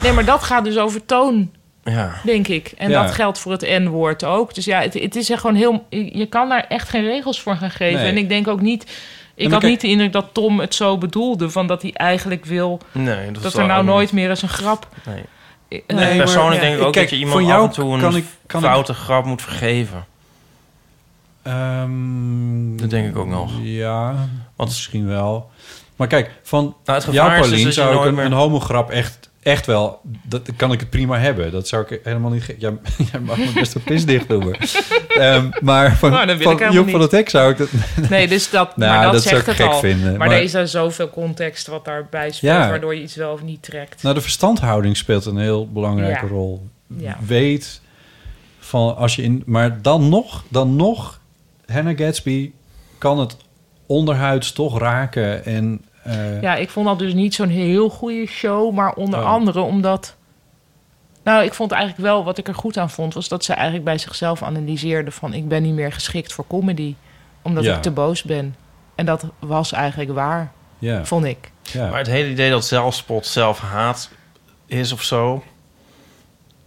[0.01, 1.51] Nee, maar dat gaat dus over toon,
[1.83, 2.13] Ja.
[2.23, 2.73] denk ik.
[2.77, 3.01] En Ja.
[3.03, 4.53] dat geldt voor het N-woord ook.
[4.55, 5.85] Dus ja, het, het is echt gewoon heel...
[5.89, 7.99] Je kan daar echt geen regels voor gaan geven.
[8.01, 8.09] Nee.
[8.09, 9.01] En ik denk ook niet...
[9.35, 11.49] Ik had kijk- niet de indruk dat Tom het zo bedoelde...
[11.49, 12.79] van dat hij eigenlijk wil...
[12.91, 14.87] Nee, dat, er nou nooit meer eens een grap...
[15.05, 15.23] Nee.
[15.87, 16.67] Eh, Nee, maar- Persoonlijk ja.
[16.67, 18.25] denk ik ook Kijk, dat je iemand van jou af en toe een kan ik-
[18.45, 20.05] kan ik- foute grap moet vergeven.
[21.43, 23.51] Ehm, Dat denk ik ook nog.
[23.61, 24.15] Ja,
[24.55, 25.49] Want- misschien wel.
[25.95, 28.89] Maar kijk, van Nou, het jouw dus Paulien zou ik nooit een, meer- een homograp
[28.89, 31.51] echt echt wel, dat kan ik het prima hebben.
[31.51, 32.55] Dat zou ik helemaal niet...
[32.57, 32.73] Jij,
[33.11, 34.55] jij mag me best een pisdicht noemen.
[35.07, 37.69] Ehm, maar van, Nou, van Joep van het Hek zou ik dat...
[38.09, 39.79] Nee, dus dat, Nou, maar dat, dat zou zegt ik het gek al.
[39.79, 42.53] vinden, Maar, maar- er is er zoveel context wat daarbij speelt...
[42.53, 42.69] Ja.
[42.69, 44.03] waardoor je iets wel of niet trekt.
[44.03, 46.31] Nou, de verstandhouding speelt een heel belangrijke Ja.
[46.31, 46.67] rol.
[46.97, 47.17] Ja.
[47.25, 47.81] Weet
[48.59, 49.43] van als je in...
[49.45, 51.21] Maar dan nog, dan nog...
[51.65, 52.51] Hannah Gatsby
[52.97, 53.37] kan het
[53.85, 55.81] onderhuids toch raken en...
[56.03, 58.73] eh, Ja, ik vond dat dus niet zo'n heel goede show.
[58.73, 59.25] Maar onder Oh.
[59.25, 60.15] andere omdat...
[61.23, 62.23] Nou, ik vond eigenlijk wel...
[62.23, 63.13] Wat ik er goed aan vond...
[63.13, 65.33] was dat ze eigenlijk bij zichzelf analyseerde van...
[65.33, 66.95] ik ben niet meer geschikt voor comedy.
[67.41, 67.75] Omdat Ja.
[67.75, 68.55] ik te boos ben.
[68.95, 71.05] En dat was eigenlijk waar, ja.
[71.05, 71.51] vond ik.
[71.61, 71.89] Ja.
[71.89, 74.09] Maar het hele idee dat zelfspot zelfhaat
[74.65, 75.43] is of zo...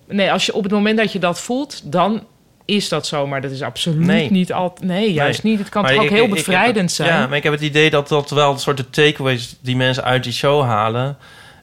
[0.09, 1.93] Nee, als je op het moment dat je dat voelt...
[1.93, 2.23] dan
[2.67, 3.27] is dat zo.
[3.27, 4.31] Maar dat is absoluut Nee.
[4.31, 4.89] niet altijd...
[4.89, 5.53] Nee, juist Nee.
[5.53, 5.61] niet.
[5.61, 7.09] Het kan Maar toch ook ik- heel ik- bevrijdend het- zijn.
[7.21, 10.05] Ja, maar ik heb het idee dat dat wel een soort de takeaways die mensen
[10.05, 11.17] uit die show halen.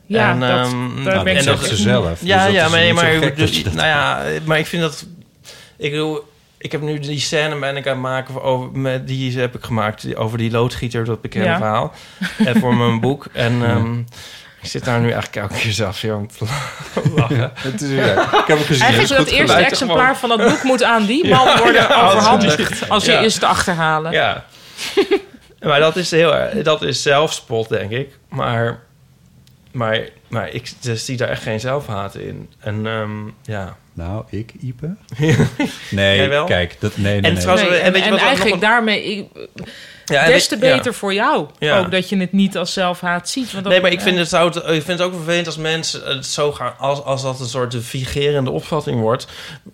[0.06, 2.20] Ja, en, dat- ehm, daar Nou, dat ze zelf.
[2.24, 4.82] Ja, dat ja, maar, zo maar, dat dus- je dat- nou ja, maar ik vind
[4.82, 5.06] dat...
[5.78, 6.24] Ik bedoel,
[6.58, 9.64] ik heb nu die scène ben ik aan het maken over, met, die heb ik
[9.64, 11.58] gemaakt die- over die loodgieter, dat bekende Ja.
[11.58, 11.94] verhaal.
[12.46, 13.26] en voor mijn boek.
[13.34, 13.94] En ehm,
[14.64, 16.46] ik zit daar nu eigenlijk elke keer zelf weer aan te
[17.16, 17.52] lachen.
[17.70, 18.82] Het is, ja, ik heb het gezien.
[18.84, 19.72] Eigenlijk Het dat goed eerste geluid.
[19.72, 22.90] exemplaar van dat boek moet aan die man worden ja, overhandigd.
[22.90, 23.20] Als je Ja.
[23.20, 24.12] is te achterhalen.
[24.12, 24.46] Ja.
[25.60, 28.18] maar dat is heel dat is zelfspot, denk ik.
[28.30, 28.80] Maar,
[29.72, 32.50] maar, maar ik zie daar echt geen zelfhaat in.
[32.60, 33.12] En ehm,
[33.42, 33.76] ja.
[33.94, 34.96] Nou, ik, Ipe?
[35.90, 37.42] Nee, kijk, dat, nee, nee, En nee.
[37.42, 39.04] trouwens, Nee, en en, weet je en eigenlijk nog daarmee...
[39.04, 39.28] Ik,
[40.06, 40.76] Ja, des te ja.
[40.76, 41.48] beter voor jou.
[41.60, 41.80] Ja.
[41.80, 43.52] Ook dat je het niet als zelfhaat ziet.
[43.52, 45.58] Want dat- Nee, maar ik vind, het, zou het, ik vind het ook vervelend als
[45.58, 46.74] mensen het zo gaan...
[46.78, 49.28] Als, als dat een soort vigerende opvatting wordt...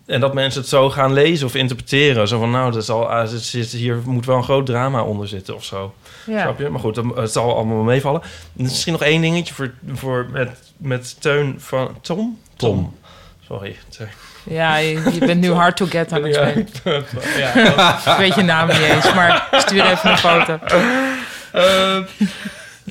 [0.05, 2.27] en dat mensen het zo gaan lezen of interpreteren.
[2.27, 5.55] Zo van, nou, dat zal, ah, er hier moet wel een groot drama onder zitten
[5.55, 5.93] of zo.
[6.25, 6.41] Ja.
[6.41, 6.69] Snap je?
[6.69, 8.21] Maar goed, het zal allemaal wel meevallen.
[8.53, 11.97] Misschien nog één dingetje voor, voor met, met Teun van...
[12.01, 12.39] Tom?
[12.55, 12.97] Tom.
[13.47, 14.07] Sorry, Teun.
[14.49, 16.67] Ja, je, je bent nu hard to get aan het spelen.
[17.37, 20.59] ja, Ik weet je naam niet eens, maar stuur even een foto.
[21.51, 21.97] Eh,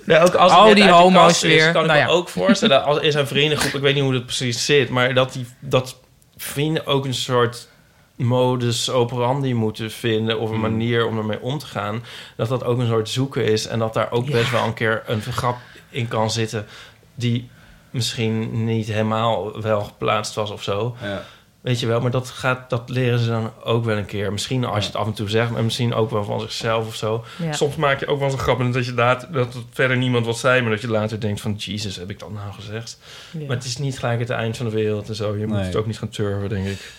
[0.07, 1.73] ja, ook als Oh, net die homo's is, weer.
[1.73, 2.13] kan ik Nou me ja.
[2.13, 5.33] ook voorstellen, als in zijn vriendengroep, ik weet niet hoe dat precies zit, maar dat,
[5.33, 5.97] die, dat
[6.37, 7.69] vrienden ook een soort
[8.17, 10.61] modus operandi moeten vinden of een Hmm.
[10.71, 12.05] manier om ermee om te gaan,
[12.37, 14.33] dat dat ook een soort zoeken is en dat daar ook Ja.
[14.33, 15.57] best wel een keer een grap
[15.91, 16.67] in kan zitten
[17.15, 17.51] die
[17.91, 20.97] misschien niet helemaal wel geplaatst was of zo.
[21.03, 21.23] Ja.
[21.61, 24.33] Weet je wel, maar dat, gaat, dat leren ze dan ook wel een keer.
[24.33, 26.95] Misschien als je het af en toe zegt, maar misschien ook wel van zichzelf of
[26.95, 27.25] zo.
[27.43, 27.53] Ja.
[27.53, 30.27] Soms maak je ook wel zo'n grap en dat je later, dat het verder niemand
[30.27, 32.99] wat zei, maar dat je later denkt van, Jesus, heb ik dat nou gezegd?
[33.39, 33.47] Ja.
[33.47, 35.37] Maar het is niet gelijk het eind van de wereld en zo.
[35.37, 35.65] Je moet Nee.
[35.67, 36.93] het ook niet gaan turven, denk ik.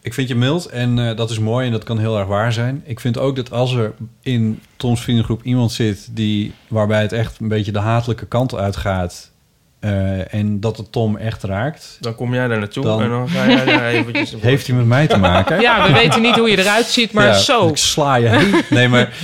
[0.00, 2.52] Ik vind je mild en eh, dat is mooi en dat kan heel erg waar
[2.52, 2.82] zijn.
[2.84, 6.08] Ik vind ook dat als er in Toms vriendengroep iemand zit...
[6.10, 9.30] Die, waarbij het echt een beetje de hatelijke kant uitgaat...
[9.80, 11.96] eh, en dat het Tom echt raakt...
[12.00, 14.34] Dan kom jij daar naartoe Dan- en dan ga jij daar eventjes...
[14.40, 15.60] Heeft hij met mij te maken?
[15.60, 17.68] Ja, we weten niet hoe je eruit ziet, maar Ja, zo.
[17.68, 18.62] Ik sla je heen.
[18.70, 19.14] Nee, maar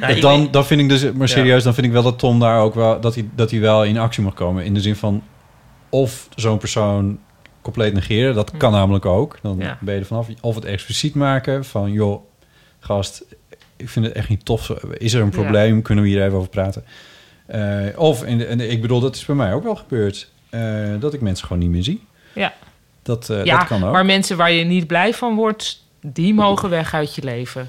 [0.00, 2.60] Ja, dan, dan vind ik dus, maar serieus, dan vind ik wel dat Tom daar
[2.60, 4.64] ook wel, dat hij, dat hij wel in actie mag komen.
[4.64, 5.22] In de zin van,
[5.88, 7.18] of zo'n persoon
[7.62, 9.38] compleet negeren, dat kan namelijk ook.
[9.42, 9.78] Dan Ja.
[9.80, 10.26] ben je er vanaf.
[10.40, 12.20] Of het expliciet maken van, joh,
[12.80, 13.24] gast,
[13.76, 14.68] ik vind het echt niet tof.
[14.98, 15.32] Is er een Ja.
[15.42, 15.82] probleem?
[15.82, 16.84] Kunnen we hier even over praten?
[17.46, 20.28] Eh, of, en, en ik bedoel, dat is bij mij ook wel gebeurd.
[20.50, 20.60] eh,
[21.00, 22.04] dat ik mensen gewoon niet meer zie.
[22.32, 22.52] Ja,
[23.02, 23.92] Dat, eh, ja dat kan ook.
[23.92, 27.68] maar mensen waar je niet blij van wordt, die mogen weg uit je leven.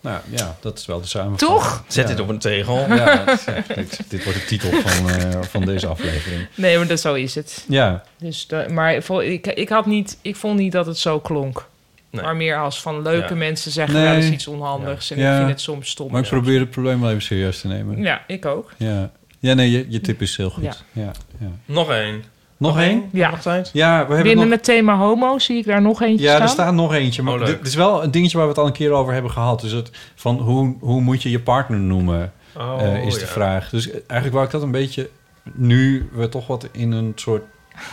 [0.00, 1.50] Nou ja, dat is wel de samenvatting.
[1.50, 1.84] Toch?
[1.88, 2.10] Zet Ja.
[2.14, 2.76] dit op een tegel.
[2.94, 3.24] Ja,
[3.74, 6.46] dit, dit wordt de titel van, eh, van deze aflevering.
[6.54, 7.64] Nee, maar dat, zo is het.
[7.68, 11.66] Ja, Dus de, maar ik, ik, had niet, ik vond niet dat het zo klonk.
[12.10, 12.22] Nee.
[12.22, 13.34] Maar meer als van leuke Ja.
[13.38, 14.04] mensen zeggen Nee.
[14.04, 15.10] wel eens iets onhandigs.
[15.10, 15.30] En Ja.
[15.30, 16.10] ik vind het soms stom.
[16.12, 18.02] maar ik probeer het probleem wel even serieus te nemen.
[18.02, 18.72] Ja, ik ook.
[18.76, 20.62] Ja, ja nee, je, je tip is heel goed.
[20.64, 20.74] Ja.
[20.92, 21.10] Ja.
[21.38, 22.22] Ja, Nog één.
[22.56, 23.08] Nog één?
[23.12, 23.30] Ja.
[23.72, 24.54] Ja, we hebben Binnen nog...
[24.56, 26.42] het thema homo zie ik daar nog eentje Ja, staan.
[26.42, 27.22] er staat nog eentje.
[27.22, 29.30] Maar Oh, dit is wel een dingetje waar we het al een keer over hebben
[29.30, 29.60] gehad.
[29.60, 33.26] Dus het van hoe, hoe moet je je partner noemen, Oh, eh, is de ja.
[33.26, 33.68] vraag.
[33.70, 35.10] Dus eigenlijk wou ik dat een beetje...
[35.52, 37.42] Nu we toch wat in een soort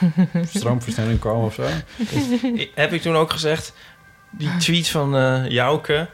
[0.56, 1.64] stroomversnelling komen of zo.
[2.54, 3.74] Ik- Heb ik toen ook gezegd,
[4.32, 6.08] die tweet van eh Jouke...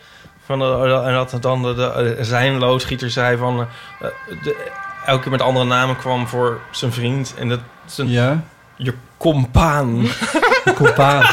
[0.45, 3.59] Van de, en dat dan de, de- zijn loodgieter zei van...
[3.59, 4.07] eh,
[4.43, 4.67] de,
[5.05, 7.33] elke keer met andere namen kwam voor zijn vriend.
[7.37, 8.43] En dat zijn Ja,
[8.75, 10.07] je compaan.
[10.75, 11.23] Compaan.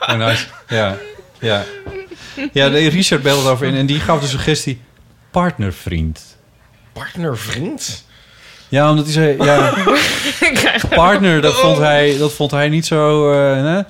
[0.00, 0.46] Oh, nice.
[0.68, 0.96] Ja,
[1.38, 1.64] ja.
[2.52, 4.80] Ja, de Richard belde erover in en die gaf de suggestie
[5.30, 6.36] partnervriend.
[6.92, 8.04] Partnervriend?
[8.68, 9.74] Ja, omdat hij zei, ja,
[10.94, 13.78] partner, dat vond hij, dat vond hij niet zo, eh, hè?
[13.78, 13.84] Eh,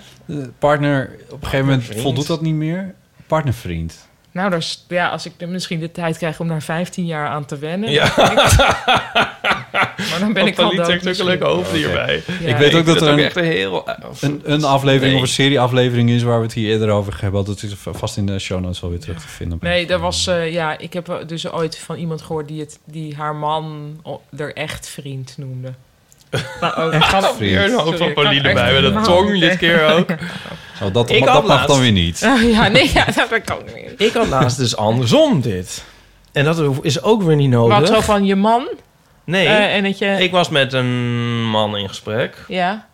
[0.59, 2.95] partner, op een gegeven moment voldoet dat niet meer.
[3.27, 4.09] Partnervriend.
[4.33, 7.59] Nou, dus, ja, als ik misschien de tijd krijg om daar 15 jaar aan te
[7.59, 7.91] wennen.
[7.91, 8.13] Ja.
[8.17, 8.59] dan denk ik-
[10.11, 12.23] maar dan ben ik al dood trekt ook een leuke hoofd hierbij.
[12.41, 12.47] Ja.
[12.47, 13.87] Ik weet ook dat er een, echt een heel...
[13.87, 15.15] eh, een, een aflevering Nee.
[15.17, 17.45] of een serieaflevering is waar we het hier eerder over hebben.
[17.45, 19.59] Dat is vast in de show notes wel weer terug te vinden.
[19.61, 23.17] Nee, er was, eh, ja, ik heb dus ooit van iemand gehoord die, het, die
[23.17, 23.97] haar man
[24.37, 25.73] er echt vriend noemde.
[26.61, 29.33] Maar ook, Echt weer een hoofd van ik kan Pauline echt bij, met een tong
[29.33, 30.09] niet dit keer ook.
[30.83, 32.19] Oh, dat Ik dat mag dan weer niet.
[32.43, 33.93] ja, nee, ja, dat kan niet meer.
[34.09, 35.85] Ik had laatst dus andersom dit.
[36.33, 37.79] En dat is ook weer niet nodig.
[37.79, 38.69] Wat zo van je man?
[39.25, 40.07] Nee, Eh, en dat je...
[40.07, 42.37] ik was met een man in gesprek.
[42.49, 42.87] Ja.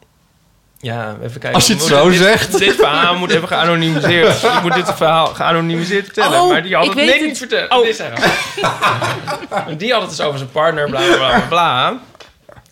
[0.78, 1.52] Ja, even kijken.
[1.54, 2.58] Als je het zo dit- zegt.
[2.58, 4.42] Dit verhaal moet even geanonimiseerd.
[4.56, 6.40] ik moet dit verhaal geanonimiseerd vertellen.
[6.40, 7.20] Oh, maar die had ik het het.
[7.20, 7.76] niet vertellen.
[7.76, 7.86] Oh.
[9.78, 11.98] Die had het dus over zijn partner, bla bla bla bla.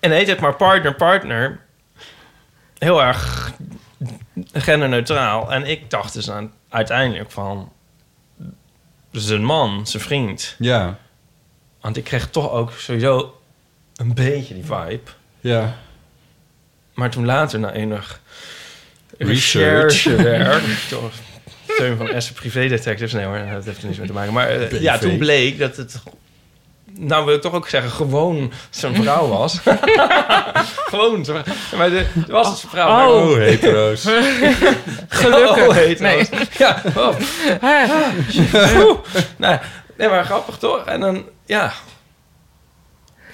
[0.05, 1.61] En heet het maar partner, partner.
[2.79, 3.53] Heel erg
[4.53, 5.53] genderneutraal.
[5.53, 7.73] En ik dacht dus aan, uiteindelijk van
[9.11, 10.57] zijn man, zijn vriend.
[10.59, 10.99] Ja,
[11.81, 13.41] Want ik kreeg toch ook sowieso
[13.97, 15.11] een beetje die vibe.
[15.41, 15.77] ja.
[16.95, 18.21] Maar toen later, na enig
[19.19, 20.05] Research.
[20.05, 20.65] recherchewerk...
[20.91, 21.13] door
[21.77, 23.13] Teun van Essen Privé Detectives...
[23.13, 24.33] Nee hoor, dat heeft er niets mee te maken.
[24.33, 26.03] Maar eh, ja, toen bleek dat het...
[26.99, 29.59] Nou wil ik toch ook zeggen, gewoon zijn vrouw was.
[30.91, 31.79] gewoon zijn vrouw.
[31.79, 32.89] Maar de, het was het zijn vrouw.
[32.89, 33.29] maar- Oh.
[33.31, 34.05] Oh, hetero's.
[35.09, 35.67] Gelukkig.
[35.69, 36.29] Oh, heet Nee.
[36.59, 37.15] Ja, oh.
[39.37, 39.59] Nou,
[39.97, 40.85] nee, maar grappig toch?
[40.85, 41.73] En dan, ja...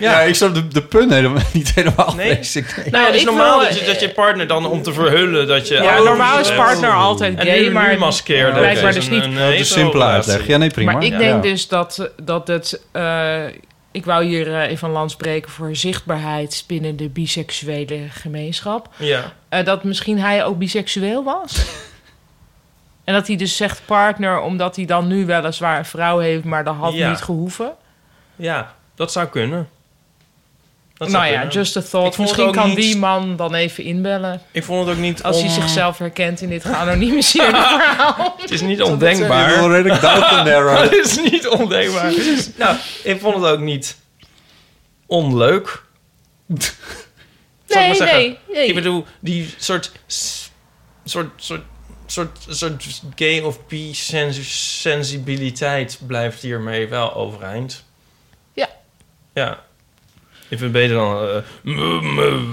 [0.01, 2.15] Ja, ik snap de, de pun helemaal niet helemaal.
[2.15, 2.37] Nee?
[2.37, 2.77] basic.
[2.77, 2.91] Nee.
[2.91, 5.47] Nou, het is ik normaal wil- dat, je, dat je partner dan om te verhullen
[5.47, 5.75] dat je...
[5.75, 9.07] Ja, normaal is eh, partner altijd En gay, nu, maar nu maskeerde blijkbaar het dus
[9.07, 9.25] een- niet.
[9.25, 10.47] een Dat is een simpele uitleg.
[10.47, 10.93] Ja, nee, prima.
[10.93, 11.19] Maar ik Ja.
[11.19, 11.51] denk Ja.
[11.51, 12.81] dus dat, dat het...
[12.93, 13.45] eh,
[13.93, 18.89] ik wou hier eh, even een land spreken voor zichtbaarheid binnen de biseksuele gemeenschap.
[18.97, 19.33] Ja.
[19.49, 21.65] Eh, dat misschien hij ook biseksueel was.
[23.05, 26.65] en dat hij dus zegt partner, omdat hij dan nu weliswaar een vrouw heeft, maar
[26.65, 27.09] dat had Ja.
[27.11, 27.73] niet gehoeven.
[28.37, 29.69] ja, dat zou kunnen.
[31.01, 31.55] Dat nou ja, kunnen.
[31.55, 32.19] just a thought.
[32.19, 34.43] Misschien kan niet- die man dan even inbellen.
[34.51, 38.35] Ik vond het ook niet Als hij zichzelf herkent in dit geanonimiseerde verhaal.
[38.41, 39.71] Het is niet ondenkbaar.
[39.71, 40.79] redelijk en narrow.
[40.83, 42.13] Het is niet ondenkbaar.
[42.57, 43.97] nou, ik vond het ook niet
[45.07, 45.83] onleuk.
[47.67, 48.67] Nee, nee, nee.
[48.69, 49.93] Ik bedoel, die soort...
[51.05, 51.63] soort, soort
[52.07, 52.83] soort, soort
[53.15, 57.85] gay of bi sens- sensibiliteit blijft hiermee wel overeind.
[58.53, 58.69] Ja.
[59.35, 59.63] Ja.
[60.51, 61.19] Ik vind het beter dan...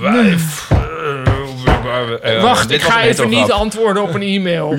[0.02, 0.70] wijf.
[2.22, 4.76] eh, Wacht, ik ga even niet antwoorden op een e-mail.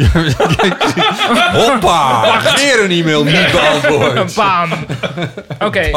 [1.53, 2.41] Hoppa!
[2.57, 4.35] Weer een e-mail niet beantwoord.
[4.35, 4.71] Bam.
[5.59, 5.91] Oké.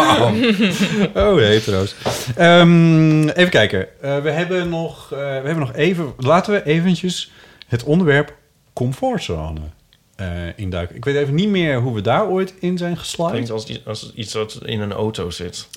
[1.14, 1.95] Oh, hetero's.
[2.35, 3.88] Ehm, even kijken.
[4.02, 6.14] Eh, we, hebben nog, eh, we hebben nog even...
[6.18, 7.31] Laten we eventjes
[7.68, 8.35] het onderwerp
[8.73, 9.60] comfortzone
[10.15, 10.95] eh, induiken.
[10.95, 13.31] Ik weet even niet meer hoe we daar ooit in zijn geslaagd.
[13.31, 15.68] Klinkt als, iets- als iets wat in een auto zit.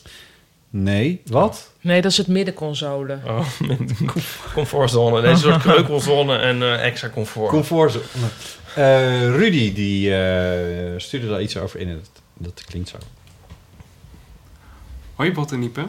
[0.76, 1.72] Nee, wat?
[1.80, 3.18] Nee, dat is het middenconsole.
[3.26, 3.46] Oh,
[4.54, 5.20] comfortzone.
[5.20, 7.48] Deze soort kreukelzone en eh, extra comfort.
[7.48, 8.04] Comfortzone.
[8.74, 11.88] Eh, Rudy, die eh, stuurde daar iets over in.
[11.88, 12.96] Dat, dat klinkt zo.
[15.14, 15.80] Hoi Bot en Niepe.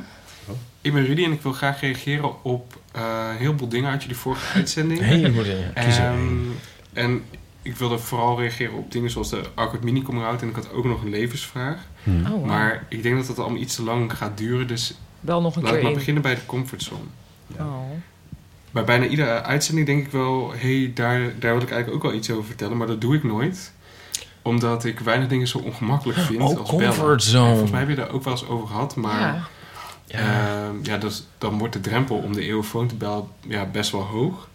[0.47, 0.55] Oh.
[0.81, 4.01] Ik ben Rudy en ik wil graag reageren op eh, een heel veel dingen uit
[4.01, 4.99] jullie vorige uitzending.
[5.01, 5.75] Heleboel dingen.
[5.75, 6.57] Één.
[6.93, 7.23] en
[7.65, 10.71] ik wilde vooral reageren op dingen zoals de Awkward Mini coming out en ik had
[10.71, 11.77] ook nog een levensvraag.
[12.03, 12.25] Hmm.
[12.25, 12.45] Oh, wow.
[12.45, 15.61] Maar ik denk dat dat allemaal iets te lang gaat duren, dus Wel nog een
[15.61, 15.97] laat keer ik maar in.
[15.97, 17.03] beginnen bij de comfortzone.
[17.59, 17.75] Oh.
[18.71, 22.11] Bij bijna iedere uitzending denk ik wel, hé, hey, daar, daar wil ik eigenlijk ook
[22.11, 23.73] wel iets over vertellen, maar dat doe ik nooit.
[24.41, 27.43] Omdat ik weinig dingen zo ongemakkelijk vind Oh, als comfortzone.
[27.43, 29.19] En Volgens mij heb je daar ook wel eens over gehad, maar...
[29.21, 29.47] Ja.
[30.07, 34.01] Ja, ja dus, dan wordt de drempel om de eeuwfoon te bellen ja, best wel
[34.01, 34.47] hoog.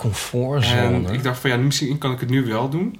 [0.00, 1.06] Comfortzone.
[1.06, 2.96] En ik dacht van ja, misschien kan ik het nu wel doen.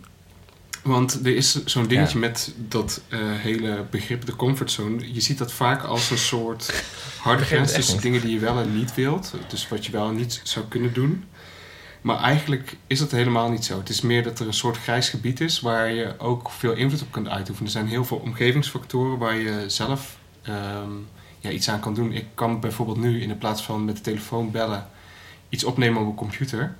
[0.82, 5.12] Want er is zo'n dingetje met dat eh, hele begrip de comfortzone.
[5.14, 6.85] Je ziet dat vaak als een soort
[7.20, 9.35] harde grens tussen dingen die je wel en niet wilt.
[9.48, 11.24] Dus wat je wel en niet zou kunnen doen.
[12.01, 13.78] Maar eigenlijk is dat helemaal niet zo.
[13.78, 17.02] Het is meer dat er een soort grijs gebied is waar je ook veel invloed
[17.02, 17.66] op kunt uitoefenen.
[17.66, 20.90] Er zijn heel veel omgevingsfactoren waar je zelf ehm,
[21.39, 22.12] ja, iets aan kan doen.
[22.12, 24.89] Ik kan bijvoorbeeld nu in de plaats van met de telefoon bellen
[25.51, 26.77] iets opnemen op mijn computer.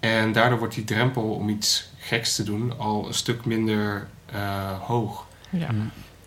[0.00, 4.80] En daardoor wordt die drempel om iets geks te doen al een stuk minder eh,
[4.80, 5.26] hoog.
[5.50, 5.68] Ja.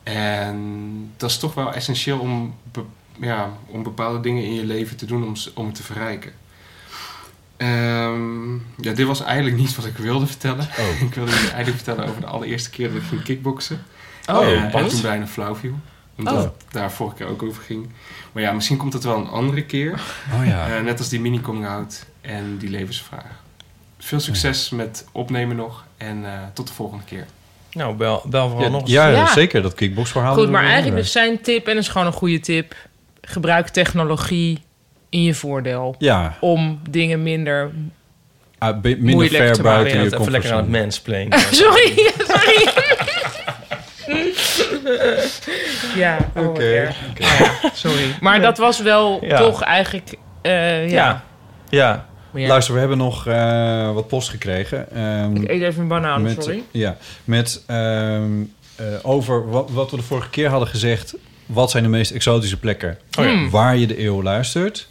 [0.04, 2.84] En dat is toch wel essentieel om, be-
[3.20, 6.32] ja, om bepaalde dingen in je leven te doen om, om het te verrijken.
[7.58, 10.68] Ehm, ja, dit was eigenlijk niet wat ik wilde vertellen.
[10.80, 11.02] Oh.
[11.08, 13.84] ik wilde jullie eigenlijk vertellen over de allereerste keer dat ik ging kickboksen.
[14.30, 15.76] Oh, Eh, en toen bijna flauw viel.
[16.20, 16.40] Omdat Oh.
[16.42, 17.90] het daar vorige keer ook over ging.
[18.32, 20.02] Maar ja, misschien komt het wel een andere keer.
[20.40, 20.68] Oh ja.
[20.76, 23.26] Eh, net als die mini-coming-out en die levensvraag.
[23.98, 27.26] Veel succes met opnemen nog en eh, tot de volgende keer.
[27.72, 28.92] Nou, bel, bel vooral Ja, nog eens.
[28.92, 29.28] ja, Ja.
[29.34, 29.62] zeker.
[29.62, 30.34] Dat kickboxverhaal.
[30.34, 32.76] Goed, maar eigenlijk dus zijn tip, en dat is gewoon een goede tip...
[33.22, 34.64] gebruik technologie
[35.10, 35.96] in je voordeel.
[36.00, 37.72] Ja, Om dingen minder...
[38.58, 40.00] ah, minder Moeilijk ver te buiten maken.
[40.00, 40.32] je even comfortzone.
[40.32, 41.40] lekker aan het mansplainen.
[41.64, 42.68] sorry, sorry.
[45.96, 46.96] Ja, oh, Oké, erg.
[47.18, 48.16] Ja, sorry.
[48.20, 49.38] Maar dat was wel Ja.
[49.38, 50.14] toch eigenlijk...
[50.42, 51.24] eh, ja.
[51.70, 52.08] Ja.
[52.34, 52.48] Ja.
[52.48, 54.92] Luister, we hebben nog eh, wat post gekregen.
[54.92, 56.64] Ehm, Ik eet even een banaan, met, sorry.
[56.72, 58.32] Ja, met ehm,
[58.76, 61.16] eh, over wat, wat we de vorige keer hadden gezegd.
[61.46, 63.50] Wat zijn de meest exotische plekken Oh ja.
[63.50, 64.88] Waar je de eeuw luistert?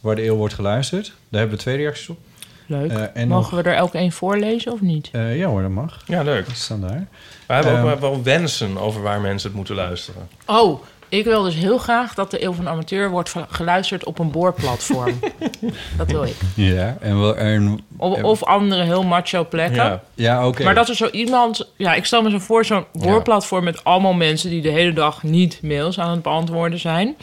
[0.00, 1.12] Waar de eeuw wordt geluisterd.
[1.28, 2.18] Daar hebben we twee reacties op.
[2.66, 2.90] Leuk.
[2.90, 5.08] Eh, en Mogen nog- we er elk één voorlezen of niet?
[5.12, 6.02] Eh, ja hoor, dat mag.
[6.06, 6.46] Ja, leuk.
[6.46, 7.06] Die staan daar.
[7.46, 10.28] We hebben ook Ehm, wel- wensen over waar mensen het moeten luisteren.
[10.46, 14.30] Oh, ik wil dus heel graag dat de Eeuw van Amateur wordt geluisterd op een
[14.30, 15.18] boorplatform.
[15.98, 16.34] dat wil ik.
[16.54, 19.76] Ja, en wel en, Of, of andere heel macho plekken.
[19.84, 20.02] Ja.
[20.14, 20.64] ja, oké.
[20.64, 21.70] Maar dat er zo iemand...
[21.76, 24.50] Ja, ik stel me zo voor zo'n boorplatform met allemaal mensen...
[24.50, 27.16] die de hele dag niet mails aan het beantwoorden zijn.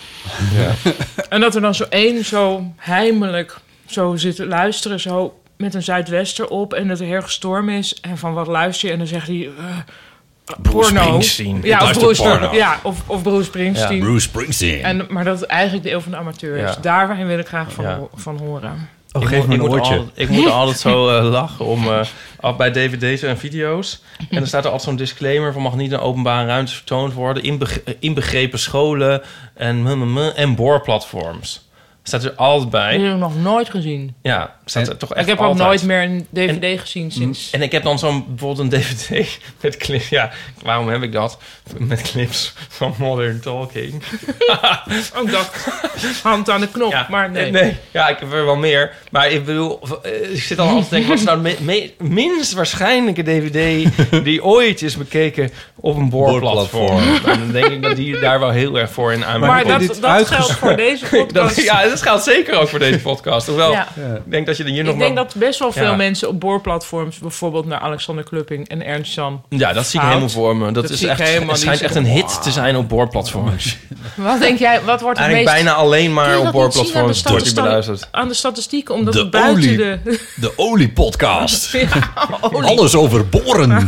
[0.56, 0.92] Ja.
[1.30, 3.60] En dat er dan zo één zo heimelijk
[3.94, 5.00] zo zit te luisteren...
[5.00, 7.96] zo met een zuidwester op en dat er heel storm is.
[8.02, 8.94] En van wat luister je?
[8.94, 9.50] En dan zegt hij...
[9.58, 9.78] eh,
[10.62, 11.20] Bruce porno.
[11.64, 12.54] Ja, of Bruce, porno.
[12.56, 13.98] ja, of, of Bruce Springsteen.
[13.98, 14.04] Ja.
[14.04, 14.84] Bruce Springsteen.
[14.84, 16.74] En, maar dat het eigenlijk de eeuw van de amateur is.
[16.74, 16.82] Ja.
[16.82, 18.90] Daarin wil ik graag van, ho- van horen.
[19.12, 21.66] oh, ik geef moet, me ik een moet altijd, ik moet altijd zo eh, lachen
[21.66, 22.00] om eh,
[22.40, 24.02] af bij dvd's en video's.
[24.30, 27.44] En dan staat er altijd zo'n disclaimer van mag niet in openbare ruimtes vertoond worden.
[27.44, 29.22] Inbeg- eh, inbegrepen scholen
[29.54, 29.88] en,
[30.36, 31.68] en boorplatforms.
[32.04, 33.00] Staat er altijd bij.
[33.00, 34.16] heb ik nog nooit gezien.
[34.22, 35.68] Ja, staat er toch echt ik heb ook altijd.
[35.68, 37.50] nooit meer een dvd gezien sinds...
[37.52, 39.28] En ik heb dan zo'n bijvoorbeeld een DVD
[39.62, 40.10] met clips.
[40.10, 40.32] Ja,
[40.62, 41.38] waarom heb ik dat?
[41.78, 44.04] Met clips van Modern Talking.
[45.18, 45.68] Ook dacht,
[46.24, 46.92] hand aan de knop.
[46.92, 47.52] Ja, maar nee.
[47.52, 47.76] nee.
[47.92, 48.92] Ja, ik heb er wel meer.
[49.12, 51.10] Maar ik bedoel, eh, ik zit dan altijd te denken...
[51.10, 53.88] wat is nou de me- me- minst waarschijnlijke DVD...
[54.24, 56.98] die ooit is bekeken op een boorplatform?
[57.26, 59.80] En dan denk ik dat die daar wel heel erg voor in aan Maar, Maar
[59.80, 61.56] dat, dat geldt voor deze podcast.
[61.56, 63.48] Dat, ja, dat geldt zeker ook voor deze podcast.
[63.48, 63.88] Hoewel, Ja.
[63.96, 64.16] Ja.
[64.16, 65.24] ik denk dat je hier nog Ik denk maar...
[65.24, 65.96] dat best wel veel Ja.
[65.96, 67.18] mensen op boorplatforms...
[67.18, 69.42] bijvoorbeeld naar Alexander Klupping en Ernst Jan...
[69.50, 70.72] Ja, dat zie ik helemaal voor me.
[70.72, 73.78] Dat, Dat is echt, het schijnt echt een hit te zijn op boorplatforms.
[74.16, 75.66] Wat denk jij, wat wordt het Eigenlijk meest...
[75.66, 78.08] bijna alleen maar op aan boorplatforms wordt die beluisterd.
[78.12, 78.96] aan de statistieken?
[78.96, 79.78] Omdat De het buiten olie.
[79.78, 80.20] de...
[80.36, 81.72] De oliepodcast.
[81.74, 81.88] Ja,
[82.42, 82.70] olie.
[82.70, 83.88] Alles over boren.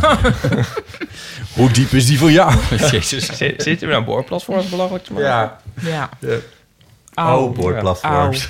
[1.56, 2.54] Hoe diep is die voor jou?
[2.90, 3.26] Jezus.
[3.36, 5.28] Zit, zit u nou boorplatforms belachelijk te maken?
[5.28, 6.08] Ja.
[6.20, 7.28] Ja.
[7.34, 8.48] Oh, boorplatforms.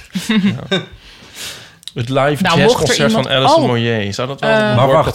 [1.97, 3.69] Het live Nou, er jazzconcert van Alison Oh.
[3.69, 4.15] Moyer.
[4.15, 4.57] Zou dat wel Eh,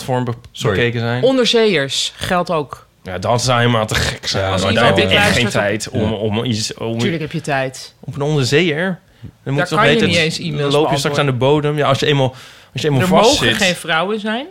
[0.07, 0.75] een be- Sorry.
[0.75, 1.23] bekeken zijn?
[1.23, 2.87] Onderzeeërs geldt ook.
[3.03, 4.43] Ja, dat zou helemaal te gek zijn.
[4.43, 6.73] Ja, maar daar heb je echt geen tijd om, om iets...
[6.73, 7.93] Om, Tuurlijk heb je tijd.
[7.99, 8.99] op een onderzeeër?
[9.43, 11.77] Dan moet kan je weten- niet eens Dan e-mails loop je straks aan de bodem.
[11.77, 12.35] Ja, als je eenmaal,
[12.73, 13.57] als je eenmaal Er vast mogen zit...
[13.57, 14.45] geen vrouwen zijn.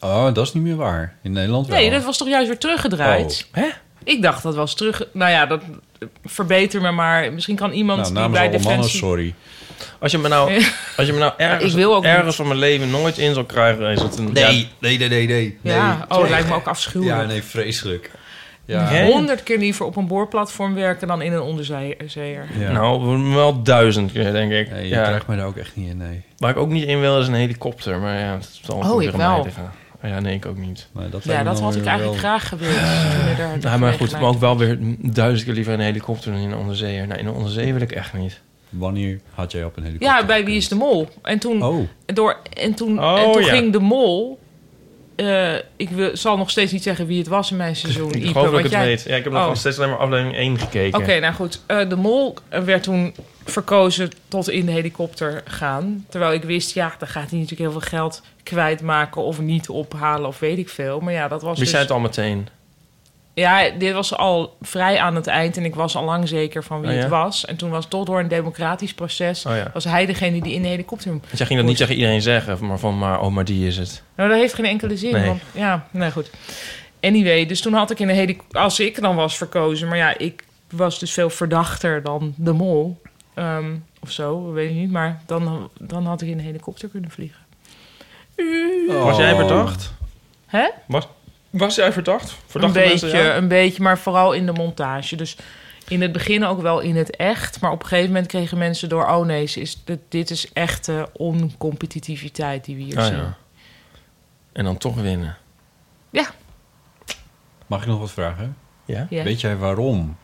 [0.00, 1.14] Oh, dat is niet meer waar.
[1.22, 1.78] In Nederland wel.
[1.78, 3.46] Nee, dat was toch juist weer teruggedraaid?
[3.52, 3.66] Hè?
[4.04, 5.02] Ik dacht dat was terug...
[5.12, 5.60] Nou ja, dat
[6.24, 7.32] verbeter me maar.
[7.32, 8.98] Misschien kan iemand Nou, die bij alle mannen, Defensie...
[8.98, 9.34] sorry.
[9.98, 10.62] Als je me nou,
[10.96, 12.34] als je me nou ergens, Ik wil ook ergens niet.
[12.34, 13.90] van mijn leven nooit in zal krijgen...
[13.90, 15.74] Is het een, ja, Nee, nee, nee, nee, nee.
[15.74, 17.20] Ja, oh, het lijkt me ook afschuwelijk.
[17.20, 18.10] Ja, nee, vreselijk.
[18.64, 19.04] Ja.
[19.04, 22.46] Honderd keer liever op een boorplatform werken dan in een onderzeeër.
[22.58, 22.72] Ja.
[22.72, 24.70] Nou, wel duizend keer, denk ik.
[24.70, 25.02] Nee, je ja.
[25.02, 26.22] krijgt mij daar ook echt niet in, nee.
[26.36, 27.98] Waar ik ook niet in wil is een helikopter.
[27.98, 29.38] Maar ja, dat zal Oh, ik wel.
[30.02, 30.88] Oh Ja, nee, ik ook niet.
[30.92, 33.62] Maar dat Ja, dat had ik eigenlijk wel- graag gewild.
[33.62, 36.50] Ja, maar goed, maar ook wel weer duizend keer liever in een helikopter dan in
[36.50, 37.06] een onderzeeër.
[37.06, 38.40] Nou, in een onderzeeër wil ik echt niet.
[38.72, 40.16] Wanneer had jij op een helikopter?
[40.18, 41.08] Ja, bij Wie is de Mol.
[41.22, 43.48] En toen, Oh, door, en toen, Oh, en toen ja.
[43.48, 44.38] ging de Mol...
[45.16, 48.08] eh, ik wil, zal nog steeds niet zeggen wie het was in mijn seizoen.
[48.12, 49.02] Ik Ipe, geloof dat ik het jij- weet.
[49.02, 49.48] Ja, ik heb nog Oh.
[49.48, 51.00] nog steeds alleen maar aflevering 1 gekeken.
[51.00, 51.60] Oké, nou goed.
[51.66, 56.06] Eh, de Mol werd toen verkozen tot in de helikopter gaan.
[56.08, 59.22] Terwijl ik wist, ja, dan gaat hij natuurlijk heel veel geld kwijtmaken...
[59.22, 61.00] of niet ophalen of weet ik veel.
[61.00, 61.70] Maar ja, dat was Wie dus...
[61.70, 62.48] zei het al meteen?
[63.34, 66.80] Ja, dit was al vrij aan het eind en ik was al lang zeker van
[66.80, 67.00] wie Oh, ja?
[67.00, 67.44] het was.
[67.44, 69.46] En toen was toch door een democratisch proces...
[69.46, 69.70] Oh ja.
[69.72, 71.10] was hij degene die in de helikopter...
[71.10, 73.76] Want jij ging dat niet tegen iedereen zeggen, maar van, maar, oh, maar die is
[73.76, 74.02] het.
[74.16, 75.12] Nou, dat heeft geen enkele zin.
[75.12, 75.26] Nee.
[75.26, 76.30] Want, ja, nee, goed.
[77.00, 78.60] Anyway, dus toen had ik in de helikopter...
[78.60, 79.88] Als ik dan was verkozen...
[79.88, 83.00] Maar ja, ik was dus veel verdachter dan de mol.
[83.34, 84.90] Ehm, of zo, weet ik niet.
[84.90, 87.40] Maar dan, dan had ik in de helikopter kunnen vliegen.
[88.88, 89.92] Was jij verdacht?
[90.46, 90.68] Hè?
[90.86, 91.08] Was,
[91.52, 92.36] was jij verdacht?
[92.52, 93.36] Een beetje, mensen, ja?
[93.36, 95.16] een beetje, maar vooral in de montage.
[95.16, 95.36] Dus
[95.88, 97.60] in het begin ook wel in het echt.
[97.60, 99.06] Maar op een gegeven moment kregen mensen door...
[99.06, 103.16] oh nee, ze is, dit, dit is echte oncompetitiviteit die we hier Ah, zien.
[103.16, 103.36] ja.
[104.52, 105.36] En dan toch winnen.
[107.66, 108.56] mag ik nog wat vragen?
[108.84, 109.06] Ja?
[109.10, 109.22] Ja.
[109.22, 110.16] Weet jij waarom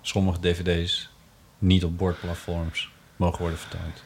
[0.00, 1.10] sommige dvd's
[1.58, 4.02] niet op bordplatforms mogen worden vertoond?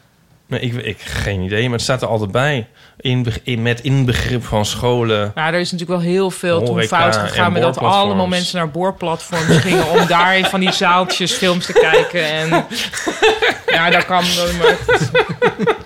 [0.49, 2.69] Nee, ik, ik geen idee, maar het staat er altijd bij.
[3.01, 5.33] In, in, met inbegrip van scholen.
[5.35, 7.53] Nou, er is natuurlijk wel heel veel toen fout gegaan...
[7.53, 9.89] met dat allemaal mensen naar boorplatforms gingen...
[9.89, 12.25] om daar in van die zaaltjes films te kijken.
[12.31, 12.49] En
[13.77, 14.77] ja, daar kan dan maar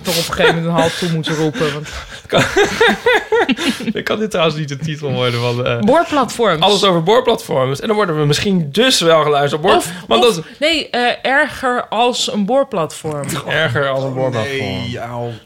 [0.01, 1.73] toch op een gegeven moment een halt toe moeten roepen.
[1.73, 1.87] Want...
[3.93, 5.65] Ik kan dit trouwens niet de titel worden van...
[5.65, 6.61] eh, Boorplatforms.
[6.61, 7.79] Alles over boorplatforms.
[7.79, 9.77] En dan worden we misschien dus wel geluisterd op boor...
[9.77, 13.27] Of, want of- dat nee, eh, erger als een boorplatform.
[13.47, 14.52] erger als een boorplatform.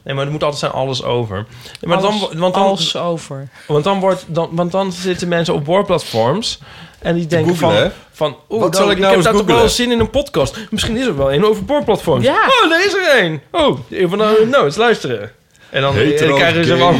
[0.03, 1.45] Nee, maar het moet altijd zijn alles over.
[1.81, 3.47] Maar Alles- dan, want dan, als over.
[3.67, 6.59] Want dan, wordt, dan, want dan zitten mensen op boorplatforms...
[6.99, 9.33] En die denken googlen, van, van oeh, Wat dan- zal ik nou heb eens daar
[9.45, 10.57] toch wel zin in een podcast.
[10.69, 12.25] Misschien is er wel een over boorplatforms.
[12.25, 12.47] Ja.
[12.63, 13.41] Oh, daar is er een.
[13.51, 15.31] Oh, even nou, nou eens luisteren.
[15.69, 16.93] En dan, en dan krijgen ze wel...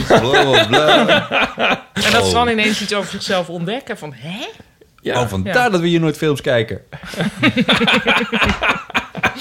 [1.94, 3.98] En dat ze dan ineens iets over zichzelf ontdekken.
[3.98, 4.46] Van, hè?
[5.02, 5.22] Ja.
[5.22, 6.82] Oh, vandaar dat we hier nooit films kijken.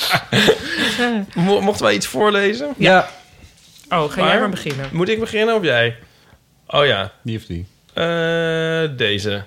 [1.34, 2.74] Mo- Mochten wij iets voorlezen?
[2.76, 3.10] Ja.
[3.88, 4.88] Oh, ga jij maar beginnen.
[4.92, 5.96] Moet ik beginnen of jij?
[6.66, 7.12] Oh ja.
[7.22, 7.66] Die of die?
[7.94, 9.44] Eh, deze.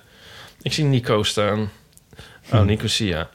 [0.61, 1.71] Ik zie Nico staan.
[2.51, 3.29] Oh, Nico Sia.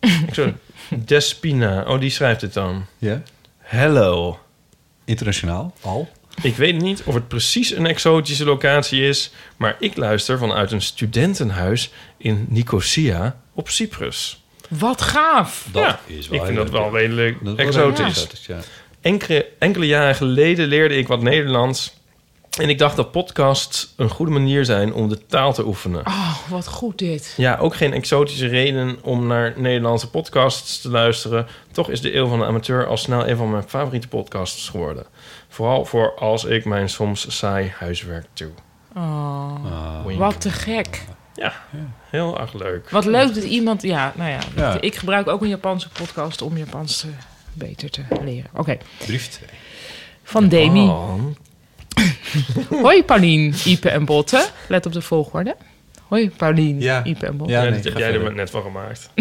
[0.00, 0.52] ik zo,
[0.88, 1.82] Despina.
[1.86, 2.86] Oh, die schrijft het dan.
[2.98, 3.22] Ja.
[3.58, 4.38] Hello.
[5.04, 6.10] Internationaal, al.
[6.42, 9.30] Ik weet niet of het precies een exotische locatie is...
[9.56, 14.41] maar ik luister vanuit een studentenhuis in Nicosia op Cyprus.
[14.78, 15.66] Wat gaaf.
[15.72, 18.46] Dat Ja, is wel ik vind dat wel redelijk Dat is wel exotisch.
[18.46, 18.58] ja.
[19.00, 21.94] Enkele, enkele jaren geleden leerde ik wat Nederlands...
[22.60, 26.06] en ik dacht dat podcasts een goede manier zijn om de taal te oefenen.
[26.06, 27.34] Oh, wat goed dit.
[27.36, 31.46] Ja, ook geen exotische reden om naar Nederlandse podcasts te luisteren.
[31.72, 35.04] Toch is de Eeuw van de Amateur al snel een van mijn favoriete podcasts geworden.
[35.48, 38.50] Vooral voor als ik mijn soms saai huiswerk doe.
[38.96, 40.18] Oh, Wink.
[40.18, 41.02] wat te gek.
[41.34, 41.52] Ja,
[42.12, 42.90] heel erg leuk.
[42.90, 43.82] Wat leuk dat iemand...
[43.82, 44.80] Ja, nou ja, Ja.
[44.80, 47.06] Ik gebruik ook een Japanse podcast om Japans te,
[47.52, 48.50] beter te leren.
[48.54, 48.78] Oké.
[48.98, 49.48] Brief 2.
[50.22, 50.80] Van Demi.
[50.80, 51.14] Oh.
[52.68, 54.48] Hoi Paulien, Ipe en Botte.
[54.68, 55.56] Let op de volgorde.
[56.08, 57.52] Hoi Paulien, Ipe en Botte.
[57.52, 59.10] Ja, dat heb jij er net van gemaakt.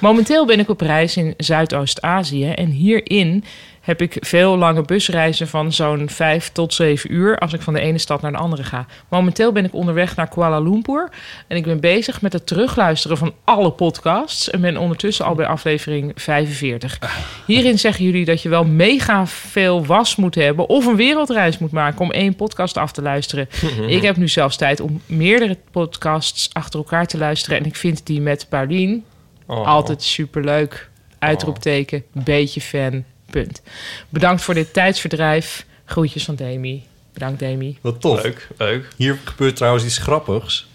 [0.00, 3.44] Momenteel ben ik op reis in Zuidoost-Azië en hierin
[3.88, 7.80] heb ik veel lange busreizen van zo'n 5 tot 7 uur als ik van de
[7.80, 8.86] ene stad naar de andere ga.
[9.08, 11.08] Momenteel ben ik onderweg naar Kuala Lumpur
[11.46, 15.46] en ik ben bezig met het terugluisteren van alle podcasts en ben ondertussen al bij
[15.46, 16.98] aflevering 45.
[17.46, 21.72] Hierin zeggen jullie dat je wel mega veel was moet hebben of een wereldreis moet
[21.72, 23.48] maken om één podcast af te luisteren.
[23.86, 28.06] ik heb nu zelfs tijd om meerdere podcasts achter elkaar te luisteren en ik vind
[28.06, 29.04] die met Paulien
[29.48, 29.66] Oh.
[29.66, 30.90] altijd superleuk.
[31.18, 33.62] Uitroepteken, beetje fan, punt.
[34.08, 35.66] Bedankt voor dit tijdsverdrijf.
[35.84, 36.86] Groetjes van Demi.
[37.12, 37.78] Bedankt Demi.
[37.80, 38.22] Wat tof.
[38.22, 38.88] Leuk, leuk.
[38.96, 40.68] Hier gebeurt trouwens iets grappigs.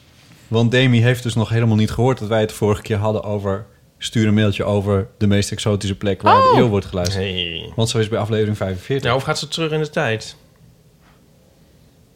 [0.48, 3.66] Want Demi heeft dus nog helemaal niet gehoord dat wij het vorige keer hadden over...
[3.98, 6.54] stuur een mailtje over de meest exotische plek waar Oh.
[6.54, 7.24] de eeuw wordt geluisterd.
[7.24, 7.72] Hey.
[7.76, 9.04] Want zo is bij aflevering 45.
[9.06, 10.36] Nou, of gaat ze terug in de tijd?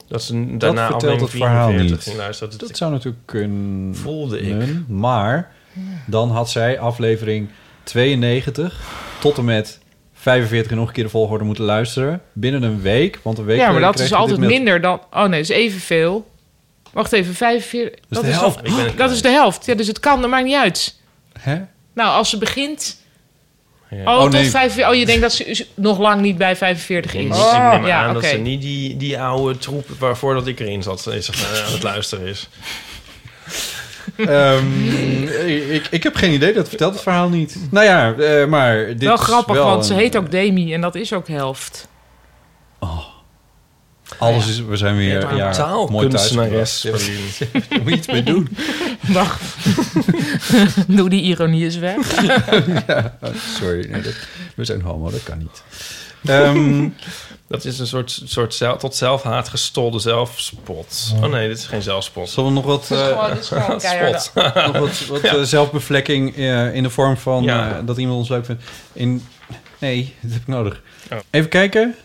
[0.07, 2.03] Dat ze dat daarna vertelt het verhaal 44 niet.
[2.07, 2.57] ging luisteren.
[2.57, 3.95] Dat zou natuurlijk kunnen.
[3.95, 4.87] Voelde ik.
[4.87, 5.51] Maar
[6.05, 7.49] dan had zij aflevering
[7.83, 8.81] 92
[9.19, 9.79] tot en met
[10.27, 12.21] 45 en nog een keer de volgorde moeten luisteren.
[12.33, 13.19] Binnen een week.
[13.23, 15.01] Want een week Ja, maar dat is je altijd minder dan...
[15.11, 16.31] Oh nee, is evenveel.
[16.93, 17.99] Wacht even, 45...
[18.09, 18.57] Dat is de helft.
[18.57, 19.65] toch- Ik ben het dat is de helft.
[19.65, 20.95] Ja, dus het kan, dat maakt niet uit.
[21.39, 21.55] Hè?
[21.93, 23.05] Nou, als ze begint...
[23.89, 23.97] Ja.
[24.03, 24.49] Oh, Oh, tot nee.
[24.49, 24.89] 45...
[24.93, 27.27] Oh, je denkt dat ze nog lang niet bij 45 Ik is.
[27.27, 30.59] neem, ik neem ja, aan dat ze niet die, die oude troep waarvoor dat ik
[30.59, 32.49] erin zat is, eh, aan het luisteren is.
[34.17, 35.23] Ehm,
[35.71, 37.57] ik, ik heb geen idee, dat vertelt het verhaal niet.
[37.71, 40.81] Nou ja, eh, maar dit wel is grappig, wel want ze heet ook Demi en
[40.81, 41.87] dat is ook helft.
[44.17, 46.31] Alles is, we zijn weer Ja, ja, mooi thuis.
[46.31, 46.49] Daar
[47.83, 48.49] moet je iets mee doen.
[49.01, 49.41] Wacht.
[50.87, 52.21] Doe die ironie eens weg.
[52.87, 53.17] ja,
[53.59, 54.13] sorry, nee, dat,
[54.55, 55.63] we zijn homo, dat kan niet.
[56.25, 56.89] Ehm,
[57.47, 61.13] Dat is een soort, soort zelf, tot zelfhaat gestolde zelfspot.
[61.23, 62.29] Oh nee, dit is geen zelfspot.
[62.29, 64.53] Zullen we nog wat, Het is eh, gewoon- het is gewoon keiharde- Spot.
[64.65, 65.35] nog wat, wat Ja.
[65.35, 67.77] eh, zelfbevlekking eh, in de vorm van Ja.
[67.77, 68.63] eh, dat iemand ons leuk vindt?
[68.93, 69.25] In,
[69.77, 70.81] nee, dat heb ik nodig.
[71.11, 71.17] Oh.
[71.29, 71.95] Even kijken.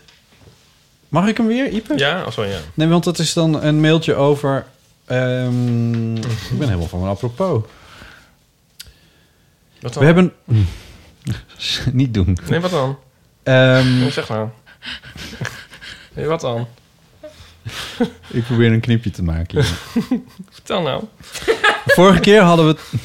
[1.09, 1.97] Mag ik hem weer, Ipe?
[1.97, 2.57] Ja, als wel ja.
[2.73, 4.65] Nee, want dat is dan een mailtje over...
[5.05, 7.61] ehm, ik ben helemaal van mijn apropos.
[9.81, 9.99] Wat dan?
[9.99, 10.33] We hebben...
[11.91, 12.37] Niet doen.
[12.49, 12.97] Nee, wat dan?
[13.43, 14.51] Ehm, zeg maar.
[16.15, 16.67] Nee, wat dan?
[18.31, 19.61] ik probeer een knipje te maken.
[19.61, 19.69] hier.
[20.51, 21.03] Vertel nou.
[21.85, 23.01] De vorige keer hadden we het...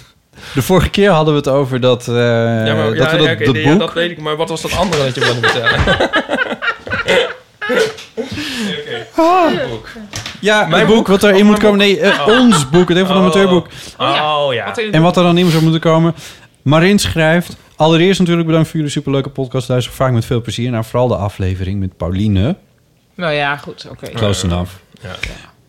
[0.54, 3.26] De vorige keer hadden we het over dat, eh, ja, maar, dat ja, we dat,
[3.26, 3.78] ja, oké, dat ja, boek...
[3.78, 4.18] dat weet ik.
[4.20, 5.80] Maar wat was dat andere dat je wilde vertellen?
[9.16, 9.50] Ah.
[10.40, 11.06] Ja, Mijn mijn boek, boek?
[11.06, 11.78] wat erin Oh, moet komen.
[11.78, 12.38] Nee, eh, Oh.
[12.40, 13.26] ons boek, het een van de Oh.
[13.26, 13.66] amateurboek.
[13.98, 14.74] Oh ja.
[14.76, 16.14] En wat er dan in zou moeten komen.
[16.62, 17.56] Marin schrijft...
[17.78, 19.68] Allereerst natuurlijk bedankt voor jullie superleuke podcast.
[19.68, 22.56] Luister vaak met veel plezier naar vooral de aflevering met Pauline.
[23.14, 24.10] Nou ja, goed, oké.
[24.10, 24.72] Close enough.
[25.02, 25.14] Ja.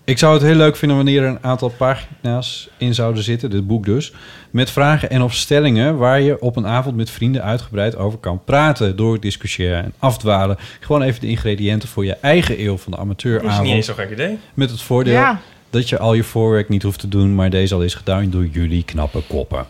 [0.04, 3.68] Ik zou het heel leuk vinden wanneer er een aantal pagina's in zouden zitten, dit
[3.68, 4.14] boek dus,
[4.52, 8.44] met vragen en of stellingen waar je op een avond met vrienden uitgebreid over kan
[8.44, 10.58] praten, door discussiëren en afdwalen.
[10.80, 13.62] Gewoon even de ingrediënten voor je eigen eeuw van de Dat is amateuravond.
[13.68, 14.38] niet eens zo'n gek idee.
[14.54, 15.40] Met het voordeel Ja.
[15.70, 18.46] dat je al je voorwerk niet hoeft te doen, maar deze al is gedaan door
[18.46, 19.66] jullie knappe koppen.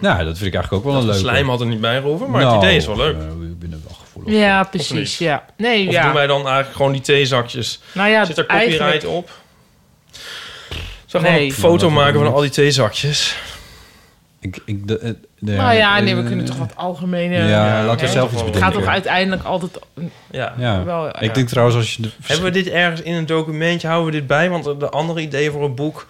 [0.00, 1.28] Nou, dat vind ik eigenlijk ook wel Dat een de leuke.
[1.28, 3.16] slijm had er niet bij gehoeven, maar Nou, het idee is wel leuk.
[3.16, 5.18] eh, ik ben er wel gevoelig Ja, precies.
[5.18, 5.44] Ja.
[5.56, 6.02] Nee, Of ja.
[6.04, 7.80] doen wij dan eigenlijk gewoon die theezakjes?
[7.92, 9.30] Nou ja, Zit er copyright eigenlijk- op?
[11.06, 11.44] Zal ik gewoon Nee.
[11.44, 13.36] een foto maken van al die theezakjes?
[14.40, 17.36] Ik, ik, de, de- de- Nou ja, nee, we eh, kunnen toch wat algemene...
[17.48, 18.72] Ja, laat er zelf iets Het bedenken.
[18.72, 19.78] gaat toch uiteindelijk altijd...
[20.30, 20.54] Ja.
[20.58, 21.32] Ja, Wel, ik ja.
[21.32, 22.02] denk trouwens als je...
[22.02, 23.86] De, Hebben we dit ergens in een documentje?
[23.88, 24.50] Houden we dit bij?
[24.50, 26.06] Want de andere ideeën voor een boek...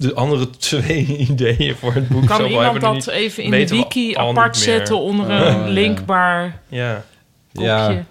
[0.00, 2.26] De andere twee ideeën voor het boek...
[2.26, 5.66] Kan iemand dat niet- even in de wiki apart zetten onder Oh, een ja.
[5.66, 7.04] linkbaar Ja.
[7.52, 8.04] ja, kopje?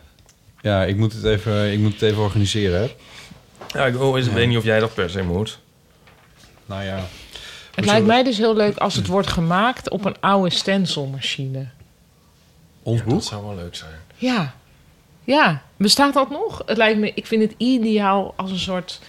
[0.62, 2.80] ja ik, moet het even, ik moet het even organiseren.
[2.82, 2.96] hè.
[3.80, 5.60] Ja, ik oh, is- weet niet of jij dat per se moet.
[6.66, 7.00] Nou ja.
[7.76, 11.68] Het lijkt mij dus heel leuk als het wordt gemaakt op een oude stencilmachine.
[12.84, 13.14] Ons boek?
[13.14, 13.92] Dat zou wel leuk zijn.
[14.16, 14.54] Ja.
[15.24, 15.62] Ja.
[15.78, 16.62] Bestaat dat nog?
[16.66, 17.12] Het lijkt me...
[17.16, 19.00] Ik vind het ideaal als een soort...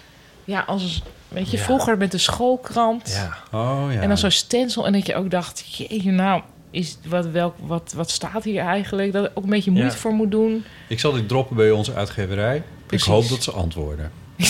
[0.45, 1.03] Ja, als een...
[1.29, 1.63] Weet je, Ja.
[1.63, 3.09] vroeger met de schoolkrant.
[3.53, 3.59] Ja.
[3.59, 4.01] Oh ja.
[4.01, 4.87] En dan zo'n stencil.
[4.87, 5.77] En dat je ook dacht...
[5.77, 6.43] Jeetje, nou...
[6.71, 9.13] Is, wat, welk, wat, wat staat hier eigenlijk?
[9.13, 9.99] Dat ik ook een beetje moeite Ja.
[9.99, 10.65] voor moet doen.
[10.89, 12.63] Ik zal dit droppen bij onze uitgeverij.
[12.87, 13.07] Precies.
[13.07, 14.11] Ik hoop dat ze antwoorden.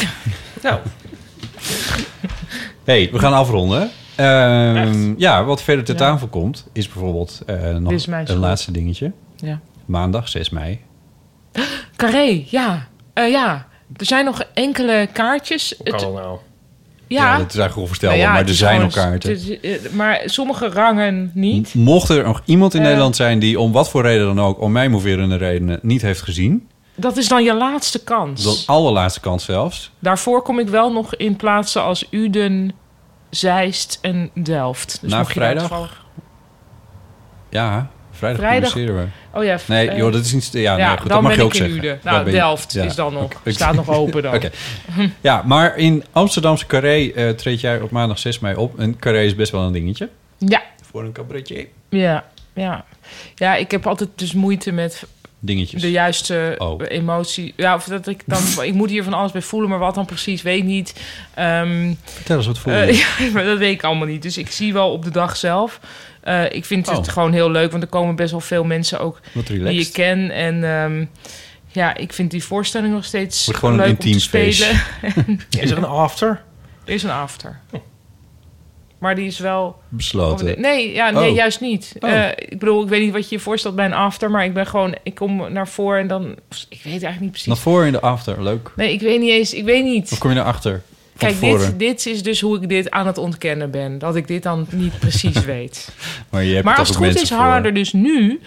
[0.62, 0.80] Nou.
[2.84, 3.90] hey, we gaan afronden.
[4.16, 6.00] Ehm, ja, wat verder ter Ja.
[6.00, 9.12] tafel komt, is bijvoorbeeld eh, nog is een laatste dingetje.
[9.36, 9.60] Ja.
[9.84, 10.80] Maandag 6 mei.
[11.96, 12.88] Carré, ja.
[13.12, 13.66] Eh, ja.
[13.96, 15.74] Er zijn nog enkele kaartjes.
[15.78, 16.38] Hoe kan Het- nou?
[17.08, 17.38] Ja.
[17.38, 20.68] dat is eigenlijk onvoorstelbaar, Nou ja, maar er zijn gewoon- het is, eh, maar sommige
[20.68, 21.74] rangen niet.
[21.74, 22.86] Mocht er nog iemand in Eh.
[22.86, 26.22] Nederland zijn die om wat voor reden dan ook, om mij moverende redenen, niet heeft
[26.22, 28.42] gezien, Dat is dan je laatste kans.
[28.42, 32.72] de allerlaatste kans zelfs, Daarvoor kom ik wel nog in plaatsen als Uden,
[33.30, 34.98] Zeist en Delft.
[35.00, 36.04] Dus Na vrijdag?
[37.50, 39.04] ja, vrijdag, we.
[39.34, 40.48] Oh ja, Nee, eh, joh, dat is niet...
[40.52, 42.00] Ja, ja, nee, goed, dan dat mag ben je ook ik in zeggen.
[42.02, 42.84] Nou, Delft ja.
[42.84, 43.52] is dan nog, Oké.
[43.52, 44.34] staat nog open dan.
[44.36, 44.50] Oké.
[45.20, 48.78] Ja, maar in Amsterdamse Carré eh, treed jij op maandag 6 mei op.
[48.78, 50.08] En Carré is best wel een dingetje.
[50.38, 51.68] Ja, Voor een cabaretje.
[51.88, 52.84] ja, ja.
[53.34, 55.06] Ja, ik heb altijd dus moeite met
[55.40, 55.82] Dingetjes.
[55.82, 56.80] de juiste Oh.
[56.88, 57.52] emotie.
[57.56, 58.42] Ja, of dat ik dan...
[58.64, 60.94] ik moet hier van alles bij voelen, maar wat dan precies, weet ik niet.
[61.34, 62.78] Ehm, Vertel eens wat voel je.
[62.80, 64.22] Eh, ja, maar dat weet ik allemaal niet.
[64.22, 65.80] Dus ik zie wel op de dag zelf.
[66.20, 67.04] Eh, ik vind het Oh.
[67.08, 70.30] gewoon heel leuk, want er komen best wel veel mensen ook die ik ken.
[70.30, 71.04] En ehm,
[71.72, 74.80] ja, ik vind die voorstelling nog steeds Wordt gewoon een leuk intiem om te spelen.
[75.64, 76.42] Is er een after?
[76.84, 77.60] Er is een after.
[78.98, 79.76] Maar die is wel...
[79.88, 80.60] Besloten.
[80.60, 81.36] Nee, ja, nee Oh.
[81.36, 81.92] juist niet.
[82.00, 82.10] Oh.
[82.10, 84.54] Eh, ik bedoel, ik weet niet wat je je voorstelt bij een after, maar ik
[84.54, 84.94] ben gewoon...
[85.02, 86.22] Ik kom naar voren en dan...
[86.68, 87.46] Ik weet eigenlijk niet precies.
[87.46, 88.42] Naar voren in de after.
[88.42, 88.72] Leuk.
[88.76, 89.54] Nee, ik weet niet eens...
[89.54, 90.12] Ik weet niet.
[90.12, 90.82] Of kom je naar achter?
[91.16, 93.98] Kijk, dit, dit is dus hoe ik dit aan het ontkennen ben.
[93.98, 95.88] Dat ik dit dan niet precies weet.
[96.30, 97.66] Maar je hebt maar als het goed is, mensen hangen voor.
[97.66, 98.40] er dus nu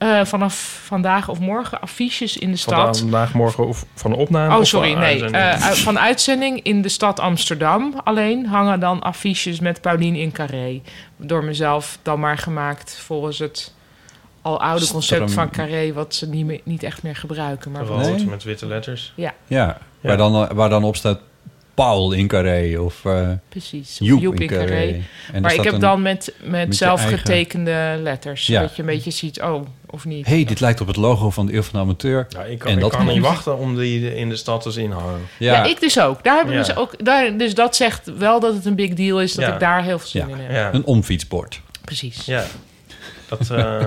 [0.00, 2.98] eh, vanaf vandaag of morgen affiches in de stad.
[2.98, 4.54] Vandaag, morgen of van de opname?
[4.54, 5.08] Oh, of sorry, van nee.
[5.22, 5.42] uitzending?
[5.42, 10.32] Eh, uit- van uitzending in de stad Amsterdam alleen hangen dan affiches met Paulien in
[10.32, 10.80] Carré.
[11.16, 13.74] Door mezelf dan maar gemaakt volgens het
[14.42, 17.70] al oude concept van Carré, wat ze niet, meer, niet echt meer gebruiken.
[17.70, 18.26] Maar Rood Nee?
[18.26, 19.12] met witte letters.
[19.16, 21.18] Ja, Ja, Waar, dan, waar dan op staat
[21.80, 23.96] Paul in Carré of eh precies.
[23.98, 25.00] Joep, Joep in Carré.
[25.32, 28.46] En maar ik heb een- dan met, met, met je zelf eigen- getekende letters.
[28.46, 28.60] Ja.
[28.60, 30.26] Dat je een beetje ziet, oh, of niet.
[30.26, 32.26] hey, dit lijkt op het logo van de Eeuw van de Amateur.
[32.28, 34.70] Ja, ik kan, En ik dat kan niet wachten om die in de stad te
[34.70, 35.20] zien hangen.
[35.38, 36.24] Ja, Ja, ik dus ook.
[36.24, 36.66] Daar hebben we Ja.
[36.66, 37.04] dus ook.
[37.04, 39.52] Daar, dus dat zegt wel dat het een big deal is dat Ja.
[39.54, 40.34] ik daar heel veel zin Ja.
[40.34, 40.50] in heb.
[40.50, 41.60] Ja, een omfietsbord.
[41.84, 42.24] Precies.
[42.24, 42.44] ja.
[43.28, 43.56] Dat, eh,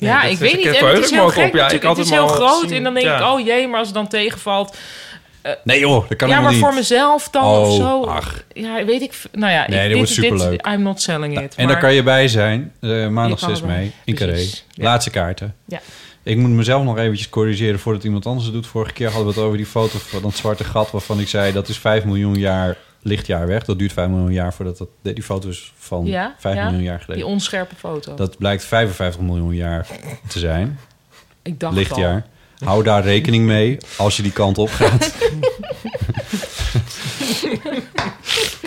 [0.00, 0.80] Ja, dat ik weet niet.
[0.80, 1.54] Het is heel gek op.
[1.54, 1.84] Ja, ik natuurlijk.
[1.84, 2.70] had Het is heel groot.
[2.70, 3.18] En dan denk Ja.
[3.18, 4.76] ik, oh jee, maar als het dan tegenvalt.
[5.64, 6.60] Nee joh, dat kan ja, maar niet.
[6.60, 8.04] voor mezelf dan Oh, of zo.
[8.04, 8.42] ach.
[8.52, 9.12] Ja, weet ik.
[9.32, 10.66] Nou ja, Nee, ik, dit wordt dit.
[10.66, 11.40] I'm not selling it.
[11.42, 13.76] en daar maar- kan je bij zijn, maandag Je kan 6 erbij.
[13.76, 14.38] mei in Carré.
[14.70, 14.84] Ja.
[14.84, 15.54] Laatste kaarten.
[15.66, 15.80] Ja.
[16.22, 18.66] Ik moet mezelf nog eventjes corrigeren voordat iemand anders het doet.
[18.66, 20.90] Vorige keer hadden we het over die foto van dat zwarte gat...
[20.90, 23.64] waarvan ik zei dat is 5 miljoen jaar lichtjaar weg.
[23.64, 24.88] Dat duurt 5 miljoen jaar voordat dat...
[25.02, 26.64] Die foto is van Ja, 5 ja.
[26.64, 27.26] miljoen jaar Die geleden.
[27.26, 28.14] onscherpe foto.
[28.14, 29.86] Dat blijkt 55 miljoen jaar
[30.26, 30.78] te zijn.
[31.42, 32.14] ik dacht Lichtjaar.
[32.14, 32.22] al.
[32.64, 35.12] Hou daar rekening mee als je die kant op gaat.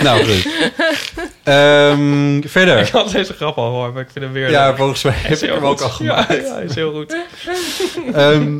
[0.03, 0.47] nou, goed.
[1.43, 2.79] Ehm, verder.
[2.79, 4.49] ik had deze grap al gehoord, maar ik vind hem weer...
[4.49, 4.77] Ja, leuk.
[4.77, 6.29] volgens mij Hij heb ik hem ook al gemaakt.
[6.29, 7.15] Ja, ja, is heel goed.
[8.13, 8.53] Ehm,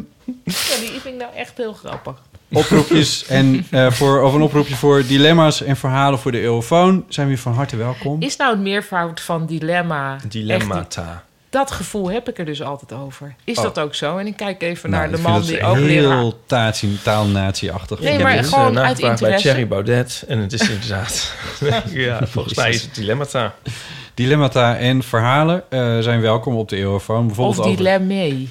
[0.44, 2.14] Ja, die vind ik nou echt heel grappig.
[2.52, 7.28] oproepjes en eh, voor, of een oproepje voor dilemma's en verhalen voor de eeuwfoon zijn
[7.28, 8.22] weer van harte welkom.
[8.22, 10.16] Is nou het meervoud van dilemma?
[10.16, 11.24] echt Dilemmata.
[11.52, 13.36] Dat gevoel heb ik er dus altijd over.
[13.44, 13.64] Is Oh.
[13.64, 14.18] dat ook zo?
[14.18, 16.74] En ik kijk even Nou, naar de man die ook heel leraar...
[17.04, 18.00] taalnatie-achtig.
[18.00, 19.48] Nee, ik heb maar dus, gewoon uit nagevraagd bij interesse.
[19.48, 20.24] Thierry Baudet.
[20.28, 21.34] En het is inderdaad...
[21.90, 23.56] ja, volgens mij is het dilemmata.
[24.14, 27.26] Dilemmata en verhalen eh, zijn welkom op de Eeuwenfoon.
[27.28, 28.46] Bijvoorbeeld Of over, dilemma.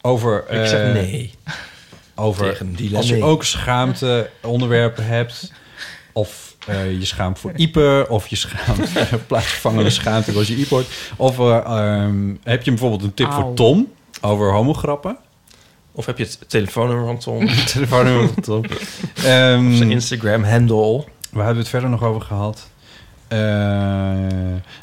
[0.00, 0.44] over...
[0.50, 1.34] Ik zeg eh, nee.
[2.14, 2.98] Over Tegen dilemma.
[2.98, 5.52] als je ook schaamte onderwerpen hebt...
[6.12, 8.06] of eh, je schaamt voor Ipe...
[8.08, 8.92] of je schaamt
[9.26, 10.86] plaatsvervangende schaamte als je Ipe hoort...
[11.16, 15.16] of eh, ehm, heb je bijvoorbeeld een tip voor Tom over homograppen...
[15.92, 17.46] Of heb je het telefoonnummer van Tom?
[17.72, 18.64] Telefoonnummer van Tom.
[19.24, 21.04] Ehm, Of zijn Instagram-handle?
[21.30, 22.68] Waar hebben we het verder nog over gehad?
[23.28, 23.38] Eh,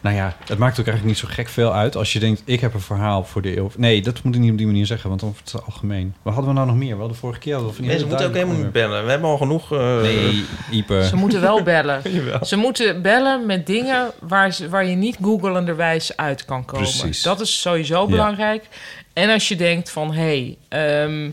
[0.02, 1.96] nou ja, het maakt ook eigenlijk niet zo gek veel uit.
[1.96, 3.72] Als je denkt, ik heb een verhaal voor de eeuw.
[3.78, 6.16] Nee, dat moet ik niet op die manier zeggen, want dan wordt het algemeen.
[6.22, 6.94] Wat hadden we nou nog meer?
[6.94, 7.54] We hadden vorige keer...
[7.54, 9.04] hadden we van die Mensen moeten ook helemaal niet bellen.
[9.04, 9.72] We hebben al genoeg...
[9.72, 10.02] eh.
[10.02, 11.06] Nee, Ipe.
[11.10, 12.02] Ze moeten wel bellen.
[12.42, 16.84] Ze moeten bellen met dingen waar, ze, waar je niet googelenderwijs uit kan komen.
[16.84, 17.22] Precies.
[17.22, 18.68] Dat is sowieso belangrijk.
[19.14, 20.14] En als je denkt van...
[20.14, 21.30] hé, hey, ehm,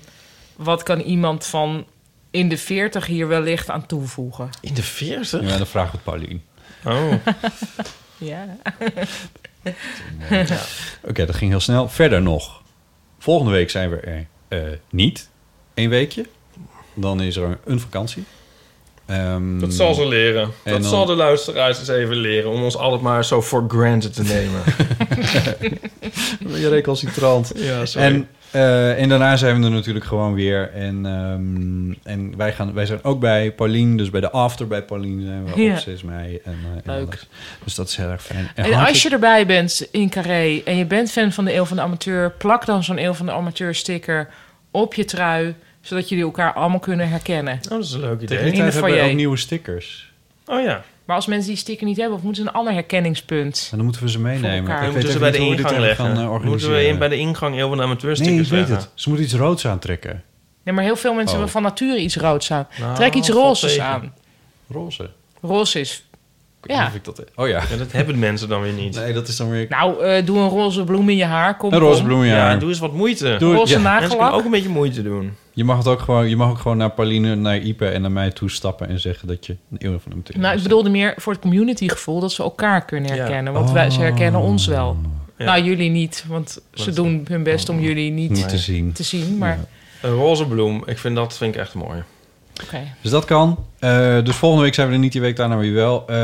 [0.56, 1.86] wat kan iemand van
[2.30, 4.48] in de 40 hier wellicht aan toevoegen?
[4.60, 5.40] In de 40?
[5.40, 6.42] Ja, dan we het Paulien.
[6.84, 7.12] Oh.
[8.18, 8.56] Ja.
[11.04, 11.88] Oké, dat ging heel snel.
[11.88, 12.62] Verder nog.
[13.18, 14.60] Volgende week zijn we er eh,
[14.90, 15.28] niet.
[15.74, 16.26] Eén weekje.
[16.94, 18.24] Dan is er een vakantie.
[19.06, 20.42] Ehm, Dat zal ze leren.
[20.42, 22.50] en Dat dan- zal de luisteraars eens even leren.
[22.50, 24.62] Om ons altijd maar zo for granted te nemen.
[26.60, 27.52] Je recalcitrant.
[27.54, 28.06] ja, sorry.
[28.06, 30.70] En, eh, en daarna zijn we er natuurlijk gewoon weer.
[30.74, 33.96] En, ehm, en wij, gaan, wij zijn ook bij Paulien.
[33.96, 35.72] Dus bij de after bij Paulien zijn we Ja.
[35.72, 36.40] op 6 mei.
[36.44, 37.18] En, eh, Leuk.
[37.64, 38.38] Dus dat is heel erg fijn.
[38.38, 41.54] En, En hartelijk- als je erbij bent in Carré en je bent fan van de
[41.54, 42.30] Eeuw van de Amateur...
[42.30, 44.28] plak dan zo'n Eeuw van de Amateur sticker
[44.70, 45.54] op je trui...
[45.80, 47.54] zodat jullie elkaar allemaal kunnen herkennen.
[47.54, 48.38] Oh, dat is een leuk Tegen idee.
[48.50, 50.12] die tijd de hebben we ook nieuwe stickers.
[50.46, 50.82] Oh ja.
[51.12, 52.16] Maar als mensen die sticker niet hebben...
[52.16, 53.68] of moeten ze een ander herkenningspunt?
[53.70, 54.82] En dan moeten we ze meenemen.
[54.84, 56.04] Ik moeten ze bij de ingang even leggen.
[56.16, 58.58] gaan, eh, moeten we in, bij de ingang heel van de Nee, amateurstickers ik weet
[58.68, 58.76] leggen.
[58.76, 58.88] het.
[58.94, 60.22] Ze moeten iets roods aantrekken.
[60.64, 61.42] Nee, maar heel veel mensen Oh.
[61.44, 62.66] hebben van nature iets roods aan.
[62.80, 63.84] Nou, Trek iets rozes tegen.
[63.86, 64.14] aan.
[64.70, 65.10] Roze.
[65.40, 66.04] Roze is...
[66.62, 66.86] Ja.
[66.86, 67.24] of ik dat...
[67.34, 67.62] Oh ja.
[67.70, 68.94] Ja, dat hebben mensen dan weer niet.
[68.94, 69.66] Nee, dat is dan weer...
[69.68, 71.56] Nou, eh, doe een roze bloem in je haar.
[71.56, 72.56] Kom, Een roze bloem, Ja, ja.
[72.56, 73.36] doe eens wat moeite.
[73.38, 73.78] Doe- Roze ja.
[73.78, 74.32] Mensen kunnen nagellak.
[74.32, 75.32] ook een beetje moeite doen.
[75.54, 78.12] Je mag het ook gewoon, je mag ook gewoon naar Pauline, naar Ipe en naar
[78.12, 81.14] mij toestappen en zeggen dat je een eeuw van de amateur Nou, ik bedoelde meer
[81.16, 82.20] voor het communitygevoel...
[82.20, 83.16] dat ze elkaar kunnen Ja.
[83.16, 83.52] herkennen.
[83.52, 84.96] Want wij, ze herkennen ons wel.
[85.38, 85.44] Ja.
[85.44, 86.24] Nou, jullie niet.
[86.28, 88.92] Want ze doen hun best om jullie niet niet te zien.
[88.92, 89.38] te zien.
[89.38, 90.08] Maar Ja.
[90.08, 92.02] Een roze bloem, ik vind dat vind ik echt mooi.
[92.64, 92.78] Oké.
[93.00, 93.64] Dus dat kan.
[93.78, 96.04] Eh, dus volgende week zijn we er niet, die week daarna weer wel.
[96.06, 96.16] Eh,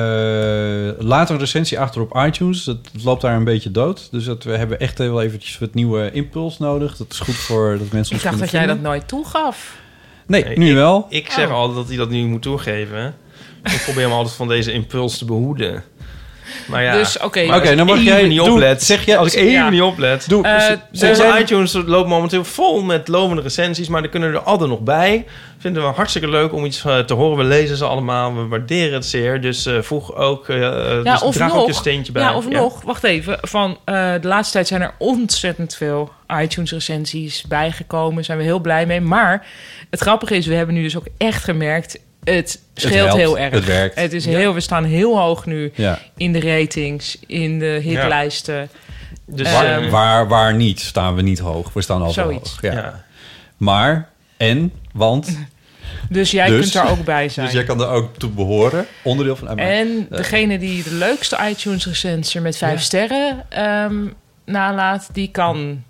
[1.06, 2.66] laat een recensie achter op iTunes.
[2.66, 4.08] Het, het loopt daar een beetje dood.
[4.10, 6.96] Dus dat, we hebben echt wel eventjes wat nieuwe impuls nodig.
[6.96, 9.76] Dat is goed voor dat mensen Ik ons dacht dat jij dat nooit toegaf.
[10.26, 11.06] Nee, Nee, nu wel.
[11.08, 11.54] Ik zeg Oh.
[11.54, 13.14] altijd dat hij dat nu moet toegeven.
[13.64, 15.84] Ik probeer hem altijd van deze impuls te behoeden.
[16.66, 17.46] Maar ja, Dus, oké.
[17.46, 18.82] dan ik mag even jij- niet doe- oplet.
[18.82, 19.70] zeg jij- als ik even Ja.
[19.70, 20.28] niet oplet.
[20.28, 24.70] Doe, Eh, jij- iTunes loopt momenteel vol met lovende recensies, maar er kunnen er altijd
[24.70, 25.26] nog bij.
[25.58, 27.36] Vinden we hartstikke leuk om iets eh, te horen.
[27.38, 29.40] We lezen ze allemaal, we waarderen het zeer.
[29.40, 32.22] Dus eh, voeg ook, Ja, dus of draag nog, ook je steentje bij.
[32.22, 33.38] Ja, of nog, wacht even.
[33.40, 36.10] Van eh, de laatste tijd zijn er ontzettend veel
[36.40, 38.24] iTunes-recensies bijgekomen.
[38.24, 39.00] Zijn we heel blij mee.
[39.00, 39.46] Maar
[39.90, 41.98] het grappige is, we hebben nu dus ook echt gemerkt...
[42.24, 43.52] het scheelt heel erg.
[43.54, 43.94] het werkt.
[44.00, 45.98] Het is heel, we staan heel hoog nu Ja.
[46.16, 48.68] in de ratings, in de hitlijsten.
[49.26, 51.72] Dus, Waar, Ehm, eh, waar, waar niet staan we niet hoog.
[51.72, 52.58] We staan altijd hoog.
[52.62, 52.72] Ja.
[52.72, 53.04] ja.
[53.56, 55.28] Maar, en, want...
[56.10, 57.46] Dus jij Dus- kunt daar ook bij zijn.
[57.46, 58.86] Dus jij kan er ook toe behoren.
[59.02, 59.58] Onderdeel van...
[59.58, 62.84] En degene die de leukste iTunes-recensie met vijf Ja.
[62.84, 63.94] sterren ehm,
[64.44, 65.82] nalaat, die kan winnen.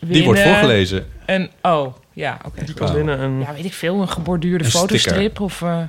[0.00, 1.06] die wordt voorgelezen.
[1.26, 2.64] Een, oh, ja, oké.
[2.64, 2.96] Die kan Wauw.
[2.96, 4.88] winnen een Ja, weet ik veel, een geborduurde Een sticker.
[4.88, 5.62] fotostrip of...
[5.62, 5.82] eh,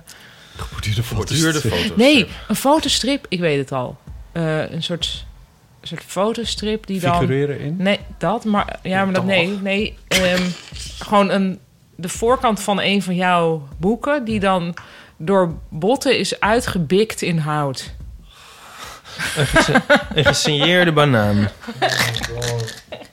[0.57, 1.39] Geborduurde foto's.
[1.39, 1.61] duurde
[1.95, 3.97] nee, een fotostrip, ik weet het al.
[4.31, 5.25] Eh, een soort,
[5.81, 7.11] een soort fotostrip die dan...
[7.19, 7.75] Figureren in?
[7.77, 8.79] Nee, dat, maar...
[8.83, 9.25] Ja, maar dat...
[9.25, 9.97] Nee, nee.
[10.07, 10.43] ehm,
[10.99, 11.59] gewoon een,
[11.95, 14.25] de voorkant van een van jouw boeken...
[14.25, 14.73] die dan
[15.17, 17.91] door botten is uitgebikt in hout.
[20.13, 21.47] Een gesigneerde banaan.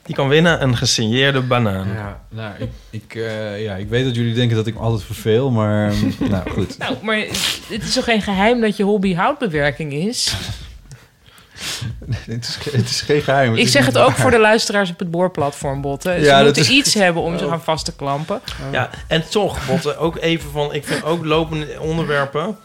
[0.09, 1.87] Die kan winnen een gesigneerde banaan.
[1.93, 5.03] Ja, nou, ik, ik, eh, ja, ik weet dat jullie denken dat ik me altijd
[5.03, 5.93] verveel, maar
[6.29, 6.77] nou goed.
[6.77, 7.17] Nou, maar
[7.69, 10.33] het is toch geen geheim dat je hobby houtbewerking is?
[12.25, 13.55] het, is, het is geen geheim.
[13.55, 14.19] Ik zeg het ook waar.
[14.19, 16.19] voor de luisteraars op het boorplatform, Botten.
[16.19, 18.41] Ze Ja, moeten is- iets hebben om zich aan vast te klampen.
[18.71, 20.73] Ja, en toch, Botte, ook even van...
[20.73, 22.57] Ik vind ook lopende onderwerpen...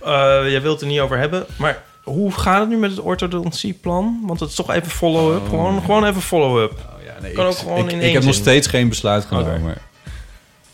[0.00, 0.10] eh
[0.50, 1.82] jij wilt het er niet over hebben, maar...
[2.02, 4.20] Hoe gaat het nu met het orthodoncieplan?
[4.26, 5.48] Want het is toch even follow-up.
[5.48, 6.70] Gewoon, gewoon even follow-up.
[6.72, 9.24] Oh, ja, nee, Kan ik, ook gewoon ik, in ik heb nog steeds geen besluit
[9.24, 9.74] genomen.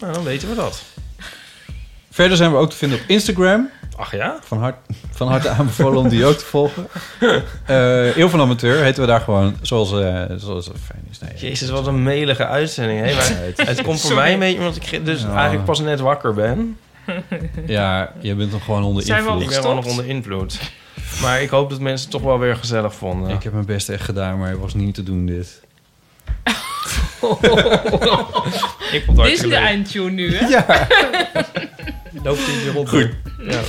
[0.01, 0.82] Nou, dan weten we dat.
[2.11, 3.70] Verder zijn we ook te vinden op Instagram.
[3.97, 4.39] Ach ja?
[4.43, 4.77] Van, hart,
[5.11, 6.86] van harte aanbevolen om die ook te volgen.
[7.66, 11.19] Eh Eeuw van Amateur heten we daar gewoon zoals, eh zoals het fijn is.
[11.19, 13.01] Nee, Jezus, wat een melige uitzending.
[13.07, 13.15] Hè?
[13.15, 14.16] Maar het- komt voor Sorry.
[14.16, 15.35] mij een beetje omdat ik dus Ja.
[15.35, 16.78] eigenlijk pas net wakker ben.
[17.66, 19.55] Ja, je bent nog gewoon onder Zijn we al invloed.
[19.55, 20.59] Ik ben wel nog onder invloed.
[21.23, 23.31] Maar ik hoop dat mensen het toch wel weer gezellig vonden.
[23.31, 25.61] Ik heb mijn best echt gedaan, maar het was niet te doen dit.
[28.93, 30.47] ik vond het Dit is de eindtune nu, hè?
[30.47, 30.66] Ja.
[32.23, 33.09] Loopt in je Goed.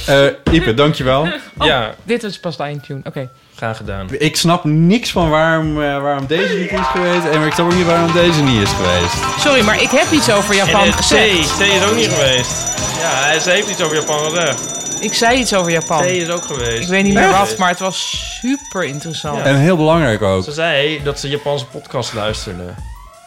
[0.05, 0.25] Ja.
[0.25, 1.21] Eh Ipe, dankjewel.
[1.57, 1.95] Oh, Ja.
[2.03, 3.01] Dit is pas de eindtune.
[3.03, 3.29] Oké.
[3.55, 4.07] Graag gedaan.
[4.11, 7.25] Ik snap niks van waarom, eh, waarom deze niet is geweest.
[7.25, 9.41] En ik snap ook niet waarom deze niet is geweest.
[9.41, 11.57] Sorry, maar ik heb iets over Japan en, eh, gezegd.
[11.57, 12.51] C, C is ook niet geweest.
[12.99, 14.76] Ja, ze heeft iets over Japan gezegd.
[14.99, 16.01] Ik zei iets over Japan.
[16.01, 16.81] C is ook geweest.
[16.81, 19.45] Ik weet niet meer wat, maar het was super interessant.
[19.45, 20.43] En heel belangrijk ook.
[20.43, 22.63] Ze zei dat ze Japanse podcast luisterde.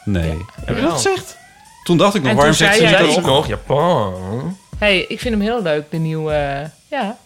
[0.04, 0.36] Nee.
[0.64, 1.36] Heb je dat gezegd?
[1.84, 3.30] Toen dacht ik nog, En waarom toen zegt ze zei jij dat Ook ze...
[3.30, 4.56] nog Japan.
[4.78, 6.32] hey, ik vind hem heel leuk, de nieuwe...
[6.32, 6.68] eh,
[6.98, 7.16] ja.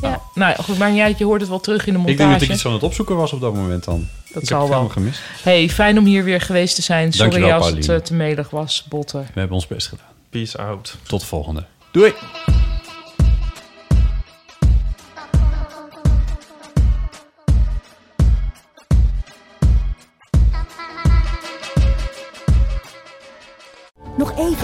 [0.00, 0.20] Ja.
[0.34, 2.12] Nou, goed, maar niet uit, je hoort het wel terug in de montage.
[2.12, 4.08] Ik denk dat ik iets aan het opzoeken was op dat moment dan.
[4.32, 4.88] Dat ik zal heb het wel.
[4.88, 5.20] helemaal gemist.
[5.42, 7.12] hey, fijn om hier weer geweest te zijn.
[7.12, 9.20] Sorry Dankjewel, als het eh, te melig was, botten.
[9.20, 10.06] We hebben ons best gedaan.
[10.30, 10.96] Peace out.
[11.06, 11.64] Tot de volgende.
[11.92, 12.12] Doei!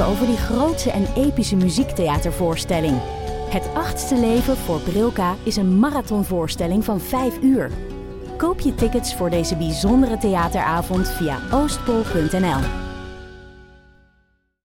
[0.01, 3.01] Over die grootse en epische muziektheatervoorstelling.
[3.49, 7.71] Het achtste leven voor Brilka is een marathonvoorstelling van 5 uur.
[8.37, 12.86] Koop je tickets voor deze bijzondere theateravond via oostpol.nl.